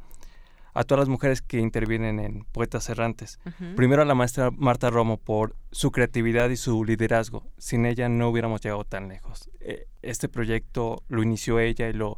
[0.73, 3.39] a todas las mujeres que intervienen en Poetas Errantes.
[3.75, 7.45] Primero a la maestra Marta Romo por su creatividad y su liderazgo.
[7.57, 9.49] Sin ella no hubiéramos llegado tan lejos.
[9.59, 12.17] Eh, Este proyecto lo inició ella y lo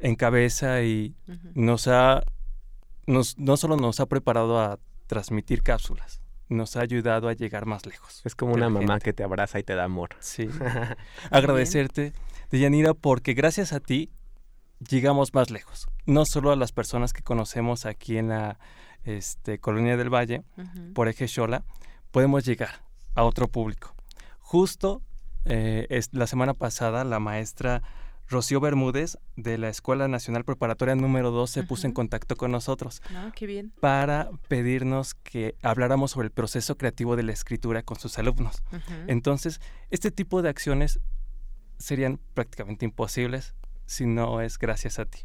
[0.00, 1.14] encabeza y
[1.54, 2.22] nos ha
[3.06, 7.86] nos, no solo nos ha preparado a transmitir cápsulas, nos ha ayudado a llegar más
[7.86, 8.22] lejos.
[8.24, 9.04] Es como una mamá gente.
[9.04, 10.10] que te abraza y te da amor.
[10.20, 10.48] Sí.
[11.30, 12.12] Agradecerte,
[12.50, 14.10] Deyanira, porque gracias a ti
[14.88, 15.86] llegamos más lejos.
[16.06, 18.58] No solo a las personas que conocemos aquí en la
[19.04, 20.42] este, Colonia del Valle,
[20.94, 21.64] por Eje Xola,
[22.10, 22.82] podemos llegar
[23.14, 23.94] a otro público.
[24.38, 25.02] Justo
[25.44, 27.82] eh, es- la semana pasada, la maestra
[28.26, 33.02] Rocío Bermúdez de la Escuela Nacional Preparatoria número 2 se puso en contacto con nosotros
[33.34, 33.70] qué bien.
[33.80, 38.62] para pedirnos que habláramos sobre el proceso creativo de la escritura con sus alumnos.
[39.08, 39.60] Entonces,
[39.90, 41.00] este tipo de acciones
[41.78, 43.54] serían prácticamente imposibles
[43.86, 45.20] si no es gracias a ti.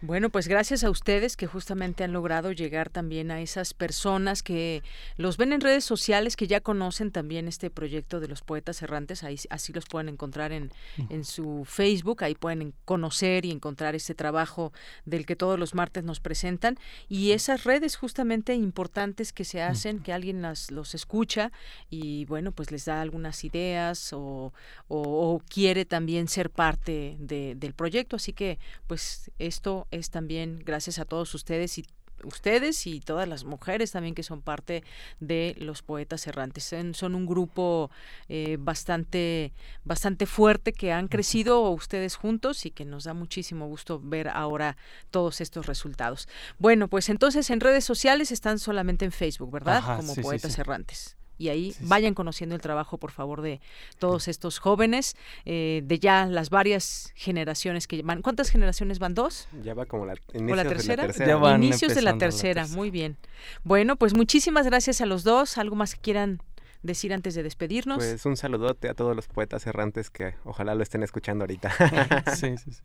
[0.00, 4.82] Bueno, pues gracias a ustedes que justamente han logrado llegar también a esas personas que
[5.16, 9.22] los ven en redes sociales, que ya conocen también este proyecto de los poetas errantes,
[9.22, 10.70] ahí así los pueden encontrar en,
[11.08, 14.74] en su Facebook, ahí pueden en- conocer y encontrar este trabajo
[15.06, 16.76] del que todos los martes nos presentan.
[17.08, 21.50] Y esas redes justamente importantes que se hacen, que alguien las, los escucha
[21.88, 24.52] y bueno, pues les da algunas ideas o,
[24.88, 30.62] o- o quiere también ser parte de- del proyecto, así que pues esto es también
[30.64, 31.86] gracias a todos ustedes y
[32.22, 34.82] ustedes y todas las mujeres también que son parte
[35.20, 36.64] de los poetas errantes.
[36.64, 37.90] Son, son un grupo
[38.28, 39.52] eh, bastante,
[39.84, 44.76] bastante fuerte que han crecido ustedes juntos y que nos da muchísimo gusto ver ahora
[45.10, 46.28] todos estos resultados.
[46.58, 49.78] Bueno, pues entonces en redes sociales están solamente en Facebook, ¿verdad?
[49.78, 50.60] Ajá, Como sí, sí, poetas sí.
[50.60, 51.16] errantes.
[51.36, 53.60] Y ahí vayan conociendo el trabajo, por favor, de
[53.98, 58.22] todos estos jóvenes, eh, de ya las varias generaciones que van.
[58.22, 59.14] ¿Cuántas generaciones van?
[59.14, 59.48] ¿Dos?
[59.62, 61.02] Ya va como la, ¿O inicios la de tercera?
[61.02, 61.26] la tercera.
[61.28, 62.76] Ya van Inicios de la empezando la tercera, tercera.
[62.76, 63.16] muy bien.
[63.64, 65.58] Bueno, pues muchísimas gracias a los dos.
[65.58, 66.40] ¿Algo más que quieran
[66.82, 67.96] decir antes de despedirnos?
[67.96, 71.72] Pues un saludote a todos los poetas errantes que ojalá lo estén escuchando ahorita.
[72.36, 72.82] Sí, sí, sí.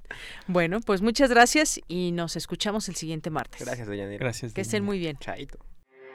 [0.47, 3.61] Bueno, pues muchas gracias y nos escuchamos el siguiente martes.
[3.65, 4.17] Gracias, Deyanira.
[4.19, 4.53] Gracias.
[4.53, 5.17] Que estén muy bien.
[5.19, 5.59] Chaito.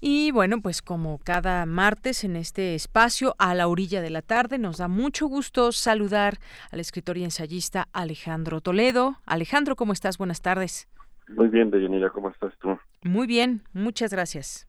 [0.00, 4.56] Y bueno, pues como cada martes en este espacio a la orilla de la tarde,
[4.56, 6.38] nos da mucho gusto saludar
[6.70, 9.16] al escritor y ensayista Alejandro Toledo.
[9.26, 10.16] Alejandro, ¿cómo estás?
[10.16, 10.88] Buenas tardes.
[11.28, 12.78] Muy bien, Deyanira, ¿cómo estás tú?
[13.02, 14.68] Muy bien, muchas gracias.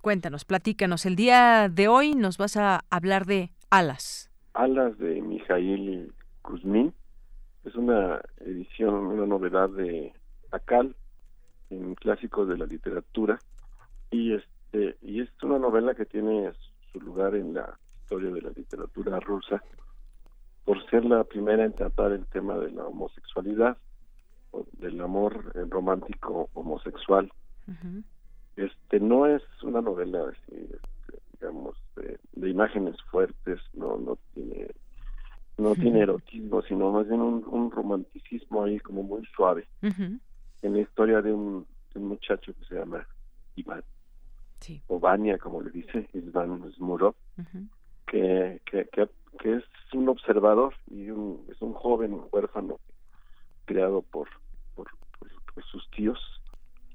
[0.00, 1.06] Cuéntanos, platícanos.
[1.06, 4.30] El día de hoy nos vas a hablar de alas.
[4.52, 6.12] Alas de Mijail
[6.42, 6.94] Kuzmin
[7.64, 10.12] es una edición, una novedad de
[10.52, 10.94] Akal,
[11.70, 13.40] en clásicos de la literatura,
[14.14, 16.52] y este y es una novela que tiene
[16.92, 19.62] su lugar en la historia de la literatura rusa
[20.64, 23.76] por ser la primera en tratar el tema de la homosexualidad,
[24.52, 27.30] o del amor romántico homosexual.
[28.56, 34.70] Este no es una novela así, este, digamos, de, de imágenes fuertes, no no tiene
[35.58, 40.80] no tiene erotismo, sino más bien un, un romanticismo ahí como muy suave en la
[40.80, 43.06] historia de un, de un muchacho que se llama
[43.56, 43.84] Iván,
[44.64, 44.82] Sí.
[44.88, 47.14] o Vania, como le dice, Iván Smurov,
[48.06, 49.08] que, que, que,
[49.40, 52.78] que es un observador y un, es un joven huérfano
[53.66, 54.28] criado por,
[54.74, 54.88] por,
[55.18, 56.18] por- por sus tíos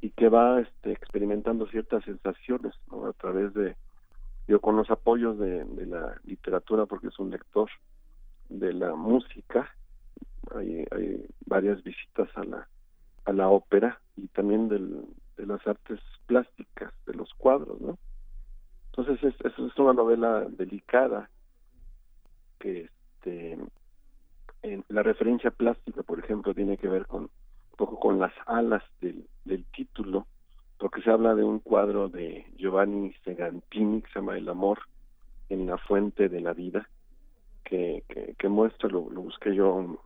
[0.01, 3.05] y que va este, experimentando ciertas sensaciones ¿no?
[3.05, 3.75] a través de,
[4.47, 7.69] digo, con los apoyos de, de la literatura, porque es un lector,
[8.49, 9.69] de la música,
[10.55, 12.67] hay, hay varias visitas a la,
[13.25, 15.05] a la ópera y también del,
[15.39, 17.97] de las artes plásticas, de los cuadros, ¿no?
[18.87, 21.29] Entonces es, es, una novela delicada
[22.59, 23.57] que este
[24.89, 29.25] la referencia plástica, por ejemplo, tiene que ver con un poco con las alas del,
[29.73, 30.27] título,
[30.77, 34.79] porque se habla de un cuadro de Giovanni Segantini que se llama El amor
[35.47, 36.89] en la fuente de la vida,
[37.63, 40.03] que, que, que muestra, lo, lo busqué yo,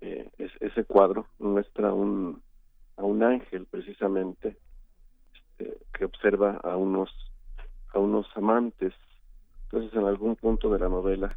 [0.00, 2.40] eh, es, ese cuadro muestra un,
[3.02, 4.56] a un ángel precisamente
[5.34, 7.10] este, que observa a unos
[7.92, 8.94] a unos amantes.
[9.64, 11.36] Entonces en algún punto de la novela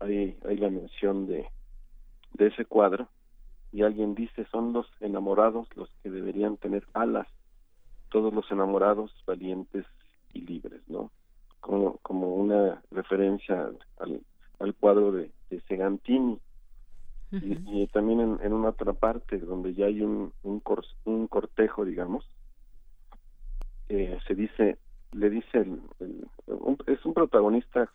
[0.00, 1.46] hay hay la mención de
[2.32, 3.08] de ese cuadro
[3.70, 7.28] y alguien dice son los enamorados los que deberían tener alas
[8.10, 9.86] todos los enamorados valientes
[10.32, 11.12] y libres no
[11.60, 14.20] como como una referencia al,
[14.58, 16.40] al cuadro de, de Segantini
[17.42, 21.26] y, y también en, en una otra parte donde ya hay un un, cor- un
[21.28, 22.28] cortejo digamos
[23.88, 24.78] eh, se dice
[25.12, 25.80] le dice el,
[26.46, 27.90] un- es un protagonista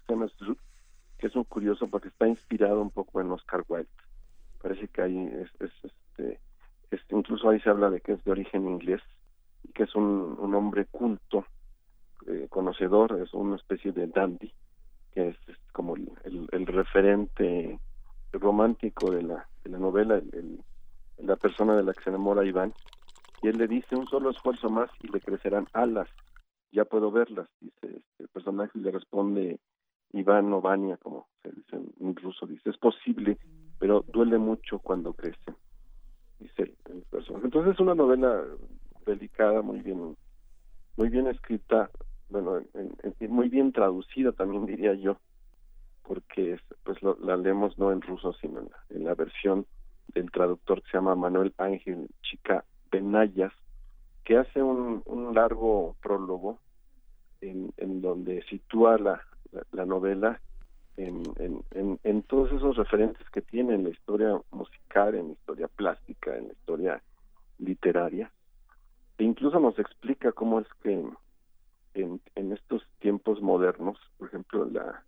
[1.17, 3.89] que es un curioso porque está inspirado un poco en Oscar Wilde.
[4.61, 6.39] Parece que ahí es, es, este
[6.91, 9.01] es- incluso ahí se habla de que es de origen inglés
[9.63, 11.45] y que es un, un hombre culto
[12.27, 14.53] eh, conocedor es una especie de dandy
[15.13, 15.37] que es,
[15.73, 17.79] como el referente
[18.33, 20.59] romántico de la, de la novela, el,
[21.17, 22.73] la persona de la que se enamora Iván,
[23.41, 26.09] y él le dice un solo esfuerzo más y le crecerán alas,
[26.71, 29.59] ya puedo verlas, dice este, el personaje y le responde
[30.13, 33.37] Iván o Vania, como se dice en, ruso, dice, es posible,
[33.77, 35.55] pero duele mucho cuando crece,
[36.39, 37.45] dice el, personaje.
[37.45, 38.43] Entonces es una novela
[39.05, 40.15] delicada, muy bien,
[40.97, 41.89] muy bien escrita,
[42.29, 45.17] bueno, en- en- muy bien traducida también diría yo,
[46.09, 49.67] porque es- pues lo- la leemos no en ruso sino en la, en la versión
[50.07, 53.53] del traductor que se llama Manuel Ángel Chica Benayas
[54.23, 55.03] que hace un,
[55.35, 56.57] largo prólogo
[57.41, 59.21] en, en donde sitúa la,
[59.51, 60.41] la, la novela
[60.97, 65.33] en, en, en, en todos esos referentes que tiene en la historia musical, en la
[65.33, 67.03] historia plástica, en la historia
[67.59, 68.31] literaria.
[69.19, 70.91] E incluso nos explica cómo es que
[71.93, 75.03] en, en estos tiempos modernos, por ejemplo, la,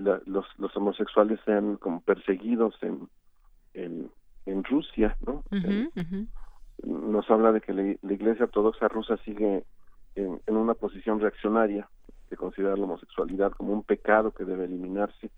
[0.00, 3.08] la- los, los homosexuales sean como perseguidos en,
[3.74, 4.10] en,
[4.46, 5.42] en Rusia, ¿no?
[6.84, 9.64] Nos habla de que la, la Iglesia Ortodoxa rusa sigue
[10.14, 11.88] en, en una posición reaccionaria
[12.30, 15.30] de considerar la homosexualidad como un pecado que debe eliminarse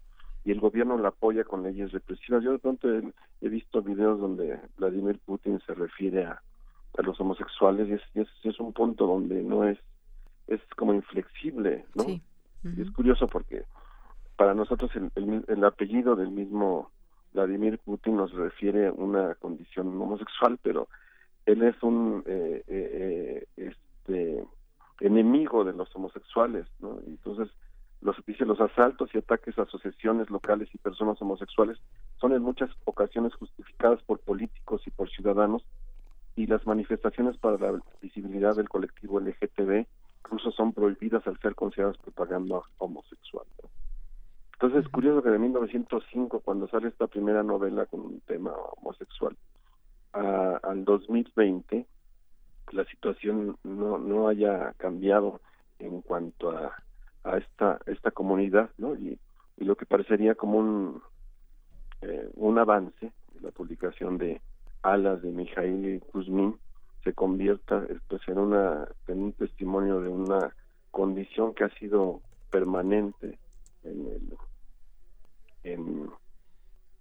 [0.44, 2.42] y el gobierno la apoya con leyes represivas.
[2.42, 3.02] Yo de pronto he,
[3.42, 6.42] he visto videos donde Vladimir Putin se refiere a,
[6.98, 9.78] a los homosexuales y es, y es, es un punto donde no es
[10.46, 12.02] es como inflexible, ¿no?
[12.04, 12.20] Sí.
[12.76, 13.62] Y es curioso porque
[14.40, 16.90] para nosotros el, apellido del mismo
[17.34, 20.88] Vladimir Putin nos refiere a una condición homosexual, pero
[21.44, 24.42] él es un eh, eh, eh, este
[25.00, 27.00] enemigo de los homosexuales, ¿no?
[27.06, 27.50] Entonces,
[28.00, 31.76] los dice los asaltos y ataques a asociaciones locales y personas homosexuales
[32.18, 35.66] son en muchas ocasiones justificadas por políticos y por ciudadanos
[36.34, 39.84] y las manifestaciones para la visibilidad del colectivo LGTB
[40.24, 43.44] incluso son prohibidas al ser consideradas propaganda homosexual.
[44.62, 49.34] Entonces es curioso que de 1905, cuando sale esta primera novela con un tema homosexual,
[50.12, 51.86] a- al 2020
[52.72, 55.40] la situación no, no haya cambiado
[55.78, 56.74] en cuanto a,
[57.24, 58.94] a esta esta comunidad, ¿no?
[58.96, 59.18] Y,
[59.56, 61.02] lo que parecería como un
[62.02, 64.42] eh, un avance, la publicación de
[64.82, 66.54] Alas de Mijail Kuzmin
[67.02, 70.54] se convierta pues en una en un testimonio de una
[70.90, 72.20] condición que ha sido
[72.50, 73.38] permanente
[73.84, 74.49] en el
[75.64, 76.10] en,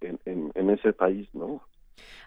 [0.00, 1.62] en, en, en ese país, ¿no?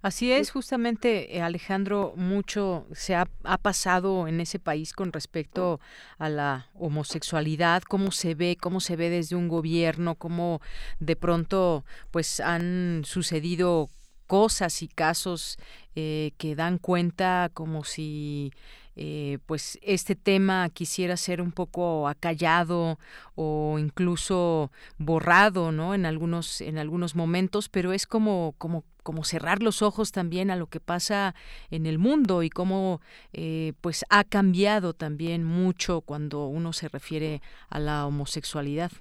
[0.01, 5.79] Así es, justamente, eh, Alejandro, mucho se ha, ha pasado en ese país con respecto
[6.17, 10.61] a la homosexualidad, cómo se ve, cómo se ve desde un gobierno, cómo
[10.99, 13.89] de pronto pues han sucedido
[14.27, 15.57] cosas y casos
[15.95, 18.51] eh, que dan cuenta como si
[18.95, 22.99] eh, pues este tema quisiera ser un poco acallado
[23.35, 29.61] o incluso borrado no en algunos en algunos momentos pero es como como como cerrar
[29.61, 31.35] los ojos también a lo que pasa
[31.71, 33.01] en el mundo y cómo
[33.33, 38.91] eh, pues ha cambiado también mucho cuando uno se refiere a la homosexualidad.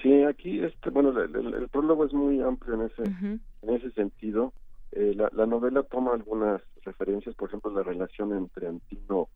[0.00, 3.02] Sí, aquí, este, bueno, el, el- el prólogo es muy amplio en ese,
[3.62, 4.52] en ese sentido.
[4.92, 9.28] Eh, la, la novela toma algunas referencias, por ejemplo, la relación entre Antino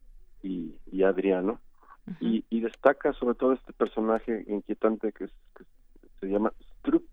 [0.42, 1.60] y, y Adriano.
[2.20, 5.64] y, y destaca sobre todo este personaje inquietante que, es- que
[6.20, 7.04] se llama Strup,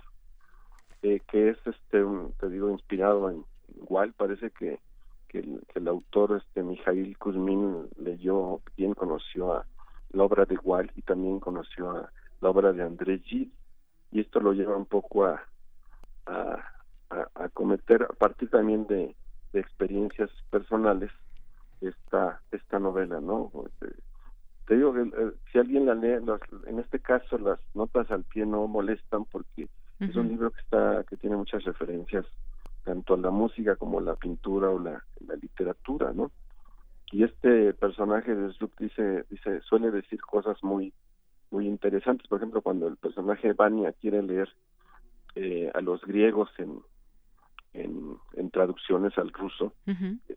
[1.01, 3.45] eh, que es, este, un- te digo, inspirado en
[3.75, 4.79] igual parece que,
[5.27, 9.65] que, el, que el autor, este, Mijail Kuzmin, leyó, bien conoció a
[10.13, 12.11] la obra de Wall y también conoció a
[12.41, 13.51] la obra de André Gide,
[14.11, 15.43] y esto lo lleva un poco a,
[16.25, 16.65] a,
[17.09, 19.15] a, a cometer, a partir también de,
[19.57, 21.11] de experiencias personales,
[21.81, 23.51] esta, esta novela, ¿no?
[23.81, 23.91] Eh,
[24.67, 28.23] Te digo que eh, si alguien la lee, las- en este caso las notas al
[28.25, 29.63] pie no molestan porque
[30.09, 32.25] es un libro que está que tiene muchas referencias
[32.83, 36.31] tanto a la música como a la pintura o la, la literatura, ¿no?
[37.11, 40.93] Y este personaje de Sloop dice, dice, suele decir cosas muy,
[41.51, 42.27] muy interesantes.
[42.27, 44.49] Por ejemplo, cuando el personaje Vania quiere leer
[45.35, 46.81] eh, a los griegos en,
[47.81, 49.73] en, en traducciones al ruso,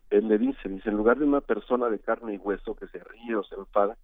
[0.09, 2.99] él le dice, dice, en lugar de una persona de carne y hueso que se
[2.99, 3.97] ríe o se enfada,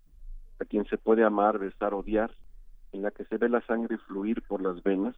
[0.60, 2.32] a quien se puede amar, besar, odiar,
[2.92, 5.16] en la que se ve la sangre fluir por las venas,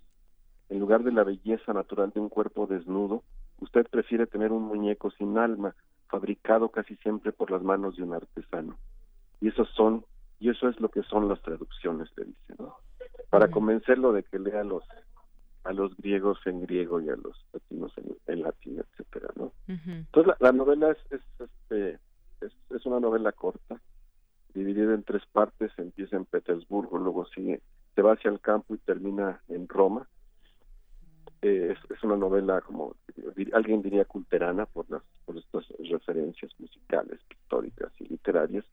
[0.70, 3.24] en lugar de la belleza natural de un cuerpo desnudo,
[3.60, 5.76] usted prefiere tener un muñeco sin alma,
[6.08, 8.78] fabricado casi siempre por las manos de un artesano.
[9.42, 10.06] Y eso son,
[10.40, 12.76] y eso es lo que son las traducciones, le dice, ¿no?
[13.30, 14.84] Para convencerlo de que lea los
[15.64, 19.52] a los griegos en griego y a los latinos en, en latín, etcétera, ¿no?
[19.68, 22.00] Entonces la, la novela es, es, este,
[22.42, 23.80] es, es una novela corta,
[24.54, 27.62] dividida en tres partes, empieza en Petersburgo, luego sigue,
[27.96, 30.08] se va hacia el campo y termina en Roma.
[31.42, 32.96] Eh, es, es una novela como
[33.54, 38.66] alguien diría culterana por las por estas referencias musicales, pictóricas y literarias.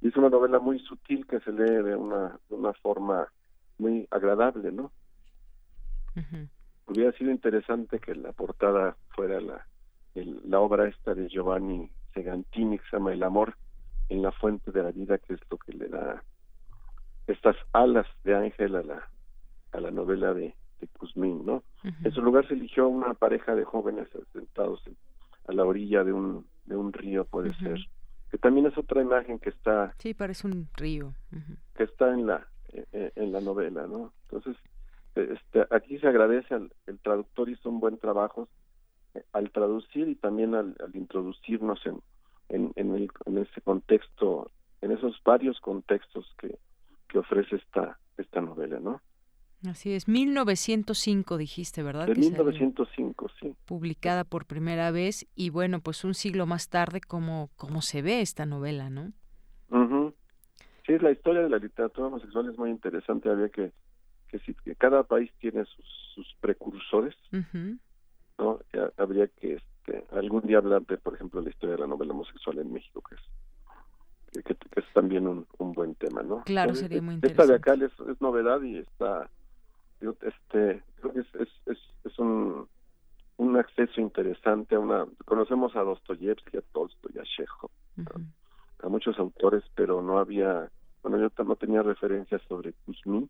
[0.00, 3.28] Y es una novela muy sutil que se lee de una, de una forma
[3.78, 4.90] muy agradable, ¿no?
[6.86, 9.66] Hubiera sido interesante que la portada fuera la,
[10.14, 13.56] el- la obra esta de Giovanni Segantini que se llama El amor
[14.08, 16.22] en la fuente de la vida, que es lo que le da
[17.26, 19.08] estas alas de ángel a la,
[19.72, 21.62] a la novela de, de Kuzmin, ¿no?
[22.04, 24.96] En su lugar se eligió una pareja de jóvenes sentados en-
[25.46, 27.78] a la orilla de un, de un río, puede ser,
[28.30, 31.14] que también es otra imagen que está Sí, parece un río.
[31.74, 34.12] Que está en la eh, en la novela, ¿no?
[34.22, 34.71] Entonces, eh,
[35.14, 38.48] este, aquí se agradece al el traductor hizo un buen trabajo
[39.14, 42.00] eh, al traducir y también al, al introducirnos en
[42.48, 44.50] en, en, el, en ese contexto,
[44.82, 46.58] en esos varios contextos que,
[47.08, 49.00] que ofrece esta esta novela, ¿no?
[49.66, 52.06] Así es, 1905 dijiste, ¿verdad?
[52.06, 52.44] De que salió?
[52.44, 53.54] 1905, sí.
[53.64, 58.20] Publicada por primera vez y bueno, pues un siglo más tarde, ¿cómo, cómo se ve
[58.20, 59.12] esta novela, no?
[59.70, 60.14] Ujú.
[60.84, 63.30] Sí, la historia de la literatura homosexual es muy interesante.
[63.30, 63.72] Había que
[64.32, 67.14] que, sí, que cada país tiene sus, sus precursores.
[68.38, 68.58] ¿no?
[68.72, 72.12] Ya habría que este, algún día hablar de, por ejemplo, la historia de la novela
[72.14, 73.20] homosexual en México, que es
[74.32, 76.42] que, que- que es también un, un buen tema, ¿no?
[76.44, 79.30] Claro, Entonces, sería muy Esta de acá es, es novedad y está,
[80.00, 82.66] este, creo que es, es, es, es un,
[83.36, 87.70] un acceso interesante a una, conocemos a Dostoyevsky, a Tolstoy, a Chekhov,
[88.82, 90.70] a muchos autores, pero no había,
[91.02, 93.28] bueno, yo no tenía referencias sobre Kuzmin,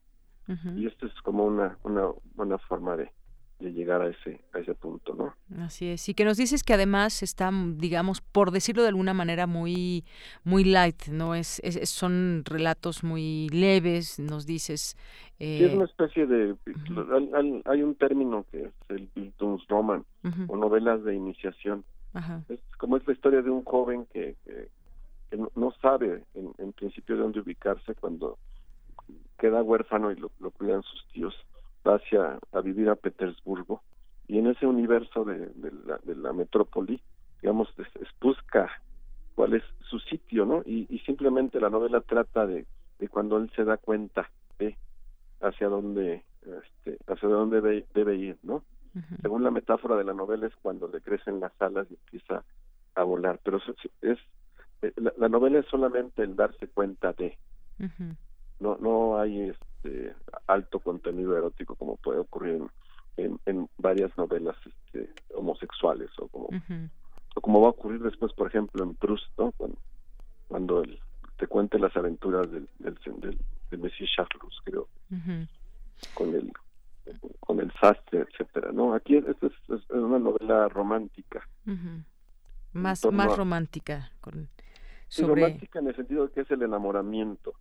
[0.77, 3.11] y esto es como una, una buena forma de,
[3.61, 5.35] de llegar a ese, a ese punto, ¿no?
[5.65, 6.09] Así es.
[6.09, 10.05] Y que nos dices que además está, digamos, por decirlo de alguna manera, muy,
[10.45, 11.35] muy light, ¿no?
[11.35, 14.97] Es, es- son relatos muy leves, nos dices.
[15.39, 16.57] Sí, es eh, una especie de...
[17.15, 20.45] hay- hay, hay un término que es el Bildungsroman, Ujú.
[20.53, 21.85] o novelas de iniciación.
[22.15, 22.43] Ajá.
[22.49, 24.69] Es como es la historia de un joven que, que,
[25.31, 28.39] que no, no sabe en, en principio de dónde ubicarse cuando
[29.39, 31.35] queda huérfano y lo, lo cuidan sus tíos,
[31.87, 33.83] va hacia a vivir a Petersburgo
[34.29, 37.03] y en ese universo de, de la, de la metrópoli,
[37.41, 38.71] digamos, es, busca
[39.35, 40.63] cuál es su sitio, ¿no?
[40.65, 42.67] Y, y simplemente la novela trata de,
[42.99, 44.77] de cuando él se da cuenta de
[45.41, 48.65] hacia dónde este, hacia dónde debe, debe ir, ¿no?
[49.23, 52.45] Según la metáfora de la novela es cuando le crecen las alas y empieza
[52.95, 53.65] a volar, pero es,
[54.03, 54.19] es-
[54.83, 57.39] eh, la, la novela es solamente el darse cuenta de.
[58.63, 60.15] No no hay este
[60.47, 62.71] alto contenido erótico como puede ocurrir en,
[63.25, 66.89] en, en varias novelas este, homosexuales o como Ujú.
[67.35, 69.53] o como va a ocurrir después por ejemplo en Proust ¿no?
[69.53, 69.77] cuando,
[70.49, 70.99] cuando él
[71.37, 73.39] te cuente las aventuras del del, del,
[73.71, 74.89] del Monsieur Charles creo
[76.15, 76.53] con el
[77.41, 81.47] con el sastre etcétera no aquí es, es, es una novela romántica.
[82.75, 84.11] Más, más a- romántica.
[84.23, 84.49] Con,
[85.13, 85.43] Sí, sobre...
[85.43, 87.53] romántica en el sentido de que es el enamoramiento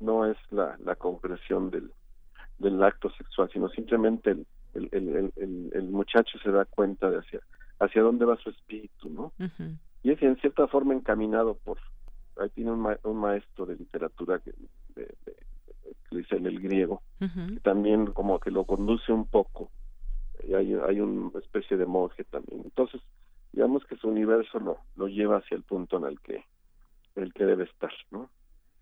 [0.00, 1.90] no es la, la concreción del,
[2.58, 7.10] del acto sexual, sino simplemente el, el, el, el- el- el muchacho se da cuenta
[7.10, 7.40] de hacia,
[7.80, 9.32] hacia dónde va su espíritu, ¿no?
[10.04, 11.78] Y es en cierta forma encaminado por
[12.40, 14.52] ahí tiene un, ma- un maestro de literatura que,
[14.94, 15.36] de, de-
[15.84, 17.02] que le dice en el griego,
[17.54, 19.70] que también como que lo conduce un poco.
[20.46, 22.60] Y hay, hay una especie de monje también.
[22.64, 23.00] Entonces,
[23.52, 26.44] digamos que su universo lo, lo lleva hacia el punto en el que,
[27.18, 28.30] en el que debe estar, ¿no?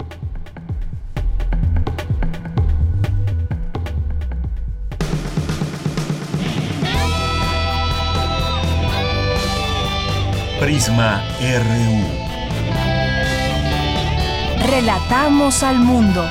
[10.58, 12.23] Prisma RU.
[14.66, 16.26] Relatamos al mundo.